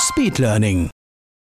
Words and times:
Speedlearning. 0.00 0.88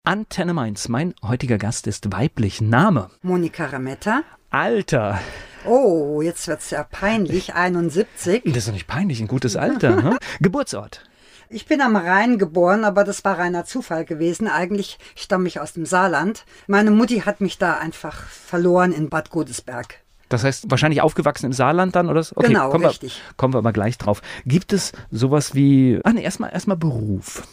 Antenne 0.03 0.53
Mainz. 0.55 0.87
Mein 0.89 1.13
heutiger 1.23 1.59
Gast 1.59 1.85
ist 1.85 2.11
weiblich. 2.11 2.59
Name? 2.59 3.09
Monika 3.21 3.67
Rametta. 3.67 4.23
Alter. 4.49 5.19
Oh, 5.63 6.23
jetzt 6.23 6.47
wird's 6.47 6.71
ja 6.71 6.83
peinlich. 6.83 7.53
71. 7.53 8.41
Das 8.45 8.55
ist 8.57 8.67
doch 8.67 8.73
nicht 8.73 8.87
peinlich, 8.87 9.19
ein 9.21 9.27
gutes 9.27 9.55
Alter. 9.55 10.01
ne? 10.01 10.17
Geburtsort? 10.39 11.03
Ich 11.49 11.67
bin 11.67 11.81
am 11.81 11.95
Rhein 11.95 12.39
geboren, 12.39 12.83
aber 12.83 13.03
das 13.03 13.23
war 13.23 13.37
reiner 13.37 13.63
Zufall 13.63 14.05
gewesen. 14.05 14.47
Eigentlich 14.47 14.97
stamme 15.15 15.47
ich 15.47 15.59
aus 15.59 15.73
dem 15.73 15.85
Saarland. 15.85 16.43
Meine 16.65 16.89
Mutti 16.89 17.19
hat 17.19 17.41
mich 17.41 17.59
da 17.59 17.77
einfach 17.77 18.23
verloren 18.27 18.91
in 18.91 19.09
Bad 19.09 19.29
Godesberg. 19.29 19.99
Das 20.29 20.43
heißt, 20.43 20.71
wahrscheinlich 20.71 21.01
aufgewachsen 21.01 21.45
im 21.45 21.53
Saarland 21.53 21.95
dann, 21.95 22.09
oder? 22.09 22.23
so? 22.23 22.35
Okay, 22.35 22.47
Genau, 22.47 22.69
kommen 22.71 22.85
richtig. 22.85 23.21
Wir, 23.23 23.33
kommen 23.35 23.53
wir 23.53 23.59
aber 23.59 23.71
gleich 23.71 23.99
drauf. 23.99 24.21
Gibt 24.45 24.73
es 24.73 24.93
sowas 25.11 25.53
wie, 25.53 25.99
ach 26.03 26.11
nee, 26.11 26.23
erstmal, 26.23 26.51
erstmal 26.51 26.75
Beruf. 26.75 27.43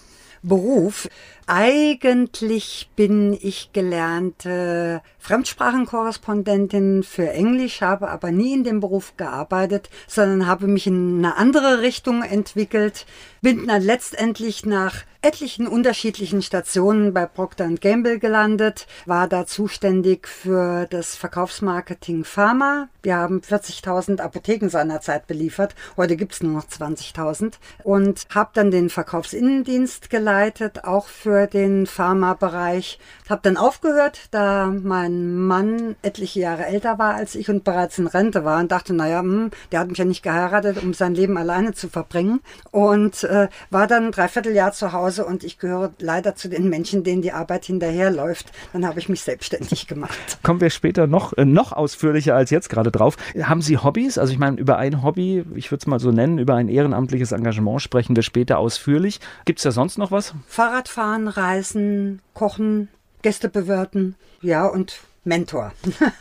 Beruf. 0.45 1.09
Eigentlich 1.47 2.89
bin 2.97 3.35
ich 3.35 3.71
gelernte 3.75 5.03
Fremdsprachenkorrespondentin 5.19 7.03
für 7.03 7.31
Englisch, 7.31 7.83
habe 7.83 8.09
aber 8.09 8.31
nie 8.31 8.55
in 8.55 8.65
dem 8.65 8.81
Beruf 8.81 9.19
gearbeitet, 9.19 9.91
sondern 10.07 10.47
habe 10.47 10.69
mich 10.69 10.87
in 10.87 11.19
eine 11.19 11.37
andere 11.37 11.83
Richtung 11.83 12.23
entwickelt. 12.23 13.05
Bin 13.43 13.67
dann 13.67 13.83
letztendlich 13.83 14.65
nach 14.65 15.05
etlichen 15.21 15.67
unterschiedlichen 15.67 16.43
Stationen 16.43 17.13
bei 17.15 17.27
Procter 17.27 17.69
Gamble 17.75 18.19
gelandet, 18.19 18.87
war 19.07 19.27
da 19.27 19.47
zuständig 19.47 20.29
für 20.29 20.87
das 20.89 21.17
Verkaufsmarketing 21.17 22.25
Pharma. 22.25 22.89
Wir 23.03 23.17
haben 23.17 23.41
40.000 23.41 24.21
Apotheken 24.21 24.69
seinerzeit 24.69 25.27
beliefert, 25.27 25.75
heute 25.97 26.17
gibt's 26.17 26.43
nur 26.43 26.53
noch 26.53 26.67
20.000 26.67 27.55
und 27.83 28.27
habe 28.35 28.51
dann 28.53 28.71
den 28.71 28.91
Verkaufsinnendienst 28.91 30.11
geleitet, 30.11 30.85
auch 30.85 31.07
für 31.07 31.34
den 31.47 31.87
Pharmabereich. 31.87 32.99
Habe 33.29 33.41
dann 33.43 33.57
aufgehört, 33.57 34.29
da 34.31 34.67
mein 34.67 35.37
Mann 35.37 35.97
etliche 36.03 36.41
Jahre 36.41 36.67
älter 36.67 36.99
war 36.99 37.15
als 37.15 37.35
ich 37.35 37.49
und 37.49 37.65
bereits 37.65 37.99
in 37.99 38.07
Rente 38.07 38.45
war 38.45 38.61
und 38.61 38.71
dachte, 38.71 38.95
naja, 38.95 39.21
hm, 39.21 39.51
der 39.73 39.81
hat 39.81 39.89
mich 39.89 39.99
ja 39.99 40.05
nicht 40.05 40.23
geheiratet, 40.23 40.83
um 40.83 40.95
sein 40.95 41.15
Leben 41.15 41.37
alleine 41.37 41.73
zu 41.73 41.89
verbringen 41.89 42.41
und 42.71 43.25
äh, 43.25 43.49
war 43.71 43.87
dann 43.87 44.07
ein 44.07 44.13
Dreivierteljahr 44.13 44.73
zu 44.73 44.93
Hause 44.93 45.25
und 45.25 45.45
ich 45.45 45.59
gehöre 45.59 45.93
leider 45.99 46.35
zu 46.35 46.49
den 46.49 46.69
Menschen, 46.69 47.05
denen 47.05 47.23
die 47.23 47.33
Arbeit 47.33 47.65
hinterherläuft. 47.65 48.53
Dann 48.73 48.87
habe 48.87 48.99
ich 48.99 49.09
mich 49.09 49.23
selbstständig 49.23 49.87
gemacht. 49.89 50.39
Kommen 50.43 50.61
wir 50.61 50.71
später 50.71 51.07
noch, 51.07 51.33
äh, 51.35 51.45
noch 51.45 51.73
ausführlicher 51.73 52.35
als 52.35 52.51
jetzt 52.51 52.69
gerade 52.69 52.91
drauf. 52.91 53.17
Haben 53.43 53.63
Sie 53.63 53.79
Hobbys? 53.79 54.19
Also 54.19 54.33
ich 54.33 54.39
meine, 54.39 54.59
über 54.59 54.79
ein 54.79 55.03
Hobby, 55.03 55.45
ich 55.55 55.71
würde 55.71 55.83
es 55.83 55.87
mal 55.87 56.01
so 56.01 56.11
nennen, 56.11 56.39
über 56.39 56.55
ein 56.55 56.69
ehrenamtliches 56.69 57.33
Engagement 57.33 57.81
sprechen 57.81 58.17
wir 58.17 58.23
später 58.23 58.59
ausführlich. 58.59 59.21
Gibt 59.45 59.59
es 59.59 59.65
da 59.65 59.71
sonst 59.71 59.99
noch 59.99 60.11
was? 60.11 60.35
Fahrradfahren, 60.47 61.24
Reisen, 61.29 62.21
Kochen, 62.35 62.89
Gäste 63.23 63.49
bewirten, 63.49 64.17
ja 64.43 64.67
und 64.67 65.01
Mentor. 65.25 65.73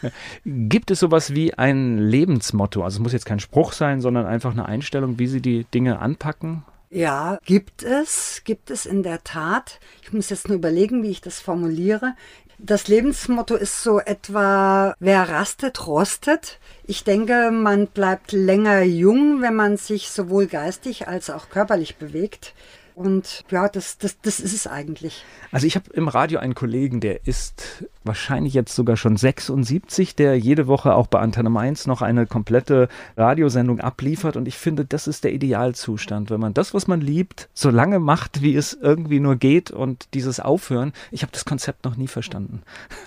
Gibt 0.46 0.92
es 0.92 1.00
sowas 1.00 1.34
wie 1.34 1.54
ein 1.54 1.98
Lebensmotto? 1.98 2.84
Also 2.84 2.98
es 2.98 3.04
muss 3.04 3.14
jetzt 3.14 3.26
kein 3.26 3.40
Spruch 3.40 3.74
sein, 3.74 4.02
sondern 4.02 4.26
einfach 4.26 4.52
eine 4.52 4.66
Einstellung, 4.66 5.20
wie 5.20 5.28
Sie 5.28 5.42
die 5.42 5.66
Dinge 5.66 6.00
anpacken? 6.00 6.64
Ja, 6.90 7.40
gibt 7.44 7.82
es, 7.82 8.44
gibt 8.46 8.70
es 8.70 8.86
in 8.86 9.02
der 9.02 9.24
Tat. 9.24 9.80
Ich 10.04 10.14
muss 10.14 10.30
jetzt 10.30 10.48
nur 10.48 10.58
überlegen, 10.58 11.02
wie 11.02 11.10
ich 11.10 11.22
das 11.22 11.40
formuliere. 11.40 12.14
Das 12.60 12.88
Lebensmotto 12.88 13.56
ist 13.56 13.82
so 13.82 14.00
etwa, 14.00 14.94
wer 15.00 15.28
rastet, 15.28 15.88
rostet. 15.88 16.60
Ich 16.86 17.04
denke, 17.04 17.50
man 17.52 17.88
bleibt 17.88 18.32
länger 18.32 18.84
jung, 18.84 19.42
wenn 19.42 19.56
man 19.56 19.76
sich 19.78 20.12
sowohl 20.12 20.46
geistig 20.46 21.08
als 21.08 21.32
auch 21.32 21.50
körperlich 21.50 21.96
bewegt. 21.96 22.54
Und 22.96 23.44
ja, 23.50 23.68
das, 23.68 23.98
das, 23.98 24.20
das 24.22 24.40
ist 24.40 24.54
es 24.54 24.68
eigentlich. 24.68 25.24
Also 25.52 25.68
ich 25.68 25.76
habe 25.76 25.92
im 25.94 26.08
Radio 26.08 26.40
einen 26.40 26.56
Kollegen, 26.56 27.00
der 27.00 27.26
ist 27.28 27.86
wahrscheinlich 28.04 28.54
jetzt 28.54 28.76
sogar 28.76 28.98
schon 28.98 29.18
76, 29.18 30.16
der 30.16 30.38
jede 30.38 30.68
Woche 30.68 30.94
auch 30.94 31.08
bei 31.08 31.20
Antenne 31.20 31.50
Mainz 31.50 31.88
noch 31.88 32.02
eine 32.02 32.26
komplette 32.26 32.90
Radiosendung 33.18 33.80
abliefert. 33.80 34.36
Und 34.36 34.48
ich 34.48 34.58
finde, 34.58 34.86
das 34.86 35.08
ist 35.08 35.24
der 35.24 35.34
Idealzustand, 35.34 36.30
wenn 36.30 36.40
man 36.40 36.54
das, 36.54 36.74
was 36.74 36.88
man 36.88 37.02
liebt, 37.02 37.50
so 37.54 37.70
lange 37.70 38.00
macht, 38.00 38.42
wie 38.42 38.56
es 38.56 38.74
irgendwie 38.74 39.20
nur 39.20 39.36
geht 39.36 39.72
und 39.72 40.08
dieses 40.14 40.40
Aufhören. 40.40 40.94
Ich 41.12 41.22
habe 41.22 41.32
das 41.32 41.46
Konzept 41.46 41.86
noch 41.86 41.96
nie 41.96 42.08
verstanden. 42.08 42.62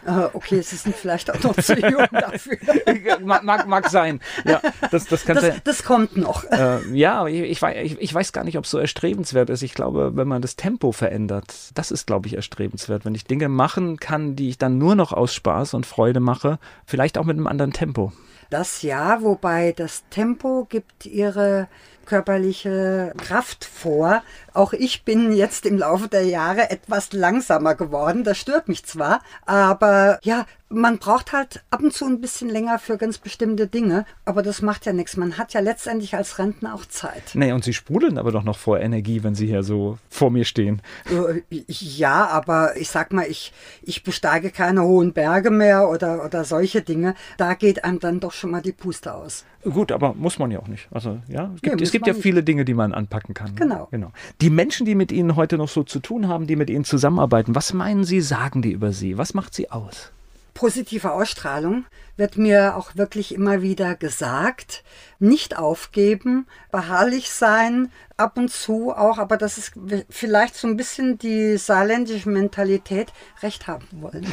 Äh, 0.07 0.29
okay, 0.33 0.61
Sie 0.63 0.77
sind 0.77 0.97
vielleicht 0.97 1.31
auch 1.31 1.43
noch 1.43 1.57
zu 1.57 1.75
jung 1.79 2.07
dafür. 2.13 2.57
mag, 3.25 3.45
mag, 3.45 3.67
mag 3.67 3.89
sein. 3.89 4.21
Ja, 4.45 4.61
das, 4.91 5.07
das 5.07 5.25
Das, 5.25 5.41
sein. 5.41 5.61
das 5.65 5.85
kommt 5.85 6.17
noch. 6.17 6.45
Äh, 6.51 6.81
ja, 6.93 7.27
ich, 7.27 7.63
ich, 7.63 8.01
ich 8.01 8.15
weiß 8.15 8.33
gar 8.33 8.45
nicht, 8.45 8.59
ob 8.59 8.65
es 8.65 8.71
so 8.71 8.79
erstrebenswert 8.79 9.51
ist. 9.51 9.63
Ich 9.63 9.75
glaube, 9.77 10.17
wenn 10.17 10.27
man 10.27 10.43
das 10.43 10.57
Tempo 10.57 10.91
verändert, 10.91 11.71
das 11.75 11.93
ist, 11.93 12.09
glaube 12.09 12.27
ich, 12.27 12.35
erstrebenswert. 12.35 13.05
Wenn 13.05 13.15
ich 13.15 13.25
Dinge 13.25 13.49
machen 13.49 13.99
kann, 13.99 14.35
die 14.35 14.49
ich 14.49 14.59
dann 14.59 14.79
nur 14.79 14.97
noch 14.97 15.13
aus 15.13 15.33
Spaß 15.33 15.75
und 15.75 15.87
Freude 15.87 16.19
mache, 16.19 16.59
vielleicht 16.85 17.17
auch 17.17 17.25
mit 17.25 17.37
einem 17.37 17.47
anderen 17.47 17.73
Tempo. 17.73 18.13
Das 18.51 18.83
ja, 18.83 19.23
wobei 19.23 19.73
das 19.73 20.05
Tempo 20.09 20.67
gibt 20.69 21.07
ihre 21.07 21.69
körperliche 22.07 23.13
Kraft 23.17 23.65
vor. 23.65 24.23
Auch 24.55 24.73
ich 24.73 25.05
bin 25.05 25.33
jetzt 25.33 25.67
im 25.67 25.79
Laufe 25.79 26.09
der 26.09 26.25
Jahre 26.25 26.71
etwas 26.71 27.13
langsamer 27.13 27.75
geworden. 27.75 28.25
Das 28.25 28.39
stört 28.39 28.69
mich 28.69 28.85
zwar, 28.85 29.21
aber 29.45 30.21
ja, 30.23 30.47
man 30.69 30.99
braucht 30.99 31.33
halt 31.33 31.63
ab 31.71 31.81
und 31.83 31.93
zu 31.93 32.07
ein 32.07 32.21
bisschen 32.21 32.49
länger 32.49 32.79
für 32.79 32.99
ganz 32.99 33.19
bestimmte 33.19 33.69
Dinge, 33.69 34.05
aber 34.25 34.43
das 34.43 34.63
macht 34.63 34.85
ja 34.85 34.93
nichts. 34.93 35.17
Man 35.17 35.39
hat 35.39 35.55
ja 35.55 35.61
letztendlich 35.61 36.15
als 36.17 36.39
Rentner 36.39 36.75
auch 36.75 36.85
Zeit. 36.87 37.23
Nee, 37.35 37.53
und 37.53 37.63
Sie 37.63 37.73
sprudeln 37.73 38.19
aber 38.19 38.33
doch 38.33 38.43
noch 38.43 38.59
vor 38.59 38.81
Energie, 38.81 39.23
wenn 39.23 39.37
Sie 39.37 39.47
hier 39.47 39.63
so 39.63 39.99
vor 40.11 40.31
mir 40.31 40.45
stehen. 40.45 40.83
Äh, 41.09 41.43
Ja, 41.69 42.27
aber 42.27 42.77
ich 42.77 42.89
sag 42.91 43.13
mal, 43.13 43.27
ich, 43.29 43.53
ich 43.83 44.03
besteige 44.03 44.51
keine 44.51 44.83
hohen 44.83 45.13
Berge 45.13 45.51
mehr 45.51 45.89
oder, 45.89 46.25
oder 46.25 46.45
solche 46.45 46.83
Dinge. 46.83 47.15
Da 47.37 47.55
geht 47.55 47.85
einem 47.85 48.01
dann 48.01 48.19
doch 48.19 48.33
schon 48.33 48.51
mal 48.51 48.63
die 48.63 48.73
Puste 48.73 49.15
aus. 49.15 49.45
Gut, 49.63 49.93
aber 49.93 50.15
muss 50.15 50.39
man 50.39 50.51
ja 50.51 50.59
auch 50.59 50.69
nicht. 50.69 50.89
Also, 50.91 51.21
ja, 51.29 51.51
es 51.55 51.63
gibt, 51.63 51.75
muss 51.77 51.83
es 51.89 51.93
gibt 51.93 52.07
ja 52.07 52.13
nicht. 52.13 52.23
viele 52.23 52.43
Dinge, 52.43 52.65
die 52.65 52.75
man 52.75 52.93
anpacken 52.93 53.35
kann. 53.35 53.55
Genau. 53.55 53.89
genau. 53.91 54.13
Die 54.41 54.51
Menschen, 54.51 54.85
die 54.85 54.95
mit 54.95 55.13
Ihnen 55.13 55.37
heute 55.37 55.59
noch 55.59 55.69
so 55.69 55.85
zu 55.85 56.01
tun 56.01 56.29
haben, 56.29 56.47
die 56.47 56.57
mit 56.57 56.71
Ihnen 56.71 56.85
zusammenarbeiten, 56.85 57.55
was 57.55 57.73
meinen 57.73 58.05
Sie, 58.05 58.21
sagen 58.21 58.63
die 58.63 58.73
über 58.73 58.93
Sie? 58.93 59.17
Was 59.17 59.35
macht 59.35 59.55
Sie 59.55 59.71
aus? 59.71 60.13
Positive 60.57 61.13
Ausstrahlung 61.13 61.85
wird 62.17 62.39
mir 62.39 62.77
auch 62.77 62.97
wirklich 62.97 63.35
immer 63.35 63.61
wieder 63.61 63.95
gesagt. 63.95 64.83
Nicht 65.19 65.59
aufgeben, 65.59 66.47
beharrlich 66.73 67.31
sein, 67.31 67.93
ab 68.17 68.39
und 68.39 68.51
zu 68.51 68.91
auch, 68.91 69.19
aber 69.19 69.37
das 69.37 69.59
ist 69.59 69.73
vielleicht 70.09 70.55
so 70.57 70.67
ein 70.67 70.79
bisschen 70.79 71.19
die 71.19 71.59
saarländische 71.59 72.31
Mentalität, 72.31 73.13
Recht 73.43 73.67
haben 73.69 73.87
wollen. 73.93 74.27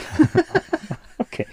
Okay. 1.19 1.47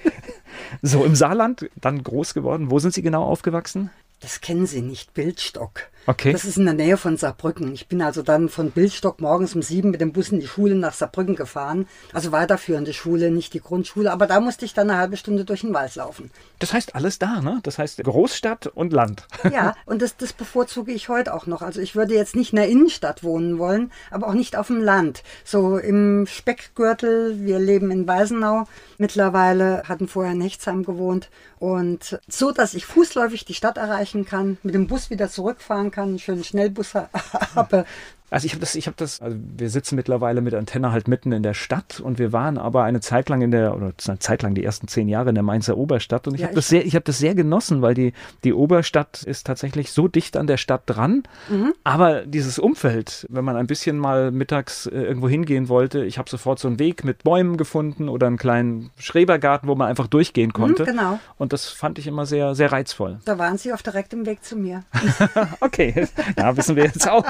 So, 0.82 1.04
im 1.06 1.14
Saarland, 1.14 1.70
dann 1.76 2.02
groß 2.02 2.34
geworden. 2.34 2.70
Wo 2.70 2.78
sind 2.80 2.92
Sie 2.92 3.00
genau 3.00 3.24
aufgewachsen? 3.24 3.90
Das 4.20 4.42
kennen 4.42 4.66
Sie 4.66 4.82
nicht, 4.82 5.14
Bildstock. 5.14 5.89
Okay. 6.06 6.32
Das 6.32 6.44
ist 6.44 6.56
in 6.56 6.64
der 6.64 6.74
Nähe 6.74 6.96
von 6.96 7.16
Saarbrücken. 7.16 7.72
Ich 7.72 7.88
bin 7.88 8.02
also 8.02 8.22
dann 8.22 8.48
von 8.48 8.70
Bildstock 8.70 9.20
morgens 9.20 9.54
um 9.54 9.62
sieben 9.62 9.90
mit 9.90 10.00
dem 10.00 10.12
Bus 10.12 10.30
in 10.30 10.40
die 10.40 10.46
Schule 10.46 10.74
nach 10.74 10.94
Saarbrücken 10.94 11.36
gefahren. 11.36 11.86
Also 12.12 12.32
weiterführende 12.32 12.92
Schule, 12.92 13.30
nicht 13.30 13.54
die 13.54 13.60
Grundschule. 13.60 14.10
Aber 14.10 14.26
da 14.26 14.40
musste 14.40 14.64
ich 14.64 14.74
dann 14.74 14.90
eine 14.90 14.98
halbe 14.98 15.16
Stunde 15.16 15.44
durch 15.44 15.60
den 15.60 15.74
Wald 15.74 15.94
laufen. 15.94 16.30
Das 16.58 16.72
heißt 16.72 16.94
alles 16.94 17.18
da, 17.18 17.40
ne? 17.40 17.60
Das 17.62 17.78
heißt 17.78 18.02
Großstadt 18.02 18.66
und 18.66 18.92
Land. 18.92 19.26
Ja, 19.50 19.74
und 19.84 20.00
das, 20.00 20.16
das 20.16 20.32
bevorzuge 20.32 20.92
ich 20.92 21.08
heute 21.08 21.34
auch 21.34 21.46
noch. 21.46 21.60
Also 21.60 21.80
ich 21.80 21.96
würde 21.96 22.14
jetzt 22.14 22.36
nicht 22.36 22.52
in 22.52 22.56
der 22.56 22.68
Innenstadt 22.68 23.24
wohnen 23.24 23.58
wollen, 23.58 23.90
aber 24.10 24.28
auch 24.28 24.34
nicht 24.34 24.54
auf 24.54 24.68
dem 24.68 24.80
Land. 24.80 25.24
So 25.44 25.76
im 25.76 26.26
Speckgürtel, 26.26 27.40
wir 27.40 27.58
leben 27.58 27.90
in 27.90 28.06
Weisenau 28.06 28.68
mittlerweile, 28.98 29.82
hatten 29.88 30.06
vorher 30.06 30.32
in 30.32 30.40
Hechtsheim 30.40 30.84
gewohnt. 30.84 31.30
Und 31.58 32.20
so, 32.28 32.52
dass 32.52 32.74
ich 32.74 32.86
fußläufig 32.86 33.44
die 33.44 33.54
Stadt 33.54 33.76
erreichen 33.76 34.24
kann, 34.24 34.58
mit 34.62 34.74
dem 34.74 34.86
Bus 34.86 35.10
wieder 35.10 35.28
zurückfahren 35.28 35.89
kann, 35.90 36.18
schönen 36.18 36.44
Schnellbus 36.44 36.94
ha- 36.94 37.08
habe. 37.54 37.84
Also 38.30 38.46
ich 38.46 38.52
habe 38.52 38.60
das, 38.60 38.74
ich 38.76 38.86
habe 38.86 38.96
das, 38.96 39.20
also 39.20 39.36
wir 39.56 39.68
sitzen 39.70 39.96
mittlerweile 39.96 40.40
mit 40.40 40.54
Antenne 40.54 40.92
halt 40.92 41.08
mitten 41.08 41.32
in 41.32 41.42
der 41.42 41.54
Stadt 41.54 42.00
und 42.00 42.18
wir 42.18 42.32
waren 42.32 42.58
aber 42.58 42.84
eine 42.84 43.00
Zeit 43.00 43.28
lang 43.28 43.42
in 43.42 43.50
der, 43.50 43.74
oder 43.76 43.92
eine 44.06 44.18
Zeit 44.18 44.42
lang 44.42 44.54
die 44.54 44.64
ersten 44.64 44.88
zehn 44.88 45.08
Jahre 45.08 45.30
in 45.30 45.34
der 45.34 45.42
Mainzer 45.44 45.76
Oberstadt 45.76 46.28
und 46.28 46.34
ich 46.34 46.40
Ja, 46.40 46.46
habe 46.46 46.54
das 46.54 46.68
sehr, 46.68 46.84
ich 46.86 46.94
habe 46.94 47.04
das 47.04 47.18
sehr 47.18 47.34
genossen, 47.34 47.82
weil 47.82 47.94
die, 47.94 48.12
die 48.44 48.52
Oberstadt 48.54 49.22
ist 49.24 49.46
tatsächlich 49.46 49.90
so 49.92 50.08
dicht 50.08 50.36
an 50.36 50.46
der 50.46 50.56
Stadt 50.58 50.82
dran, 50.86 51.22
Mhm. 51.48 51.72
aber 51.84 52.24
dieses 52.26 52.58
Umfeld, 52.58 53.26
wenn 53.30 53.44
man 53.44 53.56
ein 53.56 53.66
bisschen 53.66 53.98
mal 53.98 54.30
mittags 54.30 54.86
äh, 54.86 54.90
irgendwo 54.90 55.28
hingehen 55.28 55.68
wollte, 55.68 56.04
ich 56.04 56.18
habe 56.18 56.30
sofort 56.30 56.58
so 56.58 56.68
einen 56.68 56.78
Weg 56.78 57.04
mit 57.04 57.24
Bäumen 57.24 57.56
gefunden 57.56 58.08
oder 58.08 58.26
einen 58.28 58.36
kleinen 58.38 58.90
Schrebergarten, 58.98 59.68
wo 59.68 59.74
man 59.74 59.88
einfach 59.88 60.06
durchgehen 60.06 60.52
konnte. 60.52 60.84
genau. 60.84 61.18
Und 61.38 61.52
das 61.52 61.66
fand 61.66 61.98
ich 61.98 62.06
immer 62.06 62.26
sehr, 62.26 62.54
sehr 62.54 62.70
reizvoll. 62.70 63.18
Da 63.24 63.38
waren 63.38 63.58
Sie 63.58 63.72
auf 63.72 63.82
direktem 63.82 64.26
Weg 64.26 64.44
zu 64.44 64.56
mir. 64.56 64.84
Okay, 65.60 66.06
ja, 66.38 66.56
wissen 66.56 66.76
wir 66.76 66.84
jetzt 66.84 67.08
auch. 67.08 67.24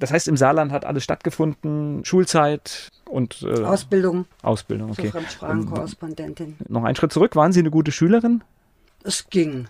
Das 0.00 0.12
heißt, 0.12 0.28
im 0.28 0.36
Saarland 0.46 0.70
hat 0.70 0.84
alles 0.84 1.02
stattgefunden, 1.02 2.04
Schulzeit 2.04 2.90
und 3.10 3.42
äh, 3.42 3.64
Ausbildung 3.64 4.26
Ausbildung. 4.42 4.92
zur 4.94 5.04
Okay. 5.04 5.10
Fremdsprachenkorrespondentin. 5.10 6.54
Noch 6.68 6.84
einen 6.84 6.94
Schritt 6.94 7.12
zurück. 7.12 7.34
Waren 7.34 7.50
Sie 7.50 7.58
eine 7.58 7.72
gute 7.72 7.90
Schülerin? 7.90 8.44
Es 9.02 9.28
ging. 9.28 9.66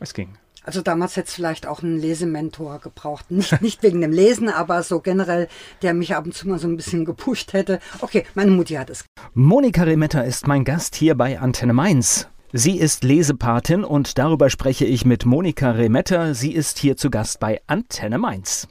Es 0.00 0.14
ging. 0.14 0.30
Also 0.64 0.82
damals 0.82 1.14
hätte 1.16 1.28
es 1.28 1.34
vielleicht 1.34 1.68
auch 1.68 1.80
einen 1.84 1.96
Lesementor 1.96 2.80
gebraucht. 2.80 3.30
Nicht, 3.30 3.62
nicht 3.62 3.84
wegen 3.84 4.00
dem 4.00 4.10
Lesen, 4.10 4.48
aber 4.48 4.82
so 4.82 4.98
generell, 4.98 5.46
der 5.82 5.94
mich 5.94 6.16
ab 6.16 6.24
und 6.24 6.34
zu 6.34 6.48
mal 6.48 6.58
so 6.58 6.66
ein 6.66 6.76
bisschen 6.76 7.04
gepusht 7.04 7.52
hätte. 7.52 7.78
Okay, 8.00 8.24
meine 8.34 8.50
Mutti 8.50 8.74
hat 8.74 8.90
es. 8.90 9.04
Monika 9.34 9.84
Remetter 9.84 10.24
ist 10.24 10.48
mein 10.48 10.64
Gast 10.64 10.96
hier 10.96 11.14
bei 11.14 11.38
Antenne 11.38 11.72
Mainz. 11.72 12.28
Sie 12.52 12.78
ist 12.78 13.04
Lesepatin 13.04 13.84
und 13.84 14.18
darüber 14.18 14.50
spreche 14.50 14.86
ich 14.86 15.04
mit 15.04 15.24
Monika 15.24 15.70
Remetter. 15.70 16.34
Sie 16.34 16.52
ist 16.52 16.78
hier 16.80 16.96
zu 16.96 17.10
Gast 17.10 17.38
bei 17.38 17.60
Antenne 17.68 18.18
Mainz. 18.18 18.66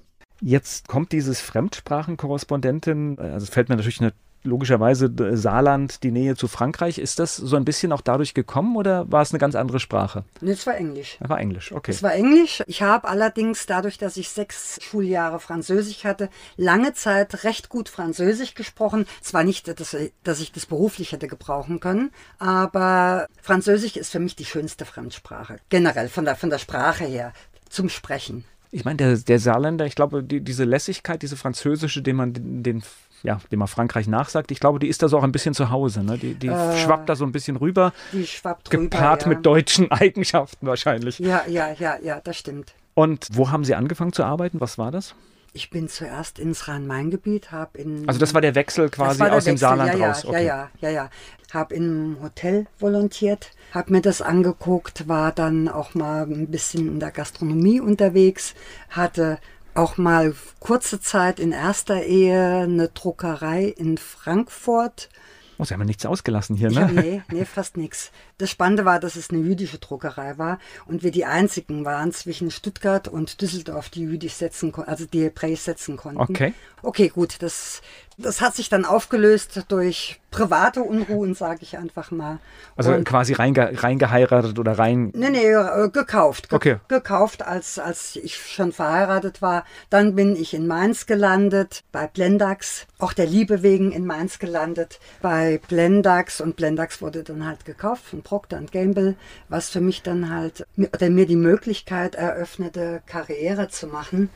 Jetzt 0.47 0.88
kommt 0.88 1.12
dieses 1.12 1.42
Fremdsprachenkorrespondentin, 1.42 3.18
also 3.18 3.45
es 3.45 3.50
fällt 3.50 3.68
mir 3.68 3.77
natürlich 3.77 4.00
eine, 4.00 4.13
logischerweise 4.44 5.07
äh, 5.07 5.36
Saarland, 5.36 6.03
die 6.03 6.12
Nähe 6.12 6.36
zu 6.36 6.47
Frankreich. 6.47 7.00
Ist 7.00 7.18
das 7.18 7.36
so 7.36 7.56
ein 7.56 7.65
bisschen 7.65 7.92
auch 7.92 8.01
dadurch 8.01 8.36
gekommen 8.36 8.75
oder 8.75 9.12
war 9.12 9.24
es 9.24 9.31
eine 9.31 9.39
ganz 9.39 9.56
andere 9.56 9.80
Sprache? 9.80 10.24
Es 10.42 10.68
war 10.68 10.75
Englisch. 10.75 11.18
Das 11.19 11.30
war 11.30 11.39
Englisch, 11.39 11.71
okay. 11.71 11.89
Es 11.89 12.03
war 12.03 12.13
Englisch. 12.13 12.62
Ich 12.68 12.83
habe 12.83 13.07
allerdings 13.07 13.65
dadurch, 13.65 13.97
dass 13.97 14.18
ich 14.18 14.30
sechs 14.30 14.77
Schuljahre 14.83 15.39
Französisch 15.39 16.03
hatte, 16.03 16.30
lange 16.57 16.94
Zeit 16.94 17.44
recht 17.44 17.69
gut 17.69 17.89
Französisch 17.89 18.53
gesprochen. 18.53 19.07
Zwar 19.21 19.44
nicht, 19.44 19.68
dass, 19.80 19.98
dass 20.24 20.39
ich 20.39 20.51
das 20.51 20.68
beruflich 20.68 21.12
hätte 21.12 21.27
gebrauchen 21.27 21.80
können, 21.80 22.12
aber 22.38 23.25
Französisch 23.41 23.98
ist 23.98 24.12
für 24.12 24.19
mich 24.19 24.36
die 24.36 24.45
schönste 24.45 24.86
Fremdsprache. 24.86 25.56
Generell 25.69 26.07
von 26.07 26.24
der, 26.24 26.36
von 26.36 26.51
der 26.51 26.59
Sprache 26.59 27.06
her 27.06 27.33
zum 27.68 27.89
Sprechen. 27.89 28.45
Ich 28.71 28.85
meine, 28.85 28.97
der, 28.97 29.17
der 29.17 29.39
Saarländer, 29.39 29.85
ich 29.85 29.95
glaube, 29.95 30.23
die, 30.23 30.41
diese 30.41 30.63
Lässigkeit, 30.63 31.21
diese 31.21 31.38
französische, 31.38 32.01
den 32.01 32.15
man 32.15 32.33
den, 32.33 32.63
den 32.63 32.83
ja, 33.23 33.39
dem 33.51 33.59
man 33.59 33.67
Frankreich 33.67 34.07
nachsagt, 34.07 34.51
ich 34.51 34.59
glaube, 34.59 34.79
die 34.79 34.88
ist 34.88 35.01
da 35.01 35.07
so 35.09 35.17
auch 35.17 35.23
ein 35.23 35.31
bisschen 35.31 35.53
zu 35.53 35.71
Hause. 35.71 36.03
Ne? 36.03 36.17
Die, 36.17 36.35
die 36.35 36.47
Äh, 36.47 36.77
schwappt 36.77 37.09
da 37.09 37.15
so 37.15 37.25
ein 37.25 37.31
bisschen 37.31 37.56
rüber, 37.57 37.91
Die 38.12 38.25
schwappt 38.25 38.69
gepaart 38.69 39.23
ja. 39.23 39.29
mit 39.29 39.45
deutschen 39.45 39.91
Eigenschaften 39.91 40.67
wahrscheinlich. 40.67 41.19
Ja, 41.19 41.41
ja, 41.47 41.73
ja, 41.73 41.97
ja, 42.01 42.21
das 42.23 42.38
stimmt. 42.38 42.73
Und 42.94 43.27
wo 43.31 43.51
haben 43.51 43.65
Sie 43.65 43.75
angefangen 43.75 44.13
zu 44.13 44.23
arbeiten? 44.23 44.62
Was 44.62 44.77
war 44.77 44.91
das? 44.91 45.15
Ich 45.56 45.69
bin 45.69 45.88
zuerst 45.88 46.38
ins 46.38 46.68
Rhein-Main-Gebiet, 46.68 47.54
habe 47.54 47.78
in 47.78 48.10
Also 48.10 48.19
das 48.19 48.34
war 48.34 48.42
der 48.42 48.56
Wechsel 48.56 48.90
quasi 48.90 49.19
der 49.19 49.34
aus 49.34 49.46
dem 49.46 49.54
Wechsel, 49.54 49.57
Saarland 49.57 49.94
ja, 49.94 50.00
ja, 50.00 50.07
raus. 50.07 50.25
Okay. 50.25 50.46
Ja, 50.46 50.69
ja, 50.81 50.90
ja, 50.90 50.90
ja. 50.90 51.10
Habe 51.54 51.74
im 51.74 52.18
Hotel 52.22 52.68
volontiert, 52.78 53.52
habe 53.72 53.94
mir 53.94 54.02
das 54.02 54.22
angeguckt, 54.22 55.07
war 55.07 55.31
dann 55.31 55.69
auch 55.69 55.96
mal 55.96 56.24
ein 56.24 56.48
bisschen 56.48 56.90
in 56.90 57.00
der 57.00 57.12
Gastronomie 57.12 57.80
unterwegs, 57.80 58.54
hatte 58.90 59.40
auch 59.75 59.96
mal 59.96 60.36
kurze 60.60 61.00
Zeit 61.00 61.40
in 61.40 61.54
erster 61.54 62.04
Ehe 62.04 62.63
eine 62.63 62.90
Druckerei 62.90 63.63
in 63.63 63.98
Frankfurt. 63.98 65.08
Oh, 65.57 65.63
Sie 65.63 65.74
haben 65.74 65.81
ja 65.81 65.86
nichts 65.86 66.06
ausgelassen 66.06 66.56
hier, 66.56 66.69
ne? 66.69 66.81
hab, 66.81 66.92
nee, 66.92 67.22
nee, 67.31 67.46
fast 67.46 67.78
nichts. 67.78 68.12
Das 68.38 68.50
Spannende 68.50 68.84
war, 68.84 69.00
dass 69.00 69.16
es 69.16 69.30
eine 69.30 69.40
jüdische 69.40 69.80
Druckerei 69.80 70.38
war 70.38 70.60
und 70.86 71.04
wir 71.04 71.12
die 71.12 71.25
einzigen 71.25 71.86
waren 71.86 72.12
zwischen 72.12 72.52
Stuttgart 72.52 73.07
und 73.07 73.42
Düsseldorf, 73.42 73.90
die 73.90 74.02
jüdisch 74.02 74.34
setzen 74.34 74.72
konnten, 74.72 74.90
also 74.90 75.06
die 75.06 75.24
Hebräisch 75.24 75.62
setzen 75.62 75.96
konnten. 75.96 76.19
Okay. 76.19 76.54
Okay, 76.81 77.10
gut, 77.10 77.42
das, 77.42 77.81
das 78.17 78.41
hat 78.41 78.56
sich 78.56 78.69
dann 78.69 78.85
aufgelöst 78.85 79.65
durch 79.67 80.21
private 80.31 80.81
Unruhen, 80.81 81.33
sage 81.33 81.59
ich 81.62 81.77
einfach 81.77 82.12
mal. 82.12 82.39
Also 82.75 82.91
und, 82.91 83.06
quasi 83.06 83.33
reinge 83.33 83.81
reingeheiratet 83.81 84.59
oder 84.59 84.77
rein. 84.77 85.12
Nee, 85.15 85.29
nee, 85.29 85.51
äh, 85.51 85.89
gekauft. 85.89 86.50
Ge 86.50 86.56
Okay. 86.56 86.77
Gekauft, 86.88 87.45
als, 87.45 87.79
als 87.79 88.15
ich 88.15 88.35
schon 88.35 88.71
verheiratet 88.71 89.41
war. 89.41 89.65
Dann 89.89 90.15
bin 90.15 90.35
ich 90.35 90.53
in 90.53 90.67
Mainz 90.67 91.06
gelandet, 91.06 91.83
bei 91.91 92.07
Blendax. 92.07 92.88
Auch 93.00 93.13
der 93.13 93.27
Liebe 93.27 93.63
wegen 93.63 93.91
in 93.91 94.06
Mainz 94.06 94.39
gelandet, 94.39 95.00
bei 95.21 95.59
Blendax. 95.67 96.41
Und 96.41 96.56
Blendax 96.56 97.01
wurde 97.01 97.23
dann 97.23 97.45
halt 97.45 97.65
gekauft 97.65 98.06
von 98.06 98.21
Procter 98.21 98.62
Gamble, 98.71 99.15
was 99.50 99.69
für 99.69 99.81
mich 99.81 100.01
dann 100.01 100.33
halt, 100.33 100.65
oder 100.77 101.09
mir 101.09 101.25
die 101.25 101.35
Möglichkeit 101.35 102.15
eröffnete, 102.15 103.01
Karriere 103.06 103.67
zu 103.69 103.88
machen, 103.88 104.29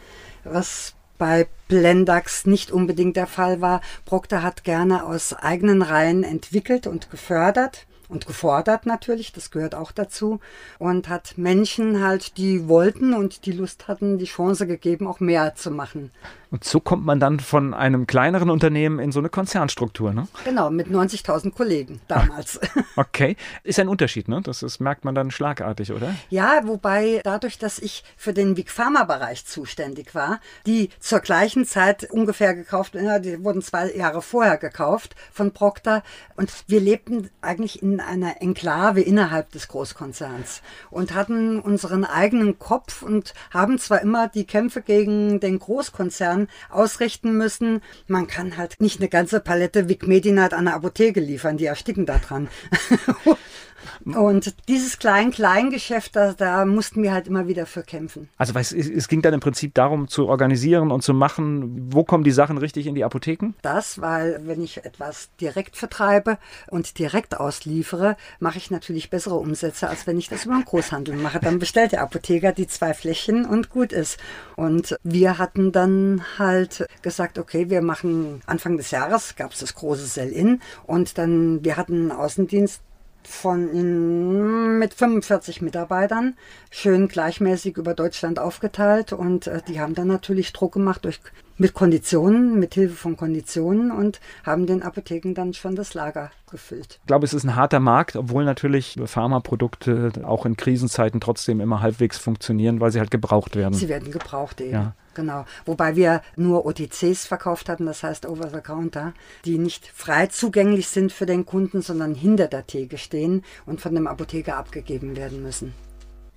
was 0.44 0.94
bei 1.20 1.48
Blendax 1.68 2.48
nicht 2.48 2.72
unbedingt 2.72 3.16
der 3.16 3.28
Fall 3.28 3.62
war. 3.62 3.82
Procter 4.06 4.42
hat 4.42 4.64
gerne 4.64 5.06
aus 5.06 5.34
eigenen 5.34 5.84
Reihen 5.84 6.24
entwickelt 6.24 6.88
und 6.88 7.12
gefördert 7.12 7.86
und 8.10 8.26
gefordert 8.26 8.86
natürlich, 8.86 9.32
das 9.32 9.52
gehört 9.52 9.76
auch 9.76 9.92
dazu 9.92 10.40
und 10.80 11.08
hat 11.08 11.38
Menschen 11.38 12.04
halt, 12.04 12.38
die 12.38 12.68
wollten 12.68 13.14
und 13.14 13.46
die 13.46 13.52
Lust 13.52 13.88
hatten, 13.88 14.18
die 14.18 14.26
Chance 14.26 14.68
gegeben, 14.68 15.08
auch 15.08 15.20
mehr 15.20 15.56
zu 15.56 15.72
machen. 15.72 16.12
Und 16.52 16.64
so 16.64 16.80
kommt 16.80 17.06
man 17.06 17.20
dann 17.20 17.40
von 17.40 17.76
einem 17.76 18.08
kleineren 18.08 18.50
Unternehmen 18.50 18.98
in 18.98 19.12
so 19.12 19.20
eine 19.20 19.30
Konzernstruktur, 19.30 20.14
ne? 20.14 20.28
Genau, 20.46 20.72
mit 20.72 20.88
90.000 20.88 21.52
Kollegen 21.52 22.02
damals. 22.08 22.60
Okay. 22.96 23.36
Ist 23.64 23.80
ein 23.80 23.88
Unterschied, 23.88 24.28
ne? 24.28 24.42
Das 24.42 24.64
ist, 24.64 24.80
merkt 24.80 25.06
man 25.06 25.14
dann 25.14 25.30
schlagartig, 25.30 25.92
oder? 25.92 26.16
Ja, 26.30 26.62
wobei 26.64 27.22
dadurch, 27.24 27.60
dass 27.60 27.78
ich 27.78 28.04
für 28.18 28.34
den 28.34 28.56
Big 28.56 28.72
Pharma 28.72 29.04
Bereich 29.04 29.46
zuständig 29.46 30.16
war, 30.16 30.40
die 30.66 30.90
zur 31.00 31.20
gleichen 31.20 31.66
Zeit 31.66 32.10
ungefähr 32.10 32.56
gekauft, 32.56 32.96
ja, 32.96 33.20
die 33.20 33.44
wurden 33.44 33.62
zwei 33.62 33.92
Jahre 33.94 34.24
vorher 34.24 34.58
gekauft 34.58 35.16
von 35.32 35.52
Procter 35.52 36.02
und 36.36 36.52
wir 36.66 36.80
lebten 36.80 37.30
eigentlich 37.42 37.84
in 37.84 37.99
einer 38.00 38.42
Enklave 38.42 39.02
innerhalb 39.02 39.52
des 39.52 39.68
Großkonzerns 39.68 40.62
und 40.90 41.14
hatten 41.14 41.60
unseren 41.60 42.06
eigenen 42.06 42.60
Kopf 42.60 43.02
und 43.02 43.34
haben 43.52 43.78
zwar 43.80 44.02
immer 44.02 44.28
die 44.28 44.46
Kämpfe 44.46 44.82
gegen 44.82 45.40
den 45.40 45.60
Großkonzern 45.60 46.48
ausrichten 46.70 47.38
müssen, 47.38 47.82
man 48.08 48.28
kann 48.28 48.58
halt 48.58 48.76
nicht 48.80 49.00
eine 49.00 49.10
ganze 49.10 49.40
Palette 49.40 49.90
Vic 49.90 50.08
Medinat 50.08 50.54
an 50.54 50.68
eine 50.68 50.76
Apotheke 50.76 51.20
liefern, 51.20 51.58
die 51.58 51.66
ersticken 51.66 52.06
da 52.06 52.18
dran. 52.18 52.48
Und 54.06 54.56
dieses 54.68 55.00
Klein-Klein-Geschäft, 55.00 56.16
da, 56.16 56.34
da 56.34 56.66
mussten 56.66 57.04
wir 57.04 57.14
halt 57.14 57.28
immer 57.28 57.48
wieder 57.48 57.66
für 57.66 57.84
kämpfen. 57.84 58.30
Also 58.38 58.54
es, 58.58 58.72
es 58.72 59.08
ging 59.08 59.22
dann 59.22 59.34
im 59.34 59.40
Prinzip 59.40 59.74
darum 59.74 60.08
zu 60.08 60.28
organisieren 60.28 60.92
und 60.92 61.02
zu 61.02 61.14
machen, 61.14 61.94
wo 61.94 62.04
kommen 62.04 62.24
die 62.24 62.32
Sachen 62.32 62.58
richtig 62.58 62.88
in 62.88 62.96
die 62.96 63.04
Apotheken? 63.04 63.54
Das, 63.62 64.02
weil 64.02 64.42
wenn 64.46 64.64
ich 64.64 64.86
etwas 64.86 65.30
direkt 65.40 65.76
vertreibe 65.76 66.38
und 66.70 67.00
direkt 67.00 67.40
ausliefere, 67.40 68.18
mache 68.40 68.58
ich 68.58 68.72
natürlich 68.72 69.10
bessere 69.10 69.36
Umsätze, 69.36 69.90
als 69.90 70.08
wenn 70.08 70.18
ich 70.18 70.30
das 70.30 70.46
über 70.46 70.56
den 70.56 70.66
Großhandel 70.66 71.16
mache. 71.16 71.40
Dann 71.40 71.60
bestellt 71.60 71.92
der 71.92 72.02
Apotheker 72.02 72.52
die 72.52 72.68
zwei 72.68 72.94
Fläschchen 72.94 73.46
und 73.46 73.70
gut 73.70 73.92
ist. 73.92 74.18
Und 74.56 74.98
wir 75.04 75.38
hatten 75.38 75.72
dann 75.72 76.24
halt 76.38 76.86
gesagt, 77.02 77.38
okay, 77.40 77.70
wir 77.70 77.82
machen 77.82 78.42
Anfang 78.46 78.78
des 78.78 78.92
Jahres, 78.92 79.36
gab 79.36 79.54
es 79.54 79.60
das 79.60 79.76
große 79.76 80.06
Sell-In 80.06 80.62
und 80.86 81.18
dann, 81.18 81.64
wir 81.64 81.78
hatten 81.78 81.94
einen 81.94 82.12
Außendienst 82.12 82.82
von 83.30 83.70
in, 83.70 84.80
mit 84.80 84.94
45 84.94 85.62
Mitarbeitern, 85.62 86.36
schön 86.72 87.08
gleichmäßig 87.08 87.78
über 87.78 87.94
Deutschland 87.94 88.40
aufgeteilt 88.40 89.14
und 89.14 89.48
äh, 89.48 89.62
die 89.68 89.80
haben 89.80 89.96
dann 89.96 90.08
natürlich 90.08 90.52
Druck 90.52 90.74
gemacht 90.74 91.06
durch 91.06 91.20
mit 91.60 91.74
Konditionen, 91.74 92.58
mit 92.58 92.74
Hilfe 92.74 92.96
von 92.96 93.18
Konditionen 93.18 93.92
und 93.92 94.20
haben 94.44 94.66
den 94.66 94.82
Apotheken 94.82 95.34
dann 95.34 95.54
schon 95.54 95.76
das 95.76 95.94
Lager 95.94 96.32
gefüllt. 96.50 97.00
Ich 97.02 97.08
glaube, 97.08 97.26
es 97.26 97.34
ist 97.34 97.44
ein 97.44 97.56
harter 97.56 97.80
Markt, 97.80 98.16
obwohl 98.16 98.46
natürlich 98.46 98.98
Pharmaprodukte 99.06 100.12
auch 100.24 100.46
in 100.46 100.58
Krisenzeiten 100.58 101.20
trotzdem 101.20 101.60
immer 101.60 101.82
halbwegs 101.82 102.18
funktionieren, 102.18 102.80
weil 102.80 102.92
sie 102.92 103.00
halt 103.00 103.12
gebraucht 103.12 103.56
werden. 103.56 103.74
Sie 103.74 103.90
werden 103.90 104.12
gebraucht 104.12 104.62
eben. 104.62 104.72
Ja. 104.72 104.94
Genau. 105.16 105.46
Wobei 105.66 105.98
wir 105.98 106.22
nur 106.38 106.66
OTCs 106.66 107.26
verkauft 107.26 107.68
hatten, 107.68 107.86
das 107.86 108.04
heißt 108.04 108.26
Over 108.26 108.50
the 108.50 108.62
Counter, 108.62 109.14
die 109.44 109.58
nicht 109.58 109.86
frei 109.88 110.28
zugänglich 110.28 110.88
sind 110.88 111.12
für 111.12 111.26
den 111.26 111.46
Kunden, 111.46 111.82
sondern 111.82 112.16
hinter 112.16 112.48
der 112.48 112.66
Theke 112.66 112.98
stehen 112.98 113.44
und 113.66 113.82
von 113.82 113.94
dem 113.94 114.08
Apotheker 114.08 114.56
abgegeben 114.56 115.18
werden 115.18 115.44
müssen. 115.44 115.74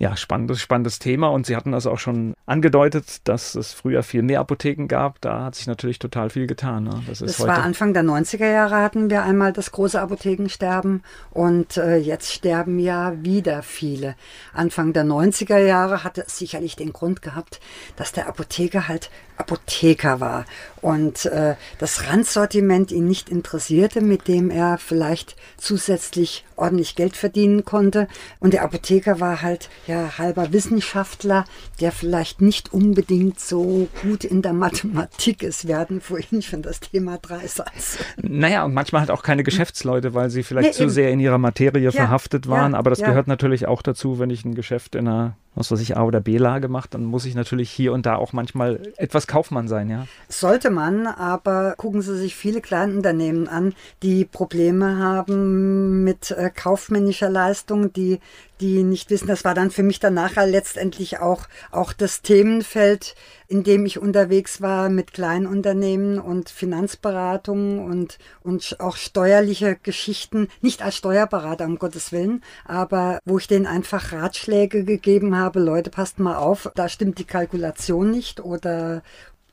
Ja, 0.03 0.17
spannendes, 0.17 0.61
spannendes 0.61 0.99
Thema. 0.99 1.29
Und 1.29 1.47
Sie 1.47 1.55
hatten 1.55 1.71
das 1.71 1.87
auch 1.87 2.01
schon 2.01 2.35
angedeutet, 2.45 3.21
dass 3.23 3.55
es 3.55 3.73
früher 3.73 4.03
viel 4.03 4.23
mehr 4.23 4.41
Apotheken 4.41 4.89
gab. 4.89 5.21
Da 5.21 5.45
hat 5.45 5.55
sich 5.55 5.69
natürlich 5.69 6.01
total 6.01 6.29
viel 6.29 6.49
getan. 6.49 6.83
Ne? 6.83 7.05
Das, 7.07 7.21
ist 7.21 7.39
das 7.39 7.47
war 7.47 7.63
Anfang 7.63 7.95
der 7.95 8.03
90er 8.03 8.51
Jahre 8.51 8.79
hatten 8.79 9.11
wir 9.11 9.23
einmal 9.23 9.53
das 9.53 9.71
große 9.71 10.01
Apothekensterben 10.01 11.05
und 11.31 11.77
äh, 11.77 11.99
jetzt 11.99 12.33
sterben 12.33 12.81
ja 12.81 13.13
wieder 13.23 13.63
viele. 13.63 14.17
Anfang 14.53 14.93
der 14.93 15.05
90er 15.05 15.59
Jahre 15.59 16.03
hatte 16.03 16.25
es 16.27 16.37
sicherlich 16.37 16.75
den 16.75 16.93
Grund 16.93 17.23
gehabt, 17.23 17.61
dass 17.95 18.11
der 18.11 18.27
Apotheker 18.27 18.89
halt 18.89 19.09
Apotheker 19.37 20.21
war 20.21 20.45
und 20.81 21.27
äh, 21.27 21.55
das 21.79 22.09
Randsortiment 22.09 22.93
ihn 22.93 23.07
nicht 23.07 23.29
interessierte, 23.29 24.01
mit 24.01 24.29
dem 24.29 24.51
er 24.51 24.79
vielleicht 24.79 25.37
zusätzlich 25.57 26.45
ordentlich 26.57 26.95
Geld 26.95 27.17
verdienen 27.17 27.65
konnte. 27.65 28.09
Und 28.39 28.53
der 28.53 28.63
Apotheker 28.63 29.21
war 29.21 29.43
halt 29.43 29.69
ja 29.87 29.92
halber 30.19 30.53
Wissenschaftler, 30.53 31.45
der 31.81 31.93
vielleicht 31.93 32.41
nicht 32.41 32.73
unbedingt 32.73 33.41
so 33.41 33.89
gut 34.03 34.25
in 34.25 34.43
der 34.43 34.53
Mathematik 34.53 35.43
ist. 35.43 35.67
Wir 35.67 35.79
hatten 35.79 36.01
vorhin 36.01 36.43
schon 36.43 36.63
das 36.63 36.81
Thema 36.81 37.19
Dreisatz. 37.19 37.99
Naja, 38.21 38.65
und 38.65 38.75
manchmal 38.75 39.01
halt 39.01 39.11
auch 39.11 39.23
keine 39.23 39.43
Geschäftsleute, 39.43 40.15
weil 40.15 40.31
sie 40.31 40.43
vielleicht 40.43 40.71
nee, 40.71 40.75
zu 40.75 40.83
eben. 40.85 40.91
sehr 40.91 41.11
in 41.11 41.21
ihrer 41.21 41.39
Materie 41.39 41.83
ja, 41.83 41.91
verhaftet 41.91 42.49
waren. 42.49 42.73
Ja, 42.73 42.79
Aber 42.79 42.91
das 42.91 43.01
ja. 43.01 43.09
gehört 43.09 43.29
natürlich 43.29 43.67
auch 43.67 43.83
dazu, 43.83 44.19
wenn 44.19 44.31
ich 44.31 44.45
ein 44.45 44.55
Geschäft 44.55 44.95
in 44.95 45.09
einer 45.09 45.37
was 45.55 45.71
weiß 45.71 45.81
ich, 45.81 45.97
A- 45.97 46.05
oder 46.05 46.21
B-Lage 46.21 46.69
macht, 46.69 46.95
dann 46.95 47.05
muss 47.05 47.25
ich 47.25 47.35
natürlich 47.35 47.71
hier 47.71 47.93
und 47.93 48.07
da 48.07 48.17
auch 48.17 48.33
manchmal 48.33 48.81
etwas 48.97 49.27
Kaufmann 49.27 49.69
sein, 49.69 49.91
ja. 49.91 50.07
Sollte 50.29 50.71
man, 50.71 51.07
aber 51.07 51.75
gucken 51.77 52.03
Sie 52.03 52.17
sich 52.17 52.35
viele 52.35 52.61
Kleinunternehmen 52.61 53.49
an, 53.49 53.75
die 54.03 54.25
Probleme 54.25 54.99
haben 54.99 56.05
mit 56.05 56.31
äh, 56.31 56.51
kaufmännischer 56.51 57.29
Leistung, 57.29 57.93
die 57.93 58.21
die 58.63 58.85
nicht 58.85 59.11
wissen. 59.11 59.27
Das 59.27 59.45
war 59.45 59.55
dann 59.55 59.71
für 59.71 59.83
mich 59.83 59.99
dann 59.99 60.15
nachher 60.15 60.47
letztendlich 60.47 61.19
auch, 61.19 61.49
auch 61.73 61.93
das 61.93 62.23
Themenfeld, 62.23 63.15
in 63.53 63.65
dem 63.65 63.85
ich 63.85 63.99
unterwegs 63.99 64.63
war 64.63 64.89
mit 64.89 65.13
Kleinunternehmen 65.13 66.19
und 66.19 66.49
Finanzberatung 66.49 67.85
und, 67.85 68.17
und 68.43 68.77
auch 68.81 68.97
steuerliche 68.97 69.77
Geschichten. 69.83 70.49
Nicht 70.63 70.81
als 70.81 70.97
Steuerberater, 70.97 71.67
um 71.67 71.79
Gottes 71.79 72.13
Willen, 72.13 72.43
aber 72.65 73.19
wo 73.27 73.37
ich 73.37 73.49
denen 73.49 73.67
einfach 73.67 74.11
Ratschläge 74.11 74.85
gegeben 74.85 75.37
habe. 75.37 75.61
Leute, 75.61 75.91
passt 75.91 76.19
mal 76.19 76.37
auf, 76.37 76.71
da 76.75 76.89
stimmt 76.89 77.19
die 77.19 77.25
Kalkulation 77.25 78.11
nicht 78.11 78.41
oder, 78.41 79.03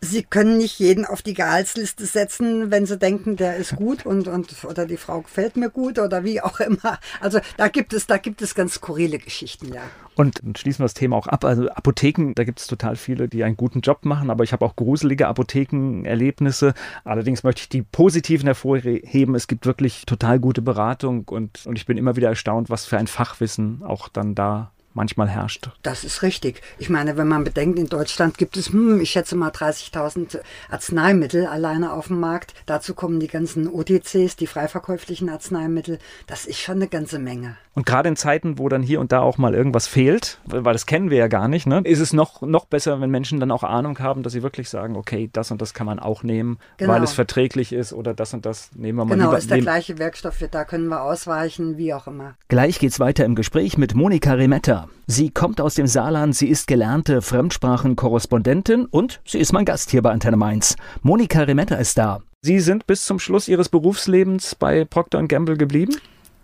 Sie 0.02 0.24
können 0.24 0.58
nicht 0.58 0.80
jeden 0.80 1.06
auf 1.06 1.22
die 1.22 1.34
Gehaltsliste 1.34 2.06
setzen, 2.06 2.72
wenn 2.72 2.86
Sie 2.86 2.98
denken, 2.98 3.36
der 3.36 3.58
ist 3.58 3.76
gut 3.76 4.06
und, 4.06 4.30
und 4.30 4.64
oder 4.64 4.86
die 4.86 4.96
Frau 4.96 5.22
gefällt 5.22 5.58
mir 5.58 5.70
gut 5.70 6.00
oder 6.00 6.24
wie 6.24 6.42
auch 6.42 6.60
immer. 6.62 7.00
Also 7.20 7.40
da 7.58 7.68
gibt 7.68 7.94
es, 7.94 8.08
da 8.08 8.18
gibt 8.18 8.42
es 8.42 8.56
ganz 8.56 8.76
skurrile 8.76 9.20
Geschichten, 9.20 9.74
ja. 9.74 9.82
Und 10.16 10.42
schließen 10.58 10.80
wir 10.80 10.86
das 10.86 10.94
Thema 10.94 11.16
auch 11.16 11.28
ab. 11.28 11.44
Also 11.46 11.70
Apotheken, 11.70 12.34
da 12.36 12.44
gibt 12.44 12.60
es 12.60 12.68
total 12.68 12.96
viele, 12.96 13.28
die 13.28 13.44
einen 13.44 13.58
guten 13.58 13.82
Job 13.82 14.06
machen, 14.06 14.30
aber 14.30 14.44
ich 14.44 14.54
habe 14.54 14.66
auch 14.66 14.76
gruselige 14.76 15.28
Apothekenerlebnisse. 15.28 16.74
Allerdings 17.04 17.44
möchte 17.44 17.62
ich 17.62 17.70
die 17.70 17.82
positiven 17.82 18.46
hervorheben. 18.46 19.36
Es 19.36 19.48
gibt 19.48 19.66
wirklich 19.66 20.06
total 20.06 20.40
gute 20.40 20.62
Beratung 20.62 21.26
und, 21.28 21.66
und 21.66 21.78
ich 21.78 21.86
bin 21.86 21.98
immer 21.98 22.16
wieder 22.16 22.30
erstaunt, 22.30 22.70
was 22.70 22.86
für 22.86 22.98
ein 22.98 23.08
Fachwissen 23.08 23.82
auch 23.84 24.08
dann 24.08 24.36
da 24.36 24.72
manchmal 25.00 25.30
herrscht. 25.30 25.70
Das 25.82 26.04
ist 26.04 26.22
richtig. 26.24 26.62
Ich 26.78 26.90
meine, 26.90 27.16
wenn 27.16 27.28
man 27.28 27.46
bedenkt, 27.46 27.80
in 27.80 27.88
Deutschland 27.88 28.38
gibt 28.38 28.58
es, 28.58 28.68
hm, 28.68 29.00
ich 29.00 29.12
schätze 29.12 29.36
mal 29.36 29.50
30.000 29.50 30.42
Arzneimittel 30.70 31.48
alleine 31.48 31.94
auf 31.94 32.08
dem 32.08 32.20
Markt. 32.20 32.54
Dazu 32.66 32.94
kommen 32.94 33.22
die 33.22 33.28
ganzen 33.28 33.68
OTCs, 33.70 34.36
die 34.36 34.46
freiverkäuflichen 34.46 35.30
Arzneimittel. 35.30 36.00
Das 36.28 36.46
ist 36.46 36.60
schon 36.60 36.76
eine 36.76 36.90
ganze 36.90 37.18
Menge. 37.18 37.58
Und 37.80 37.86
gerade 37.86 38.10
in 38.10 38.18
Zeiten, 38.18 38.60
wo 38.60 38.68
dann 38.68 38.82
hier 38.82 39.00
und 39.00 39.14
da 39.14 39.22
auch 39.22 39.38
mal 39.38 39.56
irgendwas 39.56 39.88
fehlt, 39.88 40.40
weil 40.44 40.74
das 40.74 40.86
kennen 40.86 41.10
wir 41.10 41.18
ja 41.18 41.30
gar 41.30 41.48
nicht, 41.48 41.66
ne, 41.66 41.80
ist 41.86 42.02
es 42.02 42.12
noch, 42.12 42.42
noch 42.42 42.66
besser, 42.66 43.00
wenn 43.00 43.10
Menschen 43.10 43.40
dann 43.40 43.52
auch 43.52 43.64
Ahnung 43.64 44.00
haben, 44.00 44.22
dass 44.22 44.34
sie 44.34 44.44
wirklich 44.44 44.68
sagen, 44.68 44.98
okay, 44.98 45.30
das 45.32 45.50
und 45.50 45.62
das 45.62 45.74
kann 45.74 45.86
man 45.86 45.98
auch 45.98 46.22
nehmen, 46.22 46.60
genau. 46.76 46.92
weil 46.92 47.04
es 47.04 47.14
verträglich 47.14 47.72
ist 47.72 47.94
oder 47.94 48.14
das 48.14 48.34
und 48.34 48.46
das 48.46 48.72
nehmen 48.76 48.98
wir 48.98 49.06
mal 49.06 49.14
Genau, 49.16 49.28
lieber, 49.28 49.38
ist 49.38 49.50
der 49.50 49.60
gleiche 49.60 49.98
Werkstoff, 49.98 50.44
da 50.52 50.66
können 50.66 50.90
wir 50.90 51.04
ausweichen, 51.04 51.78
wie 51.78 51.94
auch 51.94 52.08
immer. 52.08 52.36
Gleich 52.50 52.80
geht's 52.80 53.00
weiter 53.00 53.24
im 53.24 53.36
Gespräch 53.36 53.78
mit 53.78 53.96
Monika 53.96 54.34
Remetta. 54.34 54.90
Sie 55.08 55.30
kommt 55.30 55.62
aus 55.62 55.76
dem 55.76 55.88
Saarland, 55.88 56.36
sie 56.36 56.50
ist 56.50 56.68
gelernte 56.68 57.22
Fremdsprachenkorrespondentin 57.22 58.88
und 58.88 59.22
sie 59.26 59.40
ist 59.40 59.54
mein 59.54 59.64
Gast 59.64 59.90
hier 59.92 60.02
bei 60.02 60.12
Antenne 60.12 60.36
Mainz. 60.36 60.76
Monika 61.02 61.44
Remetta 61.44 61.76
ist 61.76 61.98
da. 61.98 62.20
Sie 62.42 62.60
sind 62.60 62.88
bis 62.88 63.06
zum 63.06 63.20
Schluss 63.20 63.48
Ihres 63.48 63.70
Berufslebens 63.70 64.56
bei 64.56 64.84
Procter 64.84 65.26
Gamble 65.28 65.56
geblieben? 65.56 65.96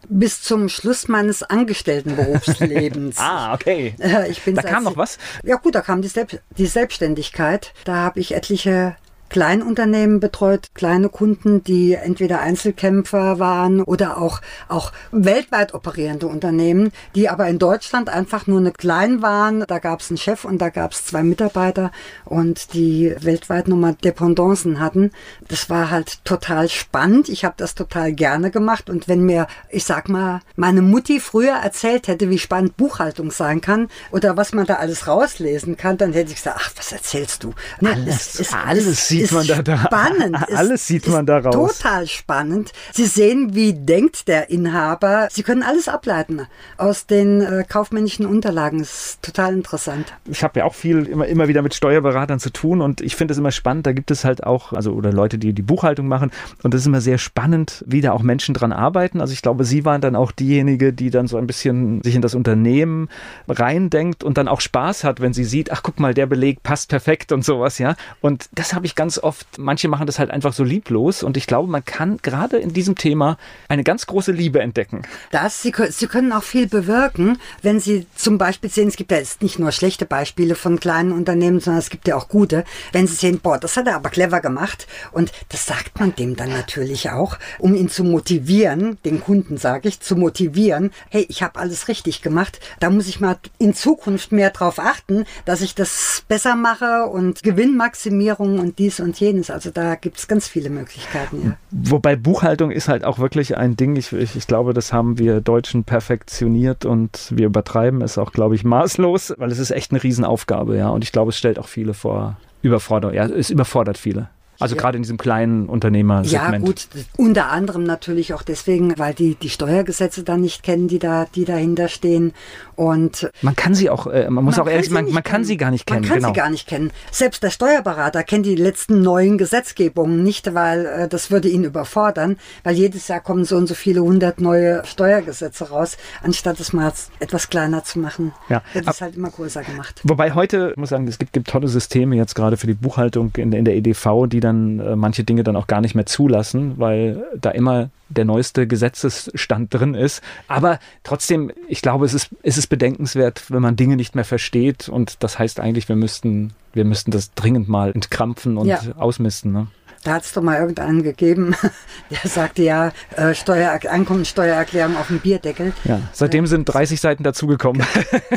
Bis 0.10 0.42
zum 0.42 0.70
Schluss 0.70 1.08
meines 1.08 1.44
Angestelltenberufslebens. 1.44 3.18
ah, 3.20 3.54
okay. 3.54 3.96
Ich 4.30 4.42
bin 4.42 4.56
da 4.56 4.62
kam 4.62 4.84
noch 4.84 4.98
was? 4.98 5.18
Ja 5.44 5.58
gut, 5.58 5.76
da 5.76 5.82
kam 5.82 6.02
die, 6.02 6.08
Selbst 6.08 6.40
die 6.58 6.66
Selbstständigkeit. 6.66 7.74
Da 7.84 7.96
habe 7.96 8.20
ich 8.20 8.34
etliche 8.34 8.96
Kleinunternehmen 9.30 10.20
betreut, 10.20 10.70
kleine 10.74 11.10
Kunden, 11.10 11.64
die 11.64 11.94
entweder 11.94 12.40
Einzelkämpfer 12.42 13.40
waren 13.40 13.82
oder 13.82 14.18
auch, 14.18 14.42
auch 14.68 14.92
weltweit 15.12 15.74
operierende 15.74 16.28
Unternehmen, 16.28 16.92
die 17.16 17.30
aber 17.30 17.48
in 17.48 17.60
Deutschland 17.60 18.10
einfach 18.10 18.48
nur 18.48 18.60
eine 18.60 18.72
klein 18.72 19.22
waren. 19.22 19.66
Da 19.68 19.80
gab 19.80 20.02
es 20.02 20.10
einen 20.10 20.18
Chef 20.18 20.46
und 20.46 20.60
da 20.60 20.70
gab 20.70 20.92
es 20.92 21.06
zwei 21.06 21.24
Mitarbeiter 21.24 21.92
und 22.24 22.74
die 22.74 23.16
weltweit 23.20 23.68
nochmal 23.68 23.96
Dependancen 23.96 24.80
hatten. 24.80 25.12
Das 25.48 25.70
war 25.70 25.92
halt 25.92 26.24
total 26.24 26.70
spannend. 26.70 27.30
Ich 27.30 27.46
habe 27.46 27.56
das 27.58 27.76
total 27.76 28.14
gerne 28.14 28.52
gemacht 28.52 28.90
und 28.90 29.08
wenn 29.08 29.26
mir, 29.26 29.48
ich 29.70 29.86
sag 29.86 30.08
mal, 30.08 30.42
meine 30.56 30.82
Mutti 30.82 31.20
früher 31.20 31.56
erzählt 31.56 32.08
hätte, 32.08 32.30
wie 32.30 32.40
spannend 32.40 32.78
Buchhaltung 32.78 33.32
sein 33.32 33.62
kann 33.62 33.90
oder 34.12 34.38
was 34.38 34.54
man 34.54 34.66
da 34.66 34.76
alles 34.76 35.08
rauslesen 35.08 35.78
kann, 35.78 35.98
dann 35.98 36.14
hätte 36.14 36.30
ich 36.30 36.38
gesagt, 36.38 36.58
ach, 36.60 36.72
was 36.76 36.92
erzählst 36.92 37.44
du? 37.44 37.54
Ne, 37.82 37.92
alles, 37.92 38.40
ist, 38.40 38.54
alles 38.54 39.08
sieht 39.22 39.32
man 39.32 39.48
da, 39.48 39.62
da. 39.62 39.78
Spannend. 39.78 40.38
alles 40.56 40.88
sieht 40.88 41.08
man 41.08 41.26
da 41.26 41.40
raus. 41.40 41.80
Total 41.80 42.08
spannend. 42.08 42.72
Sie 42.94 43.06
sehen, 43.06 43.56
wie 43.56 43.74
denkt 43.74 44.28
der 44.28 44.50
Inhaber. 44.50 45.28
Sie 45.32 45.44
können 45.44 45.64
alles 45.64 45.88
ableiten 45.88 46.48
aus 46.78 47.06
den 47.06 47.42
äh, 47.42 47.64
kaufmännischen 47.68 48.26
Unterlagen. 48.26 48.80
Das 48.80 49.06
ist 49.06 49.22
total 49.22 49.54
interessant. 49.54 50.14
Ich 50.26 50.44
habe 50.44 50.60
ja 50.60 50.66
auch 50.66 50.76
viel 50.76 51.06
immer, 51.06 51.28
immer 51.28 51.48
wieder 51.48 51.62
mit 51.62 51.74
Steuerberatern 51.74 52.40
zu 52.40 52.52
tun 52.52 52.82
und 52.82 53.02
ich 53.02 53.16
finde 53.16 53.34
es 53.34 53.38
immer 53.38 53.52
spannend. 53.52 53.86
Da 53.86 53.94
gibt 53.94 54.12
es 54.12 54.26
halt 54.26 54.44
auch, 54.44 54.74
also 54.74 54.94
oder 54.94 55.12
Leute, 55.12 55.38
die 55.38 55.54
die 55.54 55.62
Buchhaltung 55.62 56.08
machen 56.08 56.32
und 56.64 56.74
das 56.74 56.82
ist 56.82 56.88
immer 56.88 57.02
sehr 57.02 57.18
spannend, 57.18 57.84
wie 57.88 58.02
da 58.02 58.12
auch 58.12 58.22
Menschen 58.22 58.54
dran 58.54 58.72
arbeiten. 58.72 59.22
Also 59.22 59.34
ich 59.34 59.42
glaube, 59.42 59.64
Sie 59.66 59.86
waren 59.86 60.02
dann 60.02 60.16
auch 60.16 60.32
diejenige, 60.32 60.94
die 60.94 61.10
dann 61.10 61.28
so 61.28 61.38
ein 61.38 61.48
bisschen 61.48 62.02
sich 62.04 62.16
in 62.16 62.22
das 62.22 62.36
Unternehmen 62.36 63.10
reindenkt 63.48 64.24
und 64.24 64.38
dann 64.38 64.48
auch 64.48 64.62
Spaß 64.62 65.04
hat, 65.04 65.22
wenn 65.22 65.34
sie 65.34 65.44
sieht, 65.44 65.72
ach 65.72 65.84
guck 65.84 66.00
mal, 66.00 66.14
der 66.14 66.26
Beleg 66.26 66.64
passt 66.64 66.90
perfekt 66.90 67.32
und 67.32 67.46
sowas, 67.46 67.78
ja. 67.78 67.96
Und 68.22 68.50
das 68.54 68.74
habe 68.74 68.86
ich 68.86 68.96
ganz 68.96 69.05
ganz 69.06 69.20
oft, 69.20 69.60
manche 69.60 69.88
machen 69.88 70.08
das 70.08 70.18
halt 70.18 70.32
einfach 70.32 70.52
so 70.52 70.64
lieblos 70.64 71.22
und 71.22 71.38
ich 71.38 71.46
glaube, 71.46 71.70
man 71.70 71.86
kann 71.86 72.18
gerade 72.24 72.58
in 72.58 72.74
diesem 72.74 72.96
Thema 72.96 73.38
eine 73.70 73.84
ganz 73.84 74.08
große 74.08 74.32
Liebe 74.32 74.62
entdecken. 74.62 75.04
Das, 75.30 75.62
sie, 75.62 75.72
sie 75.90 76.08
können 76.08 76.32
auch 76.34 76.42
viel 76.42 76.66
bewirken, 76.66 77.38
wenn 77.62 77.80
sie 77.80 78.08
zum 78.16 78.40
Beispiel 78.40 78.72
sehen, 78.72 78.88
es 78.88 78.96
gibt 78.96 79.12
ja 79.12 79.18
jetzt 79.18 79.44
nicht 79.44 79.60
nur 79.60 79.72
schlechte 79.72 80.08
Beispiele 80.08 80.56
von 80.56 80.80
kleinen 80.80 81.12
Unternehmen, 81.12 81.60
sondern 81.60 81.78
es 81.82 81.92
gibt 81.92 82.08
ja 82.08 82.16
auch 82.16 82.30
gute. 82.30 82.64
Wenn 82.94 83.06
sie 83.06 83.14
sehen, 83.14 83.42
boah, 83.44 83.60
das 83.60 83.78
hat 83.78 83.86
er 83.86 83.96
aber 83.96 84.10
clever 84.10 84.42
gemacht 84.42 84.88
und 85.12 85.32
das 85.50 85.68
sagt 85.68 86.00
man 86.00 86.16
dem 86.16 86.36
dann 86.36 86.50
natürlich 86.50 87.12
auch, 87.12 87.38
um 87.60 87.76
ihn 87.76 87.90
zu 87.90 88.04
motivieren, 88.04 88.98
den 89.06 89.22
Kunden 89.22 89.58
sage 89.58 89.88
ich, 89.88 90.00
zu 90.00 90.16
motivieren, 90.16 90.90
hey, 91.12 91.28
ich 91.30 91.44
habe 91.44 91.60
alles 91.60 91.90
richtig 91.90 92.24
gemacht, 92.24 92.60
da 92.80 92.90
muss 92.90 93.08
ich 93.08 93.20
mal 93.20 93.38
in 93.60 93.76
Zukunft 93.76 94.32
mehr 94.32 94.50
drauf 94.50 94.80
achten, 94.80 95.26
dass 95.46 95.62
ich 95.62 95.76
das 95.76 96.24
besser 96.28 96.56
mache 96.56 97.06
und 97.06 97.44
Gewinnmaximierung 97.44 98.58
und 98.58 98.80
dies 98.80 98.95
dies 98.96 99.06
und 99.06 99.20
jenes. 99.20 99.50
Also 99.50 99.72
da 99.72 99.96
gibt 99.96 100.18
es 100.18 100.28
ganz 100.28 100.48
viele 100.48 100.70
Möglichkeiten. 100.70 101.42
Ja. 101.44 101.58
Wobei 101.72 102.16
Buchhaltung 102.16 102.72
ist 102.72 102.88
halt 102.88 103.04
auch 103.04 103.20
wirklich 103.20 103.58
ein 103.58 103.76
Ding. 103.76 103.96
Ich, 103.96 104.12
ich, 104.12 104.36
ich, 104.36 104.48
glaube, 104.48 104.74
das 104.74 104.94
haben 104.94 105.18
wir 105.18 105.42
Deutschen 105.42 105.84
perfektioniert 105.84 106.86
und 106.86 107.32
wir 107.32 107.48
übertreiben 107.48 108.02
es 108.02 108.18
auch, 108.18 108.32
glaube 108.32 108.56
ich, 108.56 108.64
maßlos, 108.64 109.36
weil 109.38 109.52
es 109.52 109.60
ist 109.60 109.72
echt 109.72 109.92
eine 109.92 110.04
Riesenaufgabe, 110.04 110.78
ja. 110.78 110.90
Und 110.90 111.04
ich 111.04 111.12
glaube, 111.12 111.30
es 111.30 111.38
stellt 111.38 111.60
auch 111.60 111.68
viele 111.68 111.94
vor 111.94 112.38
Überforderung. 112.62 113.16
Ja, 113.16 113.26
es 113.26 113.50
überfordert 113.50 113.98
viele. 113.98 114.30
Also 114.60 114.76
ja. 114.76 114.82
gerade 114.82 114.98
in 114.98 115.04
diesem 115.04 115.18
kleinen 115.18 115.68
Unternehmersegment. 115.68 116.54
Ja 116.54 116.60
gut, 116.60 116.88
unter 117.18 117.52
anderem 117.52 117.84
natürlich 117.84 118.34
auch 118.34 118.42
deswegen, 118.42 118.98
weil 118.98 119.14
die 119.14 119.36
die 119.36 119.50
Steuergesetze 119.50 120.24
da 120.24 120.38
nicht 120.38 120.64
kennen, 120.64 120.88
die 120.88 121.00
da 121.00 121.26
die 121.34 121.46
dahinter 121.46 121.88
stehen 121.88 122.34
und 122.76 123.30
man 123.42 123.56
kann 123.56 123.74
sie 123.74 123.90
auch, 123.90 124.08
äh, 124.08 124.30
man 124.30 124.44
muss 124.44 124.58
man 124.58 124.68
auch 124.68 124.72
ehrlich, 124.72 124.90
man, 124.90 125.10
man 125.10 125.24
kann 125.24 125.44
sie 125.44 125.58
gar 125.58 125.72
nicht 125.72 125.86
kennen. 125.86 126.02
Man 126.02 126.10
kann 126.10 126.18
genau. 126.18 126.30
sie 126.30 126.34
gar 126.34 126.50
nicht 126.50 126.68
kennen. 126.68 126.92
Selbst 127.12 127.42
der 127.44 127.50
Steuerberater 127.50 128.24
kennt 128.24 128.46
die 128.46 128.56
letzten 128.56 129.02
neuen 129.02 129.38
Gesetzgebungen 129.38 130.24
nicht, 130.24 130.54
weil 130.54 130.86
äh, 130.86 131.08
das 131.08 131.32
würde 131.32 131.48
ihn 131.48 131.64
überfordern, 131.64 132.38
weil 132.64 132.76
jedes 132.76 133.08
Jahr 133.08 133.22
kommen 133.22 133.46
so 133.46 133.56
und 133.56 133.68
so 133.68 133.74
viele 133.74 134.02
hundert 134.02 134.42
neue 134.42 134.86
Steuergesetze 134.86 135.70
raus, 135.70 135.98
anstatt 136.22 136.60
es 136.60 136.74
mal 136.74 136.92
etwas 137.20 137.50
kleiner 137.50 137.84
zu 137.84 138.00
machen. 138.00 138.34
Ja, 138.50 138.62
wird 138.74 138.88
es 138.88 139.02
halt 139.02 139.16
immer 139.16 139.30
größer 139.30 139.64
gemacht. 139.64 140.02
Wobei 140.04 140.34
heute, 140.34 140.72
ich 140.72 140.78
muss 140.78 140.90
sagen, 140.90 141.08
es 141.08 141.18
gibt, 141.18 141.34
gibt 141.34 141.48
tolle 141.48 141.68
Systeme 141.68 142.16
jetzt 142.16 142.36
gerade 142.36 142.58
für 142.58 142.68
die 142.68 142.74
Buchhaltung 142.74 143.32
in, 143.38 143.52
in 143.54 143.66
der 143.66 143.76
EDV, 143.76 144.28
die 144.28 144.40
dann 144.46 144.80
äh, 144.80 144.96
manche 144.96 145.24
Dinge 145.24 145.44
dann 145.44 145.56
auch 145.56 145.68
gar 145.68 145.82
nicht 145.82 145.96
mehr 145.96 146.06
zulassen, 146.06 146.76
weil 146.78 147.26
da 147.40 147.50
immer 147.52 147.90
der 148.10 148.26
neueste 148.26 148.68
Gesetzesstand 148.68 149.74
drin 149.74 149.94
ist. 149.94 150.22
Aber 150.48 150.80
trotzdem, 151.04 151.52
ich 151.68 151.82
glaube, 151.82 152.06
es 152.06 152.14
ist, 152.14 152.30
es 152.44 152.58
ist 152.58 152.68
bedenkenswert, 152.68 153.52
wenn 153.52 153.62
man 153.62 153.76
Dinge 153.76 153.96
nicht 153.96 154.16
mehr 154.16 154.26
versteht. 154.26 154.90
Und 154.90 155.24
das 155.24 155.40
heißt 155.40 155.60
eigentlich, 155.60 155.90
wir 155.90 155.96
müssten, 155.96 156.54
wir 156.74 156.86
müssten 156.86 157.12
das 157.12 157.34
dringend 157.34 157.68
mal 157.68 157.92
entkrampfen 157.92 158.58
und 158.58 158.68
ja. 158.68 158.80
ausmisten. 158.98 159.52
Ne? 159.52 159.68
Da 160.06 160.14
hat 160.14 160.24
es 160.24 160.34
doch 160.34 160.44
mal 160.44 160.60
irgendeinen 160.60 161.02
gegeben, 161.02 161.56
der 162.12 162.30
sagte 162.30 162.62
ja, 162.62 162.92
äh, 163.16 163.34
Steuer, 163.34 163.80
Einkommensteuererklärung 163.90 164.98
auf 164.98 165.08
dem 165.08 165.20
Bierdeckel. 165.20 165.74
Ja, 165.84 166.00
seitdem 166.14 166.46
äh, 166.46 166.48
sind 166.48 166.66
30 166.66 167.02
Seiten 167.02 167.24
dazugekommen. 167.24 167.84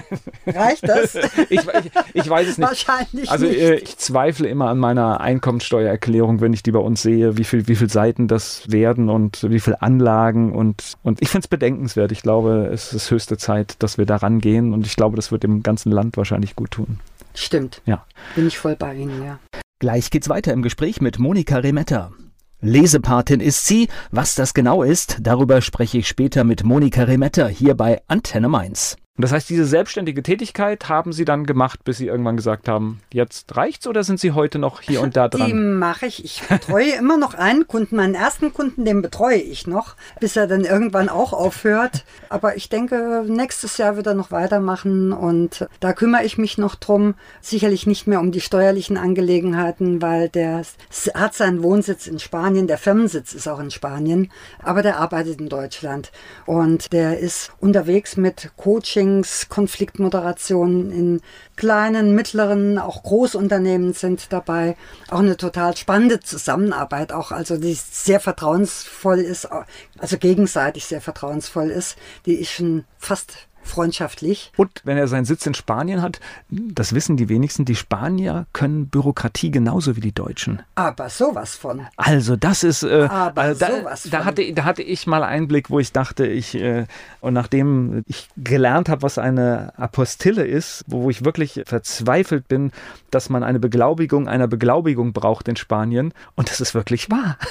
Reicht 0.47 0.89
das? 0.89 1.15
ich, 1.51 1.61
ich, 1.61 1.91
ich, 2.15 2.29
weiß 2.29 2.49
es 2.49 2.57
nicht. 2.57 2.67
Wahrscheinlich 2.67 3.31
also 3.31 3.45
nicht. 3.45 3.61
Äh, 3.61 3.75
ich 3.75 3.99
zweifle 3.99 4.49
immer 4.49 4.71
an 4.71 4.79
meiner 4.79 5.21
Einkommensteuererklärung, 5.21 6.41
wenn 6.41 6.55
ich 6.55 6.63
die 6.63 6.73
bei 6.73 6.79
uns 6.79 7.03
sehe, 7.03 7.37
wie 7.37 7.45
viele 7.45 7.69
wie 7.69 7.77
viel 7.77 7.91
Seiten 7.91 8.29
das 8.29 8.63
werden 8.73 9.11
und 9.11 9.47
wie 9.51 9.61
viele 9.61 9.83
Anlagen. 9.83 10.53
Und, 10.53 10.95
und 11.03 11.21
ich 11.21 11.29
finde 11.29 11.45
es 11.45 11.49
bedenkenswert. 11.49 12.13
Ich 12.13 12.23
glaube, 12.23 12.71
es 12.73 12.95
ist 12.95 13.11
höchste 13.11 13.37
Zeit, 13.37 13.77
dass 13.81 13.99
wir 13.99 14.07
da 14.07 14.17
rangehen 14.17 14.73
und 14.73 14.87
ich 14.87 14.97
glaube, 14.97 15.17
das 15.17 15.33
wird 15.33 15.43
dem 15.43 15.63
ganzen 15.63 15.93
Land 15.93 16.17
wahrscheinlich 16.17 16.57
gut 16.57 16.71
tun. 16.71 16.99
Stimmt. 17.35 17.83
Ja. 17.85 18.07
Bin 18.35 18.47
ich 18.47 18.57
voll 18.57 18.75
bei 18.75 18.95
Ihnen, 18.95 19.23
ja. 19.23 19.39
Gleich 19.81 20.11
geht's 20.11 20.29
weiter 20.29 20.53
im 20.53 20.63
Gespräch 20.63 21.01
mit 21.01 21.21
Monika 21.21 21.59
Remetta. 21.59 22.11
Lesepatin 22.61 23.39
ist 23.39 23.65
sie. 23.65 23.87
Was 24.11 24.35
das 24.35 24.53
genau 24.53 24.83
ist, 24.83 25.19
darüber 25.21 25.61
spreche 25.61 25.99
ich 25.99 26.09
später 26.09 26.43
mit 26.43 26.65
Monika 26.65 27.05
Remetta 27.05 27.47
hier 27.47 27.77
bei 27.77 28.03
Antenne 28.09 28.49
Mainz. 28.49 28.97
Und 29.19 29.23
das 29.23 29.33
heißt, 29.33 29.51
diese 29.51 29.65
selbstständige 29.65 30.23
Tätigkeit 30.23 30.89
haben 30.89 31.13
Sie 31.13 31.25
dann 31.25 31.45
gemacht, 31.45 31.83
bis 31.83 31.99
Sie 31.99 32.07
irgendwann 32.07 32.37
gesagt 32.37 32.69
haben, 32.69 33.01
jetzt 33.13 33.57
reicht's 33.57 33.89
oder 33.89 34.05
sind 34.05 34.21
Sie 34.21 34.31
heute 34.31 34.61
noch 34.61 34.81
hier 34.81 35.01
und 35.01 35.17
da 35.17 35.27
dran? 35.27 35.49
Die 35.49 35.55
mache 35.55 36.07
ich. 36.07 36.25
Ich 36.25 36.43
betreue 36.47 36.93
immer 36.93 37.17
noch 37.17 37.35
einen 37.35 37.67
Kunden. 37.67 37.97
Meinen 37.97 38.15
ersten 38.15 38.55
Kunden, 38.55 38.85
den 38.85 39.03
betreue 39.03 39.39
ich 39.39 39.67
noch, 39.67 39.97
bis 40.21 40.37
er 40.37 40.47
dann 40.47 40.65
irgendwann 40.65 41.09
auch 41.09 41.33
aufhört. 41.33 42.05
Aber 42.29 42.57
ich 42.57 42.69
denke, 42.69 43.25
nächstes 43.27 43.77
Jahr 43.77 43.97
wird 43.97 44.07
er 44.07 44.15
noch 44.15 44.31
weitermachen 44.31 45.13
und 45.13 45.67
da 45.81 45.95
kümmere 45.95 46.23
ich 46.23 46.39
mich 46.39 46.57
noch 46.57 46.77
drum. 46.77 47.15
Sicherlich 47.41 47.89
nicht 47.89 48.07
mehr 48.07 48.21
um 48.21 48.31
die 48.31 48.41
steuerlichen 48.41 48.97
Angelegenheiten, 48.97 50.01
weil 50.01 50.29
der 50.29 50.63
hat 51.15 51.35
seinen 51.35 51.65
Wohnsitz 51.65 52.07
in 52.07 52.21
Spanien, 52.21 52.69
der 52.69 52.79
Firmensitz 52.79 53.35
ist 53.35 53.49
auch 53.49 53.59
in 53.59 53.73
Spanien, 53.73 54.31
aber 54.63 54.83
der 54.83 55.01
arbeitet 55.01 55.41
in 55.41 55.49
Deutschland 55.49 56.13
und 56.47 56.93
der 56.93 57.19
ist 57.19 57.51
unterwegs 57.59 58.17
mit 58.17 58.53
Coaching 58.57 59.08
Coachings, 59.09 59.49
Konfliktmoderationen 59.49 60.91
in 60.93 61.21
kleinen, 61.57 62.15
mittleren, 62.15 62.79
auch 62.79 63.03
Großunternehmen 63.03 63.93
sind 63.93 64.33
dabei. 64.33 64.77
Auch 65.11 65.21
eine 65.21 65.37
total 65.37 65.77
spannende 65.77 66.21
Zusammenarbeit, 66.21 67.13
auch 67.13 67.33
also 67.33 67.57
die 67.57 67.75
sehr 67.75 68.21
vertrauensvoll 68.21 69.19
ist, 69.19 69.49
also 69.99 70.19
gegenseitig 70.19 70.85
sehr 70.85 71.01
vertrauensvoll 71.01 71.71
ist, 71.71 71.97
die 72.27 72.39
ich 72.39 72.55
schon 72.55 72.85
fast 72.99 73.48
freundschaftlich. 73.69 74.53
Und 74.57 74.83
wenn 74.85 74.97
er 74.97 75.09
seinen 75.09 75.25
Sitz 75.25 75.47
in 75.47 75.55
Spanien 75.55 76.03
hat, 76.03 76.21
das 76.51 76.95
wissen 76.95 77.17
die 77.17 77.29
wenigsten, 77.29 77.65
die 77.65 77.77
Spanier 77.77 78.47
können 78.53 78.89
Bürokratie 78.89 79.51
genauso 79.51 79.97
wie 79.97 80.01
die 80.01 80.13
Deutschen. 80.13 80.63
Aber 80.75 81.09
sowas 81.11 81.55
von. 81.55 81.87
Also 81.97 82.37
das 82.37 82.65
ist, 82.65 82.83
äh, 82.83 83.09
Aber 83.11 83.43
also 83.43 83.67
da, 83.67 83.79
sowas 83.79 84.09
da, 84.11 84.25
hatte, 84.25 84.53
da 84.53 84.65
hatte 84.65 84.83
ich 84.83 85.07
mal 85.07 85.23
einen 85.23 85.49
Blick, 85.49 85.71
wo 85.71 85.79
ich 85.79 85.93
dachte, 85.93 86.27
ich, 86.27 86.55
äh, 86.55 86.87
und 87.21 87.35
nachdem 87.35 88.05
ich 88.07 88.29
gelernt 88.37 88.89
habe, 88.89 89.03
was 89.03 89.19
eine 89.19 89.73
Apostille 89.77 90.45
ist, 90.45 90.85
wo 90.87 91.11
ich 91.11 91.25
wirklich 91.25 91.63
verzweifelt 91.67 92.49
bin, 92.49 92.73
dass 93.11 93.29
man 93.29 93.43
eine 93.43 93.59
Beglaubigung 93.59 94.29
einer 94.29 94.49
Beglaubigung 94.49 95.13
braucht 95.13 95.49
in 95.49 95.57
Spanien. 95.57 96.13
Und 96.35 96.51
das 96.51 96.61
ist 96.61 96.75
wirklich 96.75 97.11
wahr. 97.11 97.39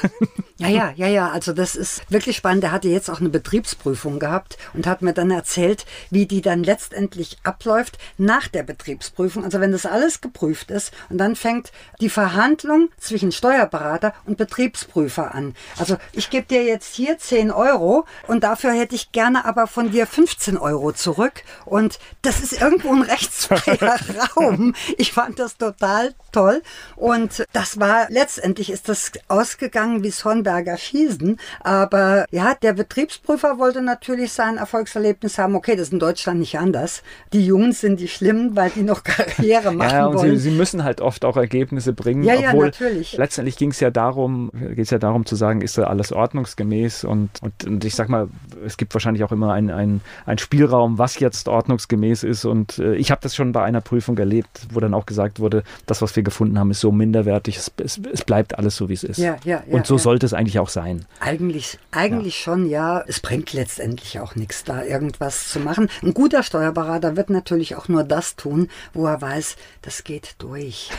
Ja, 0.59 0.69
ja, 0.69 0.91
ja, 0.95 1.07
ja. 1.07 1.29
Also 1.29 1.53
das 1.53 1.75
ist 1.75 2.01
wirklich 2.09 2.36
spannend. 2.36 2.63
Er 2.63 2.71
hatte 2.71 2.88
jetzt 2.89 3.12
auch 3.12 3.19
eine 3.19 3.29
Betriebsprüfung 3.29 4.17
gehabt 4.17 4.57
und 4.74 4.88
hat 4.88 5.03
mir 5.03 5.13
dann 5.13 5.29
erzählt, 5.29 5.86
wie 6.09 6.25
die 6.25 6.41
dann 6.41 6.63
letztendlich 6.63 7.37
abläuft 7.43 7.97
nach 8.17 8.47
der 8.47 8.63
Betriebsprüfung. 8.63 9.43
Also 9.43 9.59
wenn 9.59 9.71
das 9.71 9.85
alles 9.85 10.21
geprüft 10.21 10.71
ist 10.71 10.93
und 11.09 11.17
dann 11.17 11.35
fängt 11.35 11.71
die 12.01 12.09
Verhandlung 12.09 12.89
zwischen 12.97 13.31
Steuerberater 13.31 14.13
und 14.25 14.37
Betriebsprüfer 14.37 15.33
an. 15.33 15.55
Also 15.77 15.97
ich 16.13 16.29
gebe 16.29 16.47
dir 16.47 16.63
jetzt 16.63 16.95
hier 16.95 17.17
10 17.17 17.51
Euro 17.51 18.05
und 18.27 18.43
dafür 18.43 18.71
hätte 18.71 18.95
ich 18.95 19.11
gerne 19.11 19.45
aber 19.45 19.67
von 19.67 19.91
dir 19.91 20.07
15 20.07 20.57
Euro 20.57 20.91
zurück. 20.91 21.43
Und 21.65 21.99
das 22.21 22.41
ist 22.41 22.61
irgendwo 22.61 22.93
ein 22.93 23.01
rechtsfreier 23.01 23.99
Raum. 24.35 24.75
Ich 24.97 25.11
fand 25.11 25.39
das 25.39 25.57
total 25.57 26.13
toll. 26.31 26.61
Und 26.95 27.45
das 27.53 27.79
war 27.79 28.07
letztendlich 28.09 28.71
ist 28.71 28.89
das 28.89 29.11
ausgegangen 29.27 30.03
wie 30.03 30.11
Sonnberger 30.11 30.77
Schießen. 30.77 31.39
Aber 31.61 32.25
ja, 32.31 32.53
der 32.55 32.73
Betriebsprüfer 32.73 33.57
wollte 33.57 33.81
natürlich 33.81 34.31
sein 34.31 34.57
Erfolgserlebnis 34.57 35.37
haben. 35.37 35.55
Okay, 35.55 35.75
das 35.75 35.87
ist 35.87 35.93
in 35.97 35.99
Deutschland 35.99 36.39
nicht 36.39 36.59
anders. 36.59 37.01
Die 37.33 37.43
Jungs 37.43 37.81
sind 37.81 37.99
die 37.99 38.07
Schlimmen, 38.07 38.55
weil 38.55 38.69
die 38.69 38.83
noch 38.83 39.03
Karriere 39.03 39.71
machen 39.71 39.89
ja, 39.89 40.05
und 40.05 40.15
wollen. 40.17 40.37
Sie, 40.37 40.49
sie, 40.49 40.55
müssen 40.55 40.83
halt 40.83 41.01
oft 41.01 41.25
auch 41.25 41.37
Ergebnisse 41.37 41.93
bringen. 41.93 42.23
Ja, 42.23 42.35
ja, 42.35 42.53
natürlich. 42.53 43.17
Letztendlich 43.17 43.57
ging 43.57 43.71
es 43.71 43.79
ja 43.79 43.89
darum, 43.89 44.51
geht 44.53 44.85
es 44.85 44.91
ja 44.91 44.99
darum 44.99 45.25
zu 45.25 45.35
sagen, 45.35 45.61
ist 45.61 45.77
da 45.77 45.85
alles 45.85 46.11
ordnungsgemäß 46.11 47.03
und, 47.03 47.29
und, 47.41 47.65
und 47.65 47.83
ich 47.83 47.95
sag 47.95 48.09
mal, 48.09 48.29
es 48.65 48.77
gibt 48.77 48.93
wahrscheinlich 48.93 49.23
auch 49.23 49.31
immer 49.31 49.53
einen 49.53 50.01
ein 50.25 50.37
Spielraum, 50.37 50.97
was 50.97 51.19
jetzt 51.19 51.47
ordnungsgemäß 51.47 52.23
ist. 52.23 52.45
Und 52.45 52.79
äh, 52.79 52.95
ich 52.95 53.12
habe 53.12 53.21
das 53.21 53.36
schon 53.36 53.51
bei 53.51 53.63
einer 53.63 53.82
Prüfung 53.82 54.17
erlebt, 54.17 54.67
wo 54.73 54.79
dann 54.79 54.93
auch 54.93 55.05
gesagt 55.05 55.39
wurde, 55.39 55.63
das, 55.86 56.01
was 56.01 56.15
wir 56.15 56.23
gefunden 56.23 56.60
haben, 56.60 56.71
ist 56.71 56.82
so 56.82 56.91
minderwertig, 56.91 57.58
es, 57.58 57.71
es, 57.77 57.99
es 58.12 58.23
bleibt 58.23 58.58
alles 58.58 58.75
so, 58.75 58.89
wie 58.89 58.93
es 58.93 59.03
ist. 59.03 59.17
Ja, 59.17 59.38
ja, 59.43 59.63
ja, 59.65 59.73
und 59.73 59.86
so 59.86 59.97
sollte 59.97 60.25
es 60.25 60.34
eigentlich 60.34 60.60
auch 60.60 60.69
sein. 60.69 61.05
Eigentlich, 61.19 61.79
eigentlich 61.91 62.38
schon, 62.38 62.67
ja. 62.67 63.03
Es 63.08 63.19
bringt 63.19 63.53
letztendlich 63.53 64.19
auch 64.19 64.36
nichts, 64.36 64.63
da 64.63 64.84
irgendwas 64.84 65.49
zu 65.49 65.60
machen 65.60 65.77
machen. 65.77 65.89
Ein 66.01 66.13
guter 66.13 66.43
Steuerberater 66.43 67.15
wird 67.15 67.29
natürlich 67.29 67.75
auch 67.75 67.88
nur 67.88 68.03
das 68.03 68.36
tun, 68.36 68.69
wo 68.93 69.05
er 69.05 69.21
weiß, 69.21 69.55
das 69.82 70.03
geht 70.03 70.36
durch. 70.39 70.89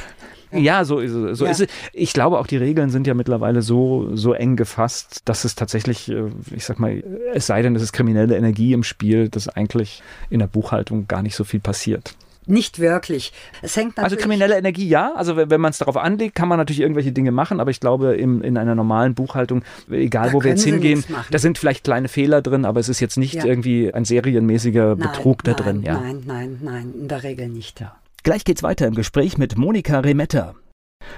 Ja, 0.52 0.84
so 0.84 0.98
ist 0.98 1.12
es. 1.12 1.38
So 1.38 1.44
ja. 1.44 1.50
ist 1.50 1.60
es. 1.60 1.68
Ich 1.92 2.12
glaube, 2.12 2.38
auch 2.38 2.46
die 2.46 2.56
Regeln 2.56 2.90
sind 2.90 3.06
ja 3.06 3.14
mittlerweile 3.14 3.62
so, 3.62 4.14
so 4.14 4.32
eng 4.32 4.56
gefasst, 4.56 5.22
dass 5.24 5.44
es 5.44 5.54
tatsächlich, 5.54 6.10
äh, 6.10 6.30
ich 6.54 6.64
sag 6.64 6.78
mal, 6.78 7.02
es 7.34 7.46
sei 7.46 7.62
denn, 7.62 7.76
es 7.76 7.82
ist 7.82 7.92
kriminelle 7.92 8.36
Energie 8.36 8.72
im 8.72 8.82
Spiel, 8.82 9.28
dass 9.28 9.48
eigentlich 9.48 10.02
in 10.30 10.38
der 10.38 10.46
Buchhaltung 10.46 11.06
gar 11.08 11.22
nicht 11.22 11.36
so 11.36 11.44
viel 11.44 11.60
passiert. 11.60 12.14
Nicht 12.48 12.78
wirklich. 12.78 13.34
Es 13.60 13.76
hängt 13.76 13.98
also 13.98 14.16
kriminelle 14.16 14.56
Energie 14.56 14.88
ja. 14.88 15.12
Also 15.14 15.36
wenn, 15.36 15.50
wenn 15.50 15.60
man 15.60 15.70
es 15.70 15.78
darauf 15.78 15.98
anlegt, 15.98 16.34
kann 16.34 16.48
man 16.48 16.56
natürlich 16.56 16.80
irgendwelche 16.80 17.12
Dinge 17.12 17.30
machen. 17.30 17.60
Aber 17.60 17.70
ich 17.70 17.78
glaube, 17.78 18.14
im, 18.14 18.40
in 18.40 18.56
einer 18.56 18.74
normalen 18.74 19.14
Buchhaltung, 19.14 19.62
egal 19.90 20.28
da 20.28 20.32
wo 20.32 20.42
wir 20.42 20.52
jetzt 20.52 20.64
hingehen, 20.64 21.04
da 21.30 21.38
sind 21.38 21.58
vielleicht 21.58 21.84
kleine 21.84 22.08
Fehler 22.08 22.40
drin, 22.40 22.64
aber 22.64 22.80
es 22.80 22.88
ist 22.88 23.00
jetzt 23.00 23.18
nicht 23.18 23.34
ja. 23.34 23.44
irgendwie 23.44 23.92
ein 23.92 24.06
serienmäßiger 24.06 24.96
nein, 24.96 24.98
Betrug 24.98 25.44
da 25.44 25.52
nein, 25.52 25.62
drin. 25.62 25.82
Ja. 25.82 26.00
Nein, 26.00 26.22
nein, 26.24 26.58
nein, 26.62 26.94
in 26.98 27.08
der 27.08 27.22
Regel 27.22 27.48
nicht. 27.48 27.80
Ja. 27.80 27.97
Gleich 28.22 28.44
geht's 28.44 28.62
weiter 28.62 28.86
im 28.86 28.94
Gespräch 28.94 29.38
mit 29.38 29.56
Monika 29.56 30.00
Remetta. 30.00 30.54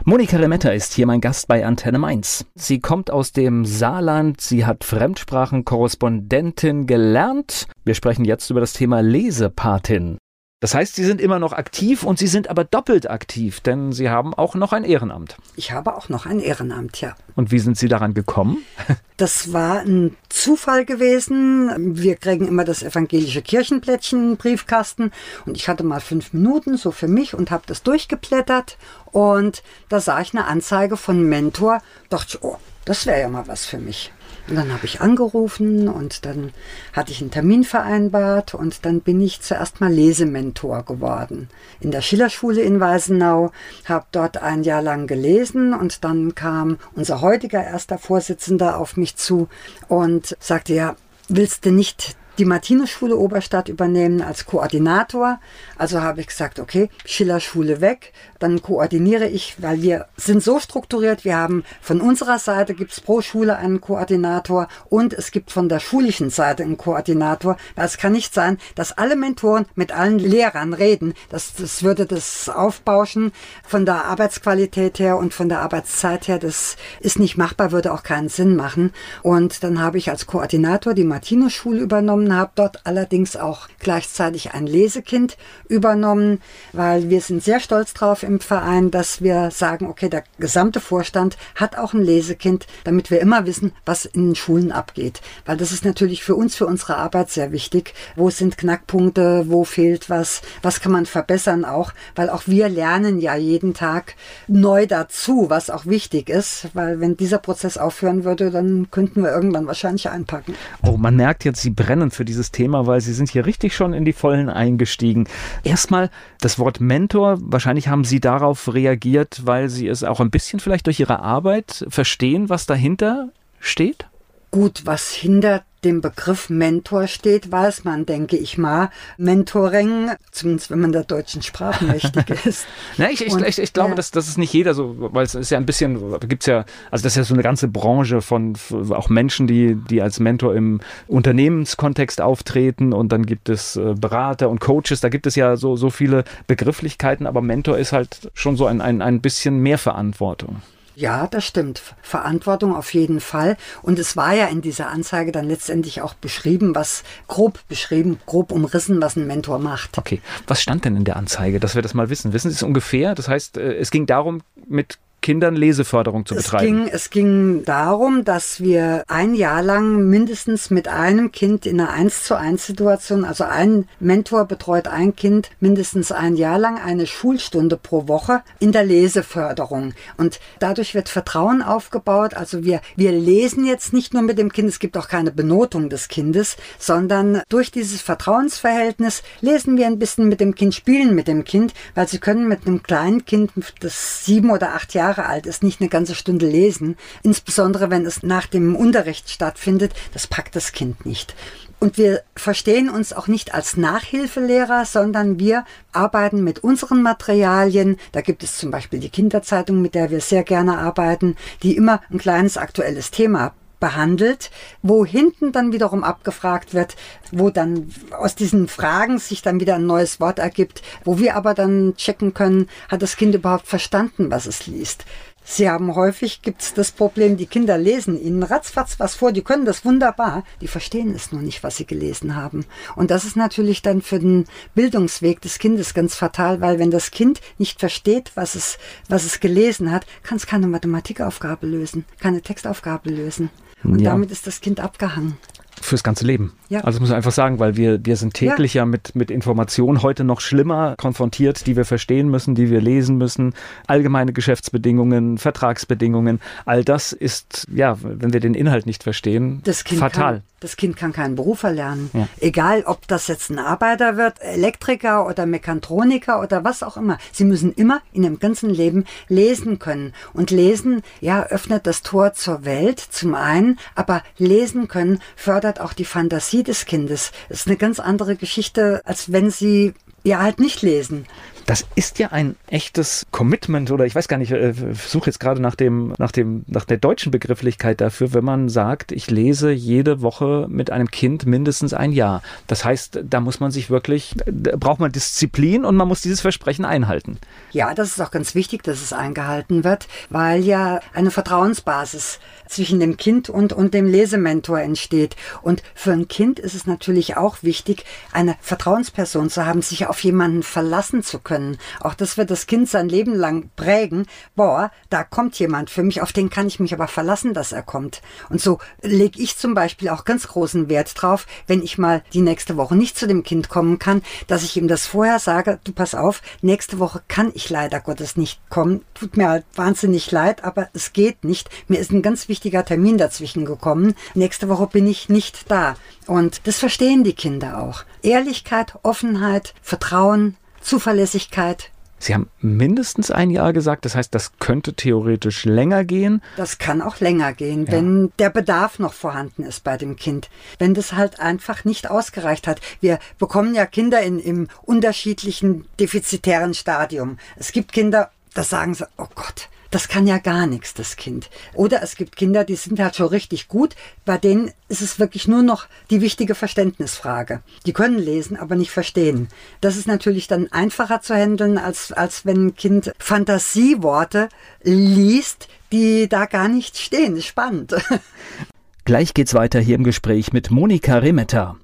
Monika 0.05 0.37
Remetta 0.37 0.71
ist 0.71 0.95
hier 0.95 1.07
mein 1.07 1.21
Gast 1.21 1.49
bei 1.49 1.67
Antenne 1.67 1.99
Mainz. 1.99 2.47
Sie 2.55 2.81
kommt 2.81 3.11
aus 3.11 3.33
dem 3.33 3.65
Saarland, 3.65 4.41
sie 4.41 4.65
hat 4.65 4.85
Fremdsprachenkorrespondentin 4.85 6.87
gelernt. 6.87 7.67
Wir 7.85 7.95
sprechen 7.95 8.25
jetzt 8.25 8.51
über 8.51 8.61
das 8.61 8.73
Thema 8.73 9.01
Lesepatin. 9.01 10.19
Das 10.61 10.75
heißt, 10.75 10.95
Sie 10.95 11.05
sind 11.05 11.23
immer 11.23 11.39
noch 11.39 11.55
aktiv 11.55 12.03
und 12.03 12.19
Sie 12.19 12.27
sind 12.27 12.51
aber 12.51 12.65
doppelt 12.65 13.09
aktiv, 13.11 13.61
denn 13.61 13.93
Sie 13.93 14.11
haben 14.11 14.35
auch 14.35 14.55
noch 14.55 14.75
ein 14.75 14.85
Ehrenamt. 14.85 15.37
Ich 15.57 15.73
habe 15.73 15.97
auch 15.97 16.11
noch 16.11 16.27
ein 16.27 16.39
Ehrenamt, 16.39 17.01
ja. 17.01 17.15
Und 17.35 17.51
wie 17.51 17.59
sind 17.59 17.79
Sie 17.79 17.89
daran 17.89 18.15
gekommen? 18.15 18.59
Das 19.17 19.53
war 19.53 19.81
ein 19.81 20.17
Zufall 20.31 20.87
gewesen. 20.87 21.95
Wir 21.95 22.17
kriegen 22.17 22.49
immer 22.49 22.65
das 22.65 22.83
evangelische 22.83 23.43
Kirchenplättchen 23.43 24.39
Briefkasten 24.39 25.13
und 25.45 25.59
ich 25.59 25.69
hatte 25.69 25.85
mal 25.85 26.01
fünf 26.01 26.33
Minuten 26.33 26.79
so 26.79 26.91
für 26.91 27.07
mich 27.07 27.35
und 27.35 27.51
habe 27.51 27.65
das 27.67 27.83
durchgeblättert 27.83 28.79
und 29.13 29.63
da 29.91 30.01
sah 30.01 30.23
ich 30.23 30.33
eine 30.33 30.47
Anzeige 30.47 30.97
von 30.97 31.23
Mentor. 31.23 31.83
Dachte 32.09 32.39
ich, 32.39 32.43
oh, 32.43 32.57
das 32.87 33.05
wäre 33.05 33.21
ja 33.21 33.29
mal 33.29 33.47
was 33.47 33.67
für 33.67 33.77
mich. 33.77 34.11
Und 34.51 34.57
dann 34.57 34.73
habe 34.73 34.85
ich 34.85 35.01
angerufen 35.01 35.87
und 35.87 36.27
dann 36.27 36.53
hatte 36.93 37.13
ich 37.13 37.21
einen 37.21 37.31
Termin 37.31 37.63
vereinbart 37.63 38.53
und 38.53 38.85
dann 38.85 39.01
bin 39.01 39.21
ich 39.21 39.41
zuerst 39.43 39.81
mal 39.81 39.93
Lesementor 39.93 40.83
geworden. 40.83 41.49
In 41.79 41.93
der 41.93 42.01
Schillerschule 42.01 42.61
in 42.61 42.81
Weisenau, 42.81 43.53
habe 43.85 44.07
dort 44.11 44.39
ein 44.39 44.65
Jahr 44.65 44.83
lang 44.83 45.07
gelesen 45.07 45.73
und 45.73 46.03
dann 46.03 46.35
kam 46.35 46.79
unser 46.97 47.21
heutiger 47.21 47.63
erster 47.63 47.97
Vorsitzender 47.97 48.79
auf 48.79 48.97
mich 48.97 49.15
zu 49.15 49.49
und 49.87 50.37
sagte, 50.41 50.75
ja, 50.75 50.97
willst 51.29 51.65
du 51.65 51.71
nicht 51.71 52.17
die 52.39 52.45
Martinusschule 52.45 53.17
Oberstadt 53.17 53.69
übernehmen 53.69 54.23
als 54.23 54.47
Koordinator. 54.47 55.41
Also 55.77 56.01
habe 56.01 56.21
ich 56.21 56.29
gesagt, 56.29 56.59
okay, 56.59 56.89
Schillerschule 57.05 57.81
weg, 57.81 58.13
dann 58.39 58.63
koordiniere 58.63 59.29
ich, 59.29 59.57
weil 59.59 59.83
wir 59.83 60.07
sind 60.17 60.43
so 60.43 60.59
strukturiert, 60.59 61.25
wir 61.25 61.37
haben 61.37 61.65
von 61.81 62.01
unserer 62.01 62.39
Seite 62.39 62.75
gibt 62.75 62.93
es 62.93 63.01
pro 63.01 63.21
Schule 63.21 63.57
einen 63.57 63.81
Koordinator 63.81 64.69
und 64.89 65.13
es 65.13 65.31
gibt 65.31 65.51
von 65.51 65.69
der 65.69 65.81
schulischen 65.81 66.31
Seite 66.31 66.63
einen 66.63 66.79
Koordinator. 66.79 67.57
Weil 67.75 67.87
es 67.87 67.99
kann 67.99 68.13
nicht 68.13 68.35
sein, 68.35 68.59
dass 68.75 68.97
alle 68.97 69.17
Mentoren 69.17 69.67
mit 69.75 69.93
allen 69.93 70.19
Lehrern 70.19 70.73
reden. 70.73 71.15
Das, 71.29 71.55
das 71.55 71.83
würde 71.83 72.07
das 72.07 72.49
aufbauschen 72.49 73.33
von 73.67 73.85
der 73.85 74.07
Arbeitsqualität 74.07 74.99
her 74.99 75.19
und 75.19 75.35
von 75.35 75.49
der 75.49 75.61
Arbeitszeit 75.61 76.29
her. 76.29 76.39
Das 76.39 76.77
ist 77.01 77.19
nicht 77.19 77.37
machbar, 77.37 77.73
würde 77.73 77.93
auch 77.93 78.03
keinen 78.03 78.29
Sinn 78.29 78.57
machen. 78.57 78.93
Und 79.23 79.63
dann 79.65 79.81
habe 79.81 79.99
ich 79.99 80.11
als 80.11 80.27
Koordinator 80.27 80.95
die 80.95 81.05
Martinus-Schule 81.05 81.81
übernommen, 81.81 82.20
habe 82.29 82.53
dort 82.55 82.87
allerdings 82.87 83.37
auch 83.37 83.69
gleichzeitig 83.79 84.53
ein 84.53 84.67
Lesekind 84.67 85.37
übernommen, 85.69 86.41
weil 86.73 87.09
wir 87.11 87.21
sind 87.21 87.43
sehr 87.43 87.61
stolz 87.61 87.95
drauf 87.95 88.23
im 88.23 88.41
Verein, 88.41 88.91
dass 88.91 89.23
wir 89.23 89.51
sagen, 89.51 89.87
okay, 89.87 90.09
der 90.09 90.25
gesamte 90.39 90.81
Vorstand 90.81 91.37
hat 91.55 91.79
auch 91.79 91.95
ein 91.95 92.03
Lesekind, 92.03 92.67
damit 92.85 93.11
wir 93.11 93.21
immer 93.21 93.47
wissen, 93.47 93.73
was 93.87 94.05
in 94.05 94.29
den 94.29 94.35
Schulen 94.35 94.73
abgeht. 94.73 95.21
Weil 95.47 95.57
das 95.57 95.73
ist 95.73 95.85
natürlich 95.85 96.23
für 96.23 96.35
uns, 96.35 96.57
für 96.57 96.67
unsere 96.67 96.97
Arbeit 96.97 97.31
sehr 97.31 97.53
wichtig. 97.53 97.95
Wo 98.17 98.31
sind 98.31 98.59
Knackpunkte, 98.59 99.45
wo 99.49 99.65
fehlt 99.65 100.11
was, 100.11 100.43
was 100.63 100.81
kann 100.81 100.93
man 100.93 101.07
verbessern 101.07 101.65
auch, 101.65 101.93
weil 102.15 102.31
auch 102.31 102.43
wir 102.47 102.69
lernen 102.69 103.21
ja 103.21 103.37
jeden 103.37 103.75
Tag 103.75 104.15
neu 104.49 104.87
dazu, 104.87 105.47
was 105.49 105.71
auch 105.71 105.87
wichtig 105.87 106.29
ist, 106.29 106.69
weil 106.75 107.01
wenn 107.01 107.17
dieser 107.17 107.39
Prozess 107.39 107.79
aufhören 107.79 108.25
würde, 108.25 108.51
dann 108.51 108.91
könnten 108.91 109.23
wir 109.23 109.31
irgendwann 109.31 109.67
wahrscheinlich 109.67 110.11
einpacken. 110.11 110.55
Oh, 110.83 110.97
man 110.97 111.17
merkt 111.17 111.45
jetzt, 111.45 111.63
Sie 111.63 111.71
brennen 111.71 112.10
für 112.11 112.25
dieses 112.25 112.51
Thema, 112.51 112.87
weil 112.87 113.01
Sie 113.01 113.13
sind 113.13 113.31
hier 113.31 113.47
richtig 113.47 113.75
schon 113.75 113.93
in 113.93 114.05
die 114.05 114.13
Vollen 114.13 114.49
eingestiegen. 114.49 115.27
Erstmal 115.63 116.11
das 116.41 116.59
Wort 116.59 116.81
Mentor. 116.81 117.39
Wahrscheinlich 117.41 117.89
haben 117.89 118.05
Sie 118.05 118.21
darauf 118.21 118.73
reagiert, 118.73 119.43
weil 119.45 119.69
Sie 119.69 119.87
es 119.87 120.05
auch 120.05 120.21
ein 120.21 120.31
bisschen 120.31 120.61
vielleicht 120.61 120.87
durch 120.87 121.01
Ihre 121.01 121.21
Arbeit 121.21 121.85
verstehen, 121.89 122.49
was 122.49 122.67
dahinter 122.67 123.31
steht? 123.59 124.07
Gut, 124.51 124.83
was 124.85 125.13
hindert 125.13 125.65
dem 125.85 126.01
Begriff 126.01 126.51
Mentor 126.51 127.07
steht, 127.07 127.51
weiß 127.51 127.85
man, 127.85 128.07
denke 128.07 128.37
ich 128.37 128.59
mal. 128.59 128.91
Mentoring, 129.17 130.11
zumindest 130.31 130.71
wenn 130.71 130.81
man 130.81 130.93
der 130.93 131.05
deutschen 131.05 131.43
Sprache 131.43 131.85
mächtig 131.85 132.31
ist. 132.45 132.67
Na, 132.99 133.11
ich, 133.11 133.25
ich, 133.25 133.33
Und, 133.33 133.47
ich, 133.47 133.59
ich, 133.59 133.73
glaube, 133.73 133.91
ja. 133.91 133.97
dass 133.97 134.11
das 134.11 134.29
ist 134.29 134.39
nicht 134.39 134.53
jeder 134.53 134.75
so, 134.75 134.97
weil 134.99 135.25
es 135.25 135.35
ist 135.35 135.51
ja 135.51 135.59
ein 135.59 135.67
bisschen, 135.67 136.19
gibt 136.21 136.43
es 136.43 136.47
ja, 136.47 136.65
also 136.91 137.03
das 137.03 137.13
ist 137.13 137.17
ja 137.17 137.25
so 137.25 137.35
eine 137.35 137.43
ganze 137.43 137.69
Branche 137.69 138.21
von 138.21 138.55
auch 138.91 139.09
Menschen, 139.09 139.47
die, 139.47 139.75
die 139.75 140.03
als 140.03 140.21
Mentor 140.21 140.55
im 140.55 140.81
Unternehmenskontext 141.07 142.21
auftreten 142.21 142.93
und 142.93 143.13
dann 143.13 143.27
gibt 143.27 143.49
es 143.49 143.77
äh, 143.77 143.95
Berater 143.99 144.51
und 144.51 144.61
Coaches, 144.61 145.01
da 145.01 145.09
gibt 145.09 145.27
es 145.27 145.35
ja 145.35 145.57
so, 145.57 145.77
so 145.77 145.91
viele 145.91 146.25
Begrifflichkeiten, 146.47 147.27
aber 147.27 147.41
Mentor 147.43 147.79
ist 147.79 147.93
halt 147.93 148.31
schon 148.35 148.57
so 148.57 148.67
ein, 148.67 148.81
ein, 148.81 149.03
ein 149.03 149.21
bisschen 149.21 149.59
mehr 149.59 149.79
Verantwortung. 149.79 150.63
Ja, 151.01 151.27
das 151.29 151.47
stimmt. 151.47 151.81
Verantwortung 152.03 152.77
auf 152.77 152.93
jeden 152.93 153.21
Fall. 153.21 153.57
Und 153.81 153.99
es 153.99 154.19
war 154.19 154.35
ja 154.35 154.49
in 154.49 154.61
dieser 154.61 154.91
Anzeige 154.91 155.33
dann 155.33 155.49
letztendlich 155.49 156.03
auch 156.03 156.13
beschrieben, 156.13 156.75
was 156.75 157.05
grob 157.27 157.59
beschrieben, 157.69 158.19
grob 158.27 158.53
umrissen, 158.53 159.01
was 159.01 159.17
ein 159.17 159.27
Mentor 159.27 159.61
macht. 159.61 159.97
Okay. 159.97 160.21
Was 160.47 160.61
stand 160.61 160.85
denn 160.85 160.97
in 160.97 161.05
der 161.05 161.17
Anzeige, 161.17 161.59
dass 161.59 161.75
wir 161.75 161.81
das 161.81 161.95
mal 161.95 162.11
wissen? 162.11 162.35
Wissen 162.35 162.51
Sie 162.51 162.57
es 162.57 162.63
ungefähr? 162.63 163.15
Das 163.15 163.29
heißt, 163.29 163.57
äh, 163.57 163.77
es 163.77 163.91
ging 163.91 164.05
darum, 164.05 164.43
mit 164.69 164.99
Kindern 165.21 165.55
Leseförderung 165.55 166.25
zu 166.27 166.35
betreiben? 166.35 166.83
Es 166.87 166.89
ging, 166.89 166.95
es 166.95 167.11
ging 167.11 167.65
darum, 167.65 168.25
dass 168.25 168.61
wir 168.61 169.05
ein 169.09 169.35
Jahr 169.35 169.63
lang 169.63 170.09
mindestens 170.09 170.71
mit 170.71 170.89
einem 170.89 171.33
Kind 171.33 171.67
in 171.67 171.81
einer 171.81 171.91
1 171.91 172.25
zu 172.25 172.37
1 172.37 172.67
Situation, 172.67 173.25
also 173.25 173.45
ein 173.45 173.87
Mentor 173.99 174.47
betreut 174.47 174.89
ein 174.89 175.15
Kind 175.15 175.51
mindestens 175.61 176.13
ein 176.13 176.37
Jahr 176.37 176.59
lang 176.59 176.79
eine 176.79 177.07
Schulstunde 177.07 177.77
pro 177.77 178.09
Woche 178.09 178.43
in 178.59 178.73
der 178.73 178.85
Leseförderung. 178.85 179.95
Und 180.17 180.41
dadurch 180.59 180.95
wird 180.95 181.09
Vertrauen 181.09 181.63
aufgebaut. 181.63 182.35
Also 182.35 182.65
wir, 182.65 182.81
wir 182.97 183.13
lesen 183.13 183.67
jetzt 183.67 183.93
nicht 183.93 184.15
nur 184.15 184.23
mit 184.23 184.39
dem 184.39 184.53
Kind, 184.53 184.69
es 184.69 184.79
gibt 184.79 184.97
auch 184.97 185.09
keine 185.09 185.31
Benotung 185.31 185.89
des 185.89 186.09
Kindes, 186.09 186.57
sondern 186.79 187.43
durch 187.49 187.71
dieses 187.71 188.01
Vertrauensverhältnis 188.01 189.23
lesen 189.41 189.77
wir 189.77 189.87
ein 189.87 189.99
bisschen 189.99 190.29
mit 190.29 190.41
dem 190.41 190.55
Kind, 190.55 190.75
spielen 190.75 191.15
mit 191.15 191.29
dem 191.29 191.45
Kind, 191.45 191.75
weil 191.95 192.09
sie 192.09 192.19
können 192.19 192.49
mit 192.49 192.67
einem 192.67 192.83
kleinen 192.83 193.25
Kind, 193.25 193.53
das 193.81 194.25
sieben 194.25 194.51
oder 194.51 194.75
acht 194.75 194.95
Jahre 194.95 195.10
Jahre 195.11 195.27
alt 195.27 195.47
ist, 195.47 195.65
nicht 195.65 195.81
eine 195.81 195.91
ganze 195.91 196.15
Stunde 196.15 196.47
lesen, 196.47 196.97
insbesondere 197.23 197.91
wenn 197.91 198.07
es 198.07 198.23
nach 198.23 198.47
dem 198.47 198.77
Unterricht 198.77 199.29
stattfindet, 199.29 199.93
das 200.13 200.29
packt 200.29 200.55
das 200.55 200.71
Kind 200.71 201.05
nicht. 201.05 201.35
Und 201.81 201.99
wir 201.99 202.23
verstehen 202.37 202.89
uns 202.91 203.13
auch 203.13 203.27
nicht 203.27 203.55
als 203.55 203.77
Nachhilfelehrer, 203.77 204.85
sondern 204.85 205.41
wir 205.41 205.65
arbeiten 205.93 206.45
mit 206.45 206.61
unseren 206.61 207.03
Materialien. 207.03 207.97
Da 208.13 208.21
gibt 208.21 208.45
es 208.45 208.59
zum 208.59 208.71
Beispiel 208.71 209.01
die 209.01 209.09
Kinderzeitung, 209.09 209.83
mit 209.83 209.95
der 209.95 210.11
wir 210.11 210.21
sehr 210.21 210.45
gerne 210.45 210.79
arbeiten, 210.79 211.37
die 211.63 211.77
immer 211.77 212.03
ein 212.11 212.19
kleines 212.19 212.57
aktuelles 212.57 213.11
Thema 213.11 213.55
behandelt, 213.81 214.51
wo 214.83 215.05
hinten 215.05 215.53
dann 215.53 215.73
wiederum 215.73 216.05
abgefragt 216.05 216.75
wird, 216.75 216.97
wo 217.33 217.51
dann 217.51 217.93
aus 218.13 218.35
diesen 218.35 218.69
Fragen 218.69 219.19
sich 219.19 219.43
dann 219.43 219.61
wieder 219.61 219.77
ein 219.77 219.87
neues 219.87 220.21
Wort 220.21 220.39
ergibt, 220.39 220.83
wo 221.05 221.19
wir 221.19 221.35
aber 221.35 221.55
dann 221.55 221.95
checken 221.97 222.35
können, 222.35 222.69
hat 222.89 223.03
das 223.03 223.17
Kind 223.17 223.35
überhaupt 223.35 223.67
verstanden, 223.67 224.31
was 224.31 224.47
es 224.47 224.67
liest. 224.67 225.05
Sie 225.43 225.69
haben 225.69 225.97
häufig 225.97 226.43
gibt's 226.43 226.75
das 226.75 226.93
Problem, 226.93 227.37
die 227.37 227.47
Kinder 227.47 227.77
lesen 227.77 228.23
ihnen 228.23 228.43
ratzfatz 228.43 229.01
was 229.01 229.17
vor, 229.17 229.33
die 229.33 229.43
können 229.43 229.65
das 229.65 229.85
wunderbar, 229.85 230.45
die 230.61 230.69
verstehen 230.69 231.13
es 231.15 231.33
nur 231.33 231.43
nicht, 231.43 231.65
was 231.65 231.77
sie 231.77 231.87
gelesen 231.87 232.37
haben. 232.37 232.67
Und 232.95 233.11
das 233.11 233.25
ist 233.25 233.37
natürlich 233.37 233.83
dann 233.83 234.03
für 234.03 234.21
den 234.21 234.45
Bildungsweg 234.75 235.41
des 235.41 235.59
Kindes 235.59 235.95
ganz 235.95 236.15
fatal, 236.15 236.61
weil 236.61 236.79
wenn 236.79 236.91
das 236.91 237.11
Kind 237.11 237.41
nicht 237.59 237.81
versteht, 237.81 238.31
was 238.37 238.55
es, 238.55 238.79
was 239.09 239.25
es 239.25 239.41
gelesen 239.41 239.91
hat, 239.91 240.07
kann 240.23 240.37
es 240.37 240.47
keine 240.47 240.69
Mathematikaufgabe 240.69 241.67
lösen, 241.67 242.05
keine 242.21 242.43
Textaufgabe 242.43 243.11
lösen. 243.11 243.51
Und 243.83 244.01
ja. 244.01 244.11
damit 244.11 244.31
ist 244.31 244.47
das 244.47 244.61
Kind 244.61 244.81
abgehangen. 244.81 245.37
Fürs 245.83 246.03
ganze 246.03 246.27
Leben. 246.27 246.53
Ja. 246.69 246.81
Also 246.81 246.99
das 246.99 247.01
muss 247.01 247.09
man 247.09 247.17
einfach 247.17 247.33
sagen, 247.33 247.59
weil 247.59 247.77
wir, 247.77 248.05
wir 248.05 248.17
sind 248.17 248.35
täglich 248.35 248.75
ja, 248.75 248.83
ja 248.83 248.87
mit, 248.87 249.15
mit 249.17 249.31
Informationen 249.31 250.03
heute 250.03 250.25
noch 250.25 250.41
schlimmer 250.41 250.95
konfrontiert, 250.97 251.67
die 251.67 251.77
wir 251.77 251.85
verstehen 251.85 252.29
müssen, 252.29 252.55
die 252.55 252.71
wir 252.71 252.81
lesen 252.81 253.17
müssen. 253.17 253.55
Allgemeine 253.87 254.33
Geschäftsbedingungen, 254.33 255.39
Vertragsbedingungen, 255.39 256.41
all 256.67 256.85
das 256.85 257.13
ist, 257.13 257.67
ja, 257.75 257.97
wenn 258.03 258.33
wir 258.33 258.41
den 258.41 258.55
Inhalt 258.55 258.87
nicht 258.87 259.03
verstehen, 259.03 259.63
fatal. 259.65 260.35
Kann, 260.35 260.43
das 260.61 260.77
Kind 260.77 260.97
kann 260.97 261.15
keinen 261.15 261.37
Beruf 261.37 261.63
erlernen. 261.63 262.11
Ja. 262.13 262.29
Egal, 262.39 262.83
ob 262.85 263.09
das 263.09 263.29
jetzt 263.29 263.51
ein 263.51 263.59
Arbeiter 263.59 264.19
wird, 264.19 264.41
Elektriker 264.43 265.27
oder 265.27 265.47
Mechatroniker 265.47 266.43
oder 266.43 266.65
was 266.65 266.83
auch 266.83 266.99
immer. 266.99 267.17
Sie 267.33 267.45
müssen 267.45 267.73
immer 267.73 268.03
in 268.13 268.25
ihrem 268.25 268.39
ganzen 268.39 268.69
Leben 268.69 269.07
lesen 269.29 269.79
können. 269.79 270.13
Und 270.35 270.51
lesen, 270.51 271.03
ja, 271.21 271.45
öffnet 271.45 271.87
das 271.87 272.03
Tor 272.03 272.35
zur 272.35 272.67
Welt 272.67 273.01
zum 273.01 273.35
einen, 273.35 273.79
aber 273.95 274.23
lesen 274.37 274.87
können 274.87 275.21
fördert 275.35 275.70
auch 275.79 275.93
die 275.93 276.07
Fantasie 276.07 276.63
des 276.63 276.87
Kindes. 276.87 277.33
Das 277.49 277.61
ist 277.61 277.67
eine 277.67 277.77
ganz 277.77 278.01
andere 278.01 278.35
Geschichte, 278.35 279.03
als 279.05 279.31
wenn 279.31 279.51
sie 279.51 279.93
ja 280.23 280.41
halt 280.41 280.61
nicht 280.61 280.83
lesen. 280.83 281.27
Das 281.67 281.87
ist 281.95 282.19
ja 282.19 282.29
ein 282.29 282.57
echtes 282.67 283.27
Commitment 283.31 283.93
oder 283.93 284.05
ich 284.05 284.15
weiß 284.15 284.27
gar 284.27 284.39
nicht, 284.39 284.51
äh, 284.51 284.75
suche 285.07 285.27
jetzt 285.27 285.39
gerade 285.39 285.61
nach 285.61 285.77
dem, 285.77 286.15
nach 286.19 286.33
dem, 286.33 286.65
nach 286.67 286.85
der 286.85 286.97
deutschen 286.97 287.31
Begrifflichkeit 287.31 288.01
dafür, 288.01 288.35
wenn 288.35 288.45
man 288.45 288.69
sagt, 288.69 289.13
ich 289.13 289.31
lese 289.31 289.71
jede 289.71 290.21
Woche 290.21 290.67
mit 290.69 290.91
einem 290.91 291.13
Kind 291.13 291.47
mindestens 291.47 291.95
ein 291.95 292.11
Jahr. 292.11 292.43
Das 292.67 292.85
heißt, 292.85 293.21
da 293.23 293.39
muss 293.39 293.61
man 293.61 293.71
sich 293.71 293.89
wirklich, 293.89 294.35
da 294.47 294.77
braucht 294.77 294.99
man 294.99 295.13
Disziplin 295.13 295.85
und 295.85 295.95
man 295.95 296.09
muss 296.09 296.23
dieses 296.23 296.41
Versprechen 296.41 296.85
einhalten. 296.85 297.39
Ja, 297.71 297.95
das 297.95 298.09
ist 298.09 298.21
auch 298.21 298.33
ganz 298.33 298.57
wichtig, 298.57 298.83
dass 298.83 299.01
es 299.01 299.13
eingehalten 299.13 299.85
wird, 299.85 300.09
weil 300.29 300.65
ja 300.65 300.99
eine 301.15 301.31
Vertrauensbasis 301.31 302.41
zwischen 302.67 303.01
dem 303.01 303.17
Kind 303.17 303.49
und, 303.49 303.73
und 303.73 303.95
dem 303.95 304.07
Lesementor 304.07 304.81
entsteht. 304.81 305.37
Und 305.63 305.83
für 305.95 306.13
ein 306.13 306.29
Kind 306.29 306.59
ist 306.59 306.75
es 306.75 306.87
natürlich 306.87 307.37
auch 307.37 307.59
wichtig, 307.63 308.05
eine 308.33 308.57
Vertrauensperson 308.61 309.51
zu 309.51 309.67
haben, 309.67 309.83
sich 309.83 310.07
auf 310.11 310.23
jemanden 310.25 310.63
verlassen 310.63 311.23
zu 311.23 311.39
können. 311.39 311.79
Auch 312.01 312.15
das 312.15 312.37
wird 312.37 312.51
das 312.51 312.67
Kind 312.67 312.89
sein 312.89 313.09
Leben 313.09 313.35
lang 313.35 313.71
prägen. 313.77 314.27
Boah, 314.57 314.91
da 315.09 315.23
kommt 315.23 315.59
jemand 315.59 315.89
für 315.89 316.03
mich, 316.03 316.21
auf 316.21 316.33
den 316.33 316.51
kann 316.51 316.67
ich 316.67 316.81
mich 316.81 316.93
aber 316.93 317.09
verlassen, 317.09 317.55
dass 317.55 317.71
er 317.73 317.83
kommt. 317.83 318.21
Und 318.49 318.61
so 318.61 318.79
lege 319.03 319.41
ich 319.41 319.57
zum 319.57 319.73
Beispiel 319.73 320.09
auch 320.09 320.25
ganz 320.25 320.49
großen 320.49 320.89
Wert 320.89 321.13
drauf, 321.15 321.47
wenn 321.69 321.83
ich 321.83 321.97
mal 321.97 322.23
die 322.33 322.41
nächste 322.41 322.77
Woche 322.77 322.97
nicht 322.97 323.17
zu 323.17 323.29
dem 323.29 323.45
Kind 323.45 323.69
kommen 323.69 324.01
kann, 324.01 324.23
dass 324.49 324.65
ich 324.65 324.77
ihm 324.77 324.89
das 324.89 325.07
vorher 325.07 325.39
sage, 325.39 325.79
du 325.85 325.93
pass 325.93 326.15
auf, 326.15 326.43
nächste 326.61 326.99
Woche 326.99 327.23
kann 327.29 327.53
ich 327.55 327.71
leider 327.71 328.01
Gottes 328.01 328.37
nicht 328.37 328.61
kommen. 328.69 329.05
Tut 329.15 329.37
mir 329.37 329.49
halt 329.49 329.65
wahnsinnig 329.77 330.31
leid, 330.33 330.65
aber 330.65 330.89
es 330.93 331.13
geht 331.13 331.45
nicht. 331.45 331.71
Mir 331.87 332.01
ist 332.01 332.11
ein 332.11 332.23
ganz 332.23 332.49
wichtiger 332.49 332.85
Termin 332.85 333.17
dazwischen 333.17 333.65
gekommen. 333.65 334.15
Nächste 334.35 334.69
Woche 334.69 334.89
bin 334.89 335.07
ich 335.07 335.29
nicht 335.29 335.71
da. 335.71 335.95
Und 336.27 336.67
das 336.67 336.79
verstehen 336.79 337.25
die 337.25 337.33
Kinder 337.33 337.81
auch. 337.81 338.05
Ehrlichkeit, 338.23 338.95
Offenheit, 339.03 339.75
Vertrauen, 339.83 340.57
Zuverlässigkeit, 340.81 341.91
Sie 342.23 342.35
haben 342.35 342.51
mindestens 342.61 343.31
ein 343.31 343.49
Jahr 343.49 343.73
gesagt, 343.73 344.05
das 344.05 344.15
heißt, 344.15 344.35
das 344.35 344.59
könnte 344.59 344.93
theoretisch 344.93 345.65
länger 345.65 346.05
gehen. 346.05 346.43
Das 346.59 346.77
kann 346.77 347.01
auch 347.01 347.19
länger 347.19 347.55
gehen, 347.55 347.87
ja. 347.87 347.93
wenn 347.93 348.31
der 348.39 348.51
Bedarf 348.51 348.99
noch 348.99 349.15
vorhanden 349.15 349.63
ist 349.63 349.85
bei 349.85 349.97
dem 349.97 350.17
Kind. 350.17 350.51
Wenn 350.79 350.93
das 350.93 351.15
halt 351.15 351.41
einfach 351.41 351.87
nicht 351.87 352.11
ausgereicht 352.11 352.67
hat. 352.67 352.83
Wir 353.01 353.19
bekommen 353.39 353.75
ja 353.75 353.87
Kinder 353.87 354.21
in, 354.21 354.39
im 354.39 354.69
unterschiedlichen 354.83 355.87
defizitären 355.99 356.75
Stadium. 356.75 357.39
Es 357.57 357.73
gibt 357.73 357.93
Kinder, 357.93 358.31
da 358.53 358.65
sagen 358.65 358.93
sie, 358.93 359.09
oh 359.17 359.29
Gott, 359.35 359.71
das 359.91 360.09
kann 360.09 360.27
ja 360.27 360.39
gar 360.39 360.67
nichts, 360.67 360.95
das 360.95 361.17
Kind. 361.17 361.51
Oder 361.75 362.03
es 362.03 362.17
gibt 362.17 362.37
Kinder, 362.37 362.65
die 362.65 362.77
sind 362.77 363.01
halt 363.01 363.17
schon 363.17 363.29
richtig 363.29 363.69
gut. 363.69 363.97
Bei 364.25 364.39
denen 364.39 364.71
ist 364.89 365.03
es 365.03 365.19
wirklich 365.19 365.49
nur 365.49 365.63
noch 365.63 365.87
die 366.11 366.21
wichtige 366.21 366.55
Verständnisfrage. 366.55 367.61
Die 367.87 367.93
können 367.93 368.19
lesen, 368.19 368.57
aber 368.57 368.77
nicht 368.77 368.91
verstehen. 368.91 369.49
Das 369.81 369.97
ist 369.97 370.07
natürlich 370.07 370.47
dann 370.47 370.71
einfacher 370.71 371.21
zu 371.21 371.35
handeln, 371.35 371.79
als, 371.79 372.13
als 372.13 372.47
wenn 372.47 372.67
ein 372.67 372.75
Kind 372.77 373.13
Fantasieworte 373.19 374.49
liest, 374.83 375.69
die 375.93 376.29
da 376.29 376.47
gar 376.47 376.69
nicht 376.69 376.97
stehen. 376.97 377.41
Spannend. 377.43 377.95
Gleich 379.05 379.35
geht's 379.35 379.55
weiter 379.55 379.81
hier 379.81 379.97
im 379.97 380.05
Gespräch 380.05 380.53
mit 380.53 380.71
Monika 380.71 381.19
Remetta. 381.19 381.77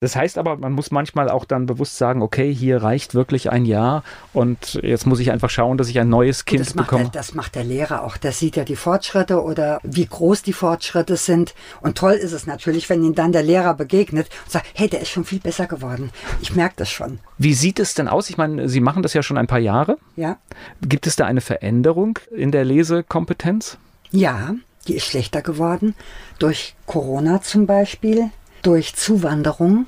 Das 0.00 0.14
heißt 0.14 0.36
aber, 0.36 0.58
man 0.58 0.72
muss 0.72 0.90
manchmal 0.90 1.30
auch 1.30 1.46
dann 1.46 1.64
bewusst 1.64 1.96
sagen, 1.96 2.20
okay, 2.20 2.52
hier 2.52 2.82
reicht 2.82 3.14
wirklich 3.14 3.50
ein 3.50 3.64
Jahr 3.64 4.04
und 4.34 4.78
jetzt 4.82 5.06
muss 5.06 5.20
ich 5.20 5.30
einfach 5.30 5.48
schauen, 5.48 5.78
dass 5.78 5.88
ich 5.88 5.98
ein 5.98 6.10
neues 6.10 6.44
Kind 6.44 6.60
das 6.60 6.74
bekomme. 6.74 7.04
Der, 7.04 7.12
das 7.12 7.32
macht 7.32 7.54
der 7.54 7.64
Lehrer 7.64 8.04
auch. 8.04 8.18
Der 8.18 8.32
sieht 8.32 8.56
ja 8.56 8.64
die 8.64 8.76
Fortschritte 8.76 9.42
oder 9.42 9.80
wie 9.82 10.04
groß 10.04 10.42
die 10.42 10.52
Fortschritte 10.52 11.16
sind. 11.16 11.54
Und 11.80 11.96
toll 11.96 12.12
ist 12.12 12.32
es 12.32 12.46
natürlich, 12.46 12.90
wenn 12.90 13.02
ihm 13.02 13.14
dann 13.14 13.32
der 13.32 13.42
Lehrer 13.42 13.72
begegnet 13.72 14.28
und 14.44 14.52
sagt, 14.52 14.66
hey, 14.74 14.86
der 14.86 15.00
ist 15.00 15.08
schon 15.08 15.24
viel 15.24 15.40
besser 15.40 15.66
geworden. 15.66 16.10
Ich 16.42 16.54
merke 16.54 16.74
das 16.76 16.90
schon. 16.90 17.18
Wie 17.38 17.54
sieht 17.54 17.80
es 17.80 17.94
denn 17.94 18.06
aus? 18.06 18.28
Ich 18.28 18.36
meine, 18.36 18.68
Sie 18.68 18.80
machen 18.80 19.02
das 19.02 19.14
ja 19.14 19.22
schon 19.22 19.38
ein 19.38 19.46
paar 19.46 19.60
Jahre. 19.60 19.96
Ja. 20.14 20.36
Gibt 20.82 21.06
es 21.06 21.16
da 21.16 21.24
eine 21.24 21.40
Veränderung 21.40 22.18
in 22.30 22.52
der 22.52 22.66
Lesekompetenz? 22.66 23.78
Ja, 24.10 24.54
die 24.88 24.96
ist 24.96 25.06
schlechter 25.06 25.40
geworden. 25.40 25.94
Durch 26.38 26.74
Corona 26.84 27.40
zum 27.40 27.64
Beispiel 27.64 28.30
durch 28.66 28.96
Zuwanderung. 28.96 29.86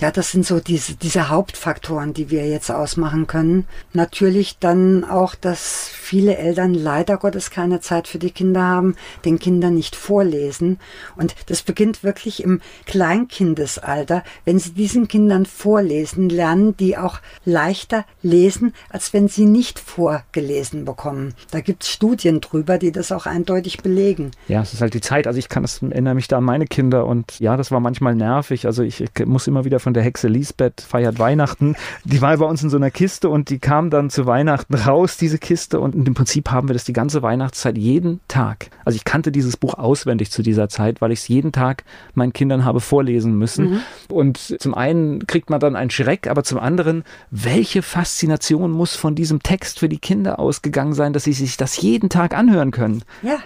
Ja, 0.00 0.10
das 0.10 0.32
sind 0.32 0.46
so 0.46 0.60
diese, 0.60 0.94
diese 0.94 1.28
Hauptfaktoren, 1.28 2.14
die 2.14 2.30
wir 2.30 2.48
jetzt 2.48 2.70
ausmachen 2.70 3.26
können. 3.26 3.66
Natürlich 3.92 4.58
dann 4.58 5.04
auch, 5.04 5.34
dass 5.34 5.88
viele 5.88 6.38
Eltern 6.38 6.72
leider 6.72 7.18
Gottes 7.18 7.50
keine 7.50 7.80
Zeit 7.80 8.08
für 8.08 8.18
die 8.18 8.30
Kinder 8.30 8.62
haben, 8.62 8.96
den 9.26 9.38
Kindern 9.38 9.74
nicht 9.74 9.94
vorlesen. 9.94 10.78
Und 11.16 11.34
das 11.46 11.62
beginnt 11.62 12.02
wirklich 12.02 12.42
im 12.42 12.62
Kleinkindesalter. 12.86 14.24
Wenn 14.46 14.58
sie 14.58 14.72
diesen 14.72 15.06
Kindern 15.06 15.44
vorlesen, 15.44 16.30
lernen 16.30 16.76
die 16.78 16.96
auch 16.96 17.20
leichter 17.44 18.06
lesen, 18.22 18.72
als 18.88 19.12
wenn 19.12 19.28
sie 19.28 19.44
nicht 19.44 19.78
vorgelesen 19.78 20.86
bekommen. 20.86 21.34
Da 21.50 21.60
gibt 21.60 21.84
es 21.84 21.90
Studien 21.90 22.40
drüber, 22.40 22.78
die 22.78 22.90
das 22.90 23.12
auch 23.12 23.26
eindeutig 23.26 23.82
belegen. 23.82 24.30
Ja, 24.48 24.62
es 24.62 24.72
ist 24.72 24.80
halt 24.80 24.94
die 24.94 25.00
Zeit. 25.02 25.26
Also 25.26 25.38
ich 25.38 25.50
kann 25.50 25.62
es 25.62 25.82
erinnere 25.82 26.14
mich 26.14 26.26
da 26.26 26.38
an 26.38 26.44
meine 26.44 26.66
Kinder 26.66 27.06
und 27.06 27.38
ja, 27.38 27.58
das 27.58 27.70
war 27.70 27.80
manchmal 27.80 28.14
nervig. 28.14 28.64
Also 28.64 28.82
ich, 28.82 29.02
ich 29.02 29.26
muss 29.26 29.46
immer 29.46 29.64
wieder 29.64 29.78
von 29.78 29.89
von 29.90 29.94
der 29.94 30.04
Hexe 30.04 30.28
Lisbeth 30.28 30.82
feiert 30.82 31.18
Weihnachten. 31.18 31.74
Die 32.04 32.22
war 32.22 32.36
bei 32.36 32.44
uns 32.44 32.62
in 32.62 32.70
so 32.70 32.76
einer 32.76 32.92
Kiste 32.92 33.28
und 33.28 33.50
die 33.50 33.58
kam 33.58 33.90
dann 33.90 34.08
zu 34.08 34.24
Weihnachten 34.24 34.72
raus, 34.72 35.16
diese 35.16 35.38
Kiste. 35.38 35.80
Und 35.80 35.96
im 36.06 36.14
Prinzip 36.14 36.52
haben 36.52 36.68
wir 36.68 36.74
das 36.74 36.84
die 36.84 36.92
ganze 36.92 37.22
Weihnachtszeit 37.22 37.76
jeden 37.76 38.20
Tag. 38.28 38.70
Also 38.84 38.94
ich 38.94 39.04
kannte 39.04 39.32
dieses 39.32 39.56
Buch 39.56 39.74
auswendig 39.74 40.30
zu 40.30 40.42
dieser 40.42 40.68
Zeit, 40.68 41.00
weil 41.00 41.10
ich 41.10 41.18
es 41.18 41.28
jeden 41.28 41.50
Tag 41.50 41.82
meinen 42.14 42.32
Kindern 42.32 42.64
habe 42.64 42.78
vorlesen 42.78 43.36
müssen. 43.36 43.70
Mhm. 43.70 43.80
Und 44.08 44.56
zum 44.60 44.74
einen 44.74 45.26
kriegt 45.26 45.50
man 45.50 45.58
dann 45.58 45.74
einen 45.74 45.90
Schreck, 45.90 46.28
aber 46.28 46.44
zum 46.44 46.60
anderen, 46.60 47.02
welche 47.32 47.82
Faszination 47.82 48.70
muss 48.70 48.94
von 48.94 49.16
diesem 49.16 49.42
Text 49.42 49.80
für 49.80 49.88
die 49.88 49.98
Kinder 49.98 50.38
ausgegangen 50.38 50.92
sein, 50.92 51.12
dass 51.12 51.24
sie 51.24 51.32
sich 51.32 51.56
das 51.56 51.82
jeden 51.82 52.10
Tag 52.10 52.36
anhören 52.36 52.70
können? 52.70 53.02
Ja, 53.22 53.38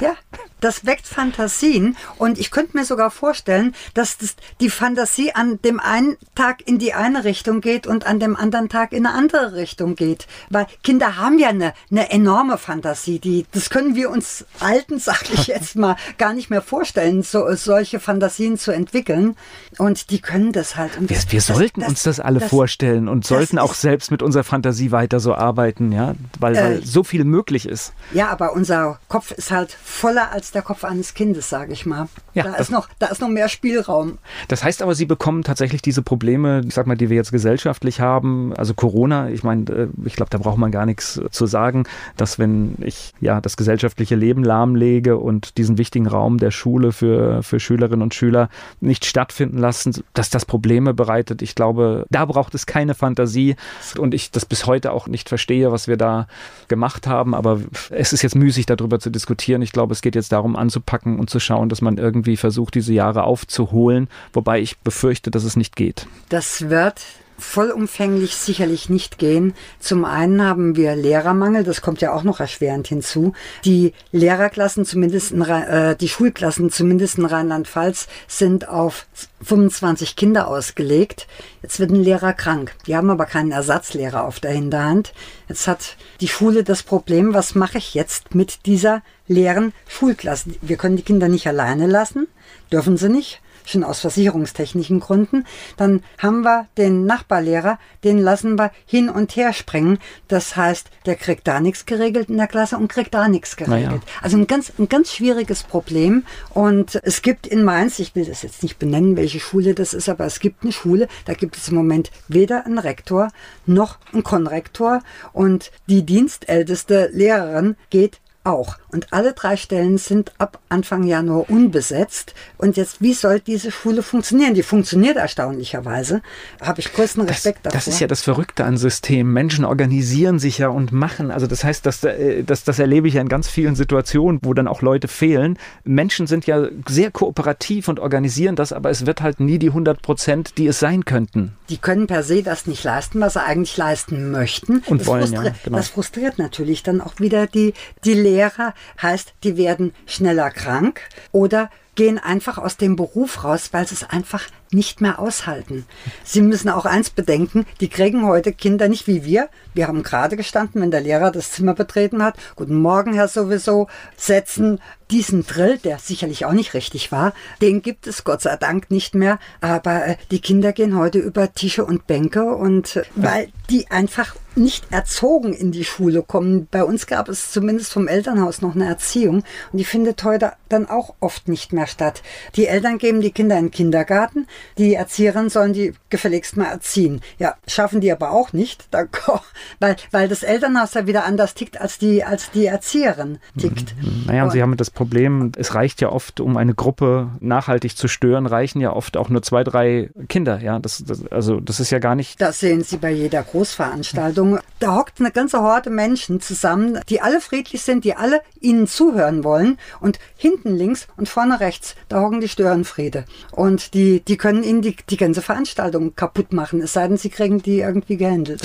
ja. 0.00 0.12
Das 0.60 0.86
weckt 0.86 1.06
Fantasien 1.06 1.96
und 2.16 2.38
ich 2.38 2.50
könnte 2.50 2.76
mir 2.76 2.84
sogar 2.84 3.10
vorstellen, 3.10 3.74
dass 3.94 4.18
das, 4.18 4.36
die 4.60 4.70
Fantasie 4.70 5.32
an 5.32 5.60
dem 5.62 5.80
einen 5.80 6.16
Tag 6.34 6.66
in 6.66 6.78
die 6.78 6.94
eine 6.94 7.24
Richtung 7.24 7.60
geht 7.60 7.86
und 7.86 8.06
an 8.06 8.18
dem 8.20 8.36
anderen 8.36 8.68
Tag 8.68 8.92
in 8.92 9.06
eine 9.06 9.14
andere 9.14 9.54
Richtung 9.54 9.94
geht. 9.94 10.26
Weil 10.50 10.66
Kinder 10.82 11.16
haben 11.16 11.38
ja 11.38 11.48
eine, 11.48 11.74
eine 11.90 12.10
enorme 12.10 12.58
Fantasie. 12.58 13.18
Die, 13.18 13.46
das 13.52 13.70
können 13.70 13.94
wir 13.94 14.10
uns 14.10 14.44
Alten, 14.60 14.98
sag 15.08 15.32
ich 15.32 15.46
jetzt 15.46 15.76
mal, 15.76 15.96
gar 16.18 16.32
nicht 16.32 16.50
mehr 16.50 16.62
vorstellen, 16.62 17.22
so, 17.22 17.46
solche 17.54 18.00
Fantasien 18.00 18.58
zu 18.58 18.72
entwickeln. 18.72 19.36
Und 19.78 20.10
die 20.10 20.20
können 20.20 20.52
das 20.52 20.76
halt. 20.76 20.96
Und 20.98 21.10
wir, 21.10 21.18
wir 21.28 21.40
sollten 21.40 21.80
das, 21.80 21.88
uns 21.88 22.02
das 22.02 22.20
alle 22.20 22.40
das, 22.40 22.50
vorstellen 22.50 23.08
und 23.08 23.26
sollten 23.26 23.58
auch 23.58 23.74
selbst 23.74 24.10
mit 24.10 24.22
unserer 24.22 24.44
Fantasie 24.44 24.90
weiter 24.90 25.20
so 25.20 25.34
arbeiten, 25.34 25.92
ja, 25.92 26.14
weil, 26.38 26.56
äh, 26.56 26.62
weil 26.62 26.84
so 26.84 27.04
viel 27.04 27.24
möglich 27.24 27.66
ist. 27.66 27.92
Ja, 28.12 28.28
aber 28.28 28.52
unser 28.52 28.98
Kopf 29.08 29.30
ist 29.30 29.50
halt 29.50 29.72
voller 29.72 30.32
als 30.32 30.47
der 30.54 30.62
Kopf 30.62 30.84
eines 30.84 31.14
Kindes, 31.14 31.48
sage 31.48 31.72
ich 31.72 31.86
mal. 31.86 32.08
Ja, 32.34 32.44
da, 32.44 32.54
ist 32.54 32.70
noch, 32.70 32.88
da 32.98 33.06
ist 33.06 33.20
noch 33.20 33.28
mehr 33.28 33.48
Spielraum. 33.48 34.18
Das 34.48 34.64
heißt 34.64 34.82
aber, 34.82 34.94
Sie 34.94 35.06
bekommen 35.06 35.42
tatsächlich 35.42 35.82
diese 35.82 36.02
Probleme, 36.02 36.62
ich 36.66 36.74
sag 36.74 36.86
mal, 36.86 36.96
die 36.96 37.10
wir 37.10 37.16
jetzt 37.16 37.32
gesellschaftlich 37.32 38.00
haben, 38.00 38.52
also 38.56 38.74
Corona, 38.74 39.30
ich 39.30 39.42
meine, 39.42 39.64
äh, 39.70 39.88
ich 40.04 40.16
glaube, 40.16 40.30
da 40.30 40.38
braucht 40.38 40.58
man 40.58 40.70
gar 40.70 40.86
nichts 40.86 41.20
zu 41.30 41.46
sagen, 41.46 41.84
dass 42.16 42.38
wenn 42.38 42.76
ich 42.80 43.14
ja 43.20 43.40
das 43.40 43.56
gesellschaftliche 43.56 44.14
Leben 44.14 44.44
lahmlege 44.44 45.16
und 45.16 45.58
diesen 45.58 45.78
wichtigen 45.78 46.06
Raum 46.06 46.38
der 46.38 46.50
Schule 46.50 46.92
für, 46.92 47.42
für 47.42 47.60
Schülerinnen 47.60 48.02
und 48.02 48.14
Schüler 48.14 48.48
nicht 48.80 49.04
stattfinden 49.04 49.58
lassen, 49.58 50.02
dass 50.14 50.30
das 50.30 50.44
Probleme 50.44 50.94
bereitet. 50.94 51.42
Ich 51.42 51.54
glaube, 51.54 52.06
da 52.10 52.24
braucht 52.24 52.54
es 52.54 52.66
keine 52.66 52.94
Fantasie 52.94 53.56
und 53.96 54.14
ich 54.14 54.30
das 54.30 54.44
bis 54.44 54.66
heute 54.66 54.92
auch 54.92 55.06
nicht 55.06 55.28
verstehe, 55.28 55.72
was 55.72 55.88
wir 55.88 55.96
da 55.96 56.26
gemacht 56.68 57.06
haben, 57.06 57.34
aber 57.34 57.60
es 57.90 58.12
ist 58.12 58.22
jetzt 58.22 58.34
müßig 58.34 58.66
darüber 58.66 58.98
zu 58.98 59.10
diskutieren. 59.10 59.62
Ich 59.62 59.72
glaube, 59.72 59.92
es 59.92 60.02
geht 60.02 60.14
jetzt 60.14 60.32
darum 60.32 60.37
anzupacken 60.56 61.18
und 61.18 61.30
zu 61.30 61.40
schauen, 61.40 61.68
dass 61.68 61.80
man 61.80 61.98
irgendwie 61.98 62.36
versucht, 62.36 62.74
diese 62.74 62.92
Jahre 62.92 63.24
aufzuholen, 63.24 64.08
wobei 64.32 64.60
ich 64.60 64.78
befürchte, 64.78 65.30
dass 65.30 65.44
es 65.44 65.56
nicht 65.56 65.76
geht. 65.76 66.06
Das 66.28 66.68
wird 66.68 67.02
vollumfänglich 67.38 68.34
sicherlich 68.34 68.90
nicht 68.90 69.18
gehen. 69.18 69.54
Zum 69.78 70.04
einen 70.04 70.42
haben 70.42 70.76
wir 70.76 70.96
Lehrermangel, 70.96 71.64
das 71.64 71.80
kommt 71.80 72.00
ja 72.00 72.12
auch 72.12 72.24
noch 72.24 72.40
erschwerend 72.40 72.88
hinzu. 72.88 73.32
Die 73.64 73.92
Lehrerklassen, 74.10 74.84
zumindest 74.84 75.32
in, 75.32 75.42
äh, 75.42 75.96
die 75.96 76.08
Schulklassen, 76.08 76.70
zumindest 76.70 77.18
in 77.18 77.24
Rheinland-Pfalz, 77.24 78.08
sind 78.26 78.68
auf 78.68 79.06
25 79.42 80.16
Kinder 80.16 80.48
ausgelegt. 80.48 81.28
Jetzt 81.62 81.78
wird 81.78 81.90
ein 81.90 82.02
Lehrer 82.02 82.32
krank. 82.32 82.74
Die 82.86 82.96
haben 82.96 83.10
aber 83.10 83.26
keinen 83.26 83.52
Ersatzlehrer 83.52 84.24
auf 84.24 84.40
der 84.40 84.50
Hinterhand. 84.50 85.12
Jetzt 85.48 85.66
hat 85.66 85.96
die 86.20 86.28
Schule 86.28 86.62
das 86.62 86.82
Problem, 86.82 87.32
was 87.32 87.54
mache 87.54 87.78
ich 87.78 87.94
jetzt 87.94 88.34
mit 88.34 88.66
dieser 88.66 89.02
leeren 89.26 89.72
Schulklasse? 89.88 90.50
Wir 90.60 90.76
können 90.76 90.96
die 90.96 91.02
Kinder 91.02 91.28
nicht 91.28 91.46
alleine 91.46 91.86
lassen, 91.86 92.28
dürfen 92.70 92.98
sie 92.98 93.08
nicht 93.08 93.40
schon 93.70 93.84
aus 93.84 94.00
versicherungstechnischen 94.00 95.00
Gründen. 95.00 95.44
Dann 95.76 96.02
haben 96.18 96.42
wir 96.42 96.66
den 96.76 97.06
Nachbarlehrer, 97.06 97.78
den 98.04 98.18
lassen 98.18 98.58
wir 98.58 98.70
hin 98.86 99.08
und 99.08 99.36
her 99.36 99.52
springen. 99.52 99.98
Das 100.28 100.56
heißt, 100.56 100.90
der 101.06 101.16
kriegt 101.16 101.46
da 101.46 101.60
nichts 101.60 101.86
geregelt 101.86 102.28
in 102.28 102.36
der 102.36 102.46
Klasse 102.46 102.76
und 102.76 102.88
kriegt 102.88 103.14
da 103.14 103.28
nichts 103.28 103.56
geregelt. 103.56 103.86
Naja. 103.86 104.00
Also 104.22 104.36
ein 104.36 104.46
ganz, 104.46 104.72
ein 104.78 104.88
ganz 104.88 105.12
schwieriges 105.12 105.62
Problem. 105.62 106.24
Und 106.50 107.00
es 107.02 107.22
gibt 107.22 107.46
in 107.46 107.64
Mainz, 107.64 107.98
ich 107.98 108.14
will 108.14 108.24
das 108.24 108.42
jetzt 108.42 108.62
nicht 108.62 108.78
benennen, 108.78 109.16
welche 109.16 109.40
Schule 109.40 109.74
das 109.74 109.94
ist, 109.94 110.08
aber 110.08 110.24
es 110.24 110.40
gibt 110.40 110.62
eine 110.62 110.72
Schule, 110.72 111.08
da 111.24 111.34
gibt 111.34 111.56
es 111.56 111.68
im 111.68 111.74
Moment 111.74 112.10
weder 112.28 112.66
einen 112.66 112.78
Rektor 112.78 113.28
noch 113.66 113.98
einen 114.12 114.22
Konrektor. 114.22 115.02
Und 115.32 115.70
die 115.86 116.04
dienstälteste 116.04 117.10
Lehrerin 117.12 117.76
geht 117.90 118.20
auch. 118.44 118.76
Und 118.90 119.12
alle 119.12 119.34
drei 119.34 119.56
Stellen 119.56 119.98
sind 119.98 120.32
ab 120.38 120.60
Anfang 120.70 121.02
Januar 121.02 121.50
unbesetzt. 121.50 122.34
Und 122.56 122.76
jetzt, 122.76 123.02
wie 123.02 123.12
soll 123.12 123.40
diese 123.40 123.70
Schule 123.70 124.02
funktionieren? 124.02 124.54
Die 124.54 124.62
funktioniert 124.62 125.16
erstaunlicherweise. 125.16 126.22
Habe 126.60 126.80
ich 126.80 126.92
größten 126.92 127.22
Respekt 127.22 127.58
das, 127.66 127.72
davor. 127.72 127.78
Das 127.78 127.88
ist 127.88 128.00
ja 128.00 128.06
das 128.06 128.22
Verrückte 128.22 128.64
an 128.64 128.78
System. 128.78 129.32
Menschen 129.32 129.66
organisieren 129.66 130.38
sich 130.38 130.58
ja 130.58 130.68
und 130.68 130.92
machen. 130.92 131.30
Also 131.30 131.46
das 131.46 131.64
heißt, 131.64 131.84
das, 131.84 132.02
äh, 132.04 132.42
das, 132.44 132.64
das 132.64 132.78
erlebe 132.78 133.08
ich 133.08 133.14
ja 133.14 133.20
in 133.20 133.28
ganz 133.28 133.48
vielen 133.48 133.76
Situationen, 133.76 134.40
wo 134.42 134.54
dann 134.54 134.68
auch 134.68 134.80
Leute 134.80 135.08
fehlen. 135.08 135.58
Menschen 135.84 136.26
sind 136.26 136.46
ja 136.46 136.68
sehr 136.88 137.10
kooperativ 137.10 137.88
und 137.88 138.00
organisieren 138.00 138.56
das, 138.56 138.72
aber 138.72 138.88
es 138.88 139.04
wird 139.04 139.20
halt 139.20 139.40
nie 139.40 139.58
die 139.58 139.68
100 139.68 140.00
Prozent, 140.00 140.56
die 140.56 140.66
es 140.66 140.78
sein 140.78 141.04
könnten. 141.04 141.52
Die 141.68 141.76
können 141.76 142.06
per 142.06 142.22
se 142.22 142.42
das 142.42 142.66
nicht 142.66 142.84
leisten, 142.84 143.20
was 143.20 143.34
sie 143.34 143.42
eigentlich 143.42 143.76
leisten 143.76 144.30
möchten. 144.30 144.82
Und 144.86 145.02
das 145.02 145.06
wollen, 145.06 145.32
ja. 145.32 145.42
Genau. 145.64 145.76
Das 145.76 145.88
frustriert 145.88 146.38
natürlich 146.38 146.82
dann 146.82 147.00
auch 147.00 147.20
wieder 147.20 147.46
die, 147.46 147.74
die 148.04 148.14
Lehrer, 148.14 148.74
heißt, 149.00 149.34
die 149.44 149.56
werden 149.56 149.94
schneller 150.06 150.50
krank 150.50 151.00
oder 151.32 151.70
gehen 151.94 152.18
einfach 152.18 152.58
aus 152.58 152.76
dem 152.76 152.94
Beruf 152.94 153.42
raus, 153.42 153.70
weil 153.72 153.86
sie 153.86 153.96
es 153.96 154.04
einfach 154.04 154.44
nicht 154.72 155.00
mehr 155.00 155.18
aushalten. 155.18 155.86
Sie 156.24 156.42
müssen 156.42 156.68
auch 156.68 156.86
eins 156.86 157.10
bedenken, 157.10 157.66
die 157.80 157.88
kriegen 157.88 158.26
heute 158.26 158.52
Kinder 158.52 158.88
nicht 158.88 159.06
wie 159.06 159.24
wir. 159.24 159.48
Wir 159.74 159.88
haben 159.88 160.02
gerade 160.02 160.36
gestanden, 160.36 160.80
wenn 160.80 160.90
der 160.90 161.00
Lehrer 161.00 161.30
das 161.30 161.52
Zimmer 161.52 161.74
betreten 161.74 162.22
hat. 162.22 162.36
Guten 162.56 162.80
Morgen, 162.80 163.12
Herr 163.14 163.28
sowieso. 163.28 163.88
Setzen 164.16 164.80
diesen 165.10 165.46
Drill, 165.46 165.78
der 165.78 165.98
sicherlich 165.98 166.44
auch 166.44 166.52
nicht 166.52 166.74
richtig 166.74 167.10
war, 167.12 167.32
den 167.62 167.82
gibt 167.82 168.06
es 168.06 168.24
Gott 168.24 168.42
sei 168.42 168.56
Dank 168.56 168.90
nicht 168.90 169.14
mehr. 169.14 169.38
Aber 169.60 170.06
äh, 170.06 170.16
die 170.30 170.40
Kinder 170.40 170.72
gehen 170.72 170.96
heute 170.96 171.18
über 171.18 171.52
Tische 171.52 171.84
und 171.84 172.06
Bänke 172.06 172.44
und 172.54 172.96
äh, 172.96 173.02
weil 173.14 173.48
die 173.70 173.90
einfach 173.90 174.34
nicht 174.54 174.90
erzogen 174.90 175.52
in 175.52 175.72
die 175.72 175.84
Schule 175.84 176.22
kommen. 176.22 176.66
Bei 176.70 176.82
uns 176.82 177.06
gab 177.06 177.28
es 177.28 177.52
zumindest 177.52 177.92
vom 177.92 178.08
Elternhaus 178.08 178.60
noch 178.60 178.74
eine 178.74 178.86
Erziehung 178.86 179.44
und 179.72 179.78
die 179.78 179.84
findet 179.84 180.24
heute 180.24 180.52
dann 180.68 180.88
auch 180.88 181.14
oft 181.20 181.48
nicht 181.48 181.72
mehr 181.72 181.86
statt. 181.86 182.22
Die 182.56 182.66
Eltern 182.66 182.98
geben 182.98 183.20
die 183.20 183.30
Kinder 183.30 183.56
in 183.56 183.66
den 183.66 183.70
Kindergarten, 183.70 184.46
die 184.76 184.94
Erzieherinnen 184.94 185.50
sollen 185.50 185.72
die 185.72 185.92
gefälligst 186.10 186.56
mal 186.56 186.66
erziehen. 186.66 187.20
Ja, 187.38 187.56
schaffen 187.66 188.00
die 188.00 188.12
aber 188.12 188.32
auch 188.32 188.52
nicht, 188.52 188.88
weil, 189.80 189.96
weil 190.10 190.28
das 190.28 190.42
Elternhaus 190.42 190.94
ja 190.94 191.06
wieder 191.06 191.24
anders 191.24 191.54
tickt, 191.54 191.80
als 191.80 191.98
die, 191.98 192.24
als 192.24 192.50
die 192.50 192.66
Erzieherin 192.66 193.38
tickt. 193.58 193.94
Naja, 194.26 194.42
und, 194.42 194.48
und 194.48 194.52
Sie 194.52 194.62
haben 194.62 194.76
das 194.76 194.90
Problem, 194.90 195.52
es 195.56 195.74
reicht 195.74 196.00
ja 196.00 196.10
oft, 196.10 196.40
um 196.40 196.56
eine 196.56 196.74
Gruppe 196.74 197.30
nachhaltig 197.40 197.96
zu 197.96 198.08
stören, 198.08 198.46
reichen 198.46 198.80
ja 198.80 198.92
oft 198.92 199.16
auch 199.16 199.28
nur 199.28 199.42
zwei, 199.42 199.64
drei 199.64 200.10
Kinder. 200.28 200.60
Ja, 200.60 200.78
das, 200.78 201.04
das 201.04 201.26
also 201.26 201.60
das 201.60 201.80
ist 201.80 201.90
ja 201.90 201.98
gar 201.98 202.14
nicht. 202.14 202.40
Das 202.40 202.60
sehen 202.60 202.82
Sie 202.82 202.96
bei 202.96 203.10
jeder 203.10 203.42
Großveranstaltung. 203.42 204.58
Da 204.78 204.94
hockt 204.94 205.20
eine 205.20 205.30
ganze 205.30 205.60
Horde 205.60 205.90
Menschen 205.90 206.40
zusammen, 206.40 207.00
die 207.08 207.20
alle 207.20 207.40
friedlich 207.40 207.82
sind, 207.82 208.04
die 208.04 208.14
alle 208.14 208.40
Ihnen 208.60 208.86
zuhören 208.86 209.44
wollen. 209.44 209.78
Und 210.00 210.18
hinten 210.36 210.76
links 210.76 211.08
und 211.16 211.28
vorne 211.28 211.60
rechts, 211.60 211.94
da 212.08 212.20
hocken 212.20 212.40
die 212.40 212.48
Störenfriede. 212.48 213.24
Und 213.52 213.94
die, 213.94 214.20
die 214.20 214.36
können 214.36 214.47
Ihnen 214.56 214.82
die, 214.82 214.96
die 215.08 215.16
ganze 215.16 215.42
Veranstaltung 215.42 216.14
kaputt 216.16 216.52
machen, 216.52 216.80
es 216.80 216.92
sei 216.92 217.08
denn, 217.08 217.16
Sie 217.16 217.30
kriegen 217.30 217.62
die 217.62 217.80
irgendwie 217.80 218.16
gehandelt. 218.16 218.62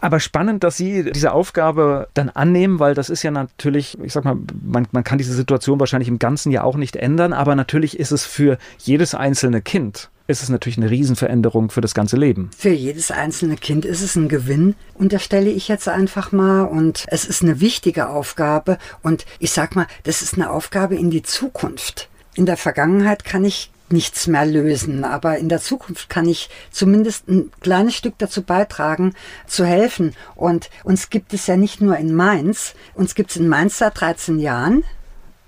Aber 0.00 0.20
spannend, 0.20 0.64
dass 0.64 0.76
Sie 0.76 1.10
diese 1.12 1.32
Aufgabe 1.32 2.08
dann 2.14 2.28
annehmen, 2.28 2.78
weil 2.78 2.94
das 2.94 3.10
ist 3.10 3.22
ja 3.22 3.30
natürlich, 3.30 3.98
ich 4.02 4.12
sag 4.12 4.24
mal, 4.24 4.36
man, 4.62 4.86
man 4.92 5.04
kann 5.04 5.18
diese 5.18 5.32
Situation 5.32 5.52
Situation 5.52 5.80
wahrscheinlich 5.80 6.08
im 6.08 6.18
ganzen 6.18 6.50
Jahr 6.50 6.64
auch 6.64 6.76
nicht 6.76 6.96
ändern, 6.96 7.32
aber 7.32 7.54
natürlich 7.54 7.98
ist 7.98 8.10
es 8.10 8.24
für 8.24 8.58
jedes 8.78 9.14
einzelne 9.14 9.62
Kind 9.62 10.08
ist 10.28 10.42
es 10.42 10.48
natürlich 10.48 10.78
eine 10.78 10.88
Riesenveränderung 10.88 11.70
für 11.70 11.80
das 11.80 11.94
ganze 11.94 12.16
Leben. 12.16 12.48
Für 12.56 12.70
jedes 12.70 13.10
einzelne 13.10 13.56
Kind 13.56 13.84
ist 13.84 14.00
es 14.00 14.14
ein 14.14 14.28
Gewinn, 14.28 14.76
unterstelle 14.94 15.50
ich 15.50 15.66
jetzt 15.66 15.88
einfach 15.88 16.30
mal. 16.30 16.62
Und 16.62 17.04
es 17.08 17.24
ist 17.24 17.42
eine 17.42 17.60
wichtige 17.60 18.08
Aufgabe. 18.08 18.78
Und 19.02 19.26
ich 19.40 19.50
sag 19.50 19.74
mal, 19.74 19.88
das 20.04 20.22
ist 20.22 20.34
eine 20.34 20.50
Aufgabe 20.50 20.94
in 20.94 21.10
die 21.10 21.22
Zukunft. 21.22 22.08
In 22.34 22.46
der 22.46 22.56
Vergangenheit 22.56 23.24
kann 23.24 23.44
ich 23.44 23.71
nichts 23.92 24.26
mehr 24.26 24.46
lösen, 24.46 25.04
aber 25.04 25.38
in 25.38 25.48
der 25.48 25.60
Zukunft 25.60 26.08
kann 26.08 26.26
ich 26.26 26.50
zumindest 26.70 27.28
ein 27.28 27.50
kleines 27.60 27.94
Stück 27.94 28.14
dazu 28.18 28.42
beitragen, 28.42 29.14
zu 29.46 29.64
helfen. 29.64 30.14
Und 30.34 30.70
uns 30.84 31.10
gibt 31.10 31.34
es 31.34 31.46
ja 31.46 31.56
nicht 31.56 31.80
nur 31.80 31.96
in 31.96 32.14
Mainz, 32.14 32.74
uns 32.94 33.14
gibt 33.14 33.30
es 33.30 33.36
in 33.36 33.48
Mainz 33.48 33.78
seit 33.78 34.00
13 34.00 34.38
Jahren. 34.38 34.84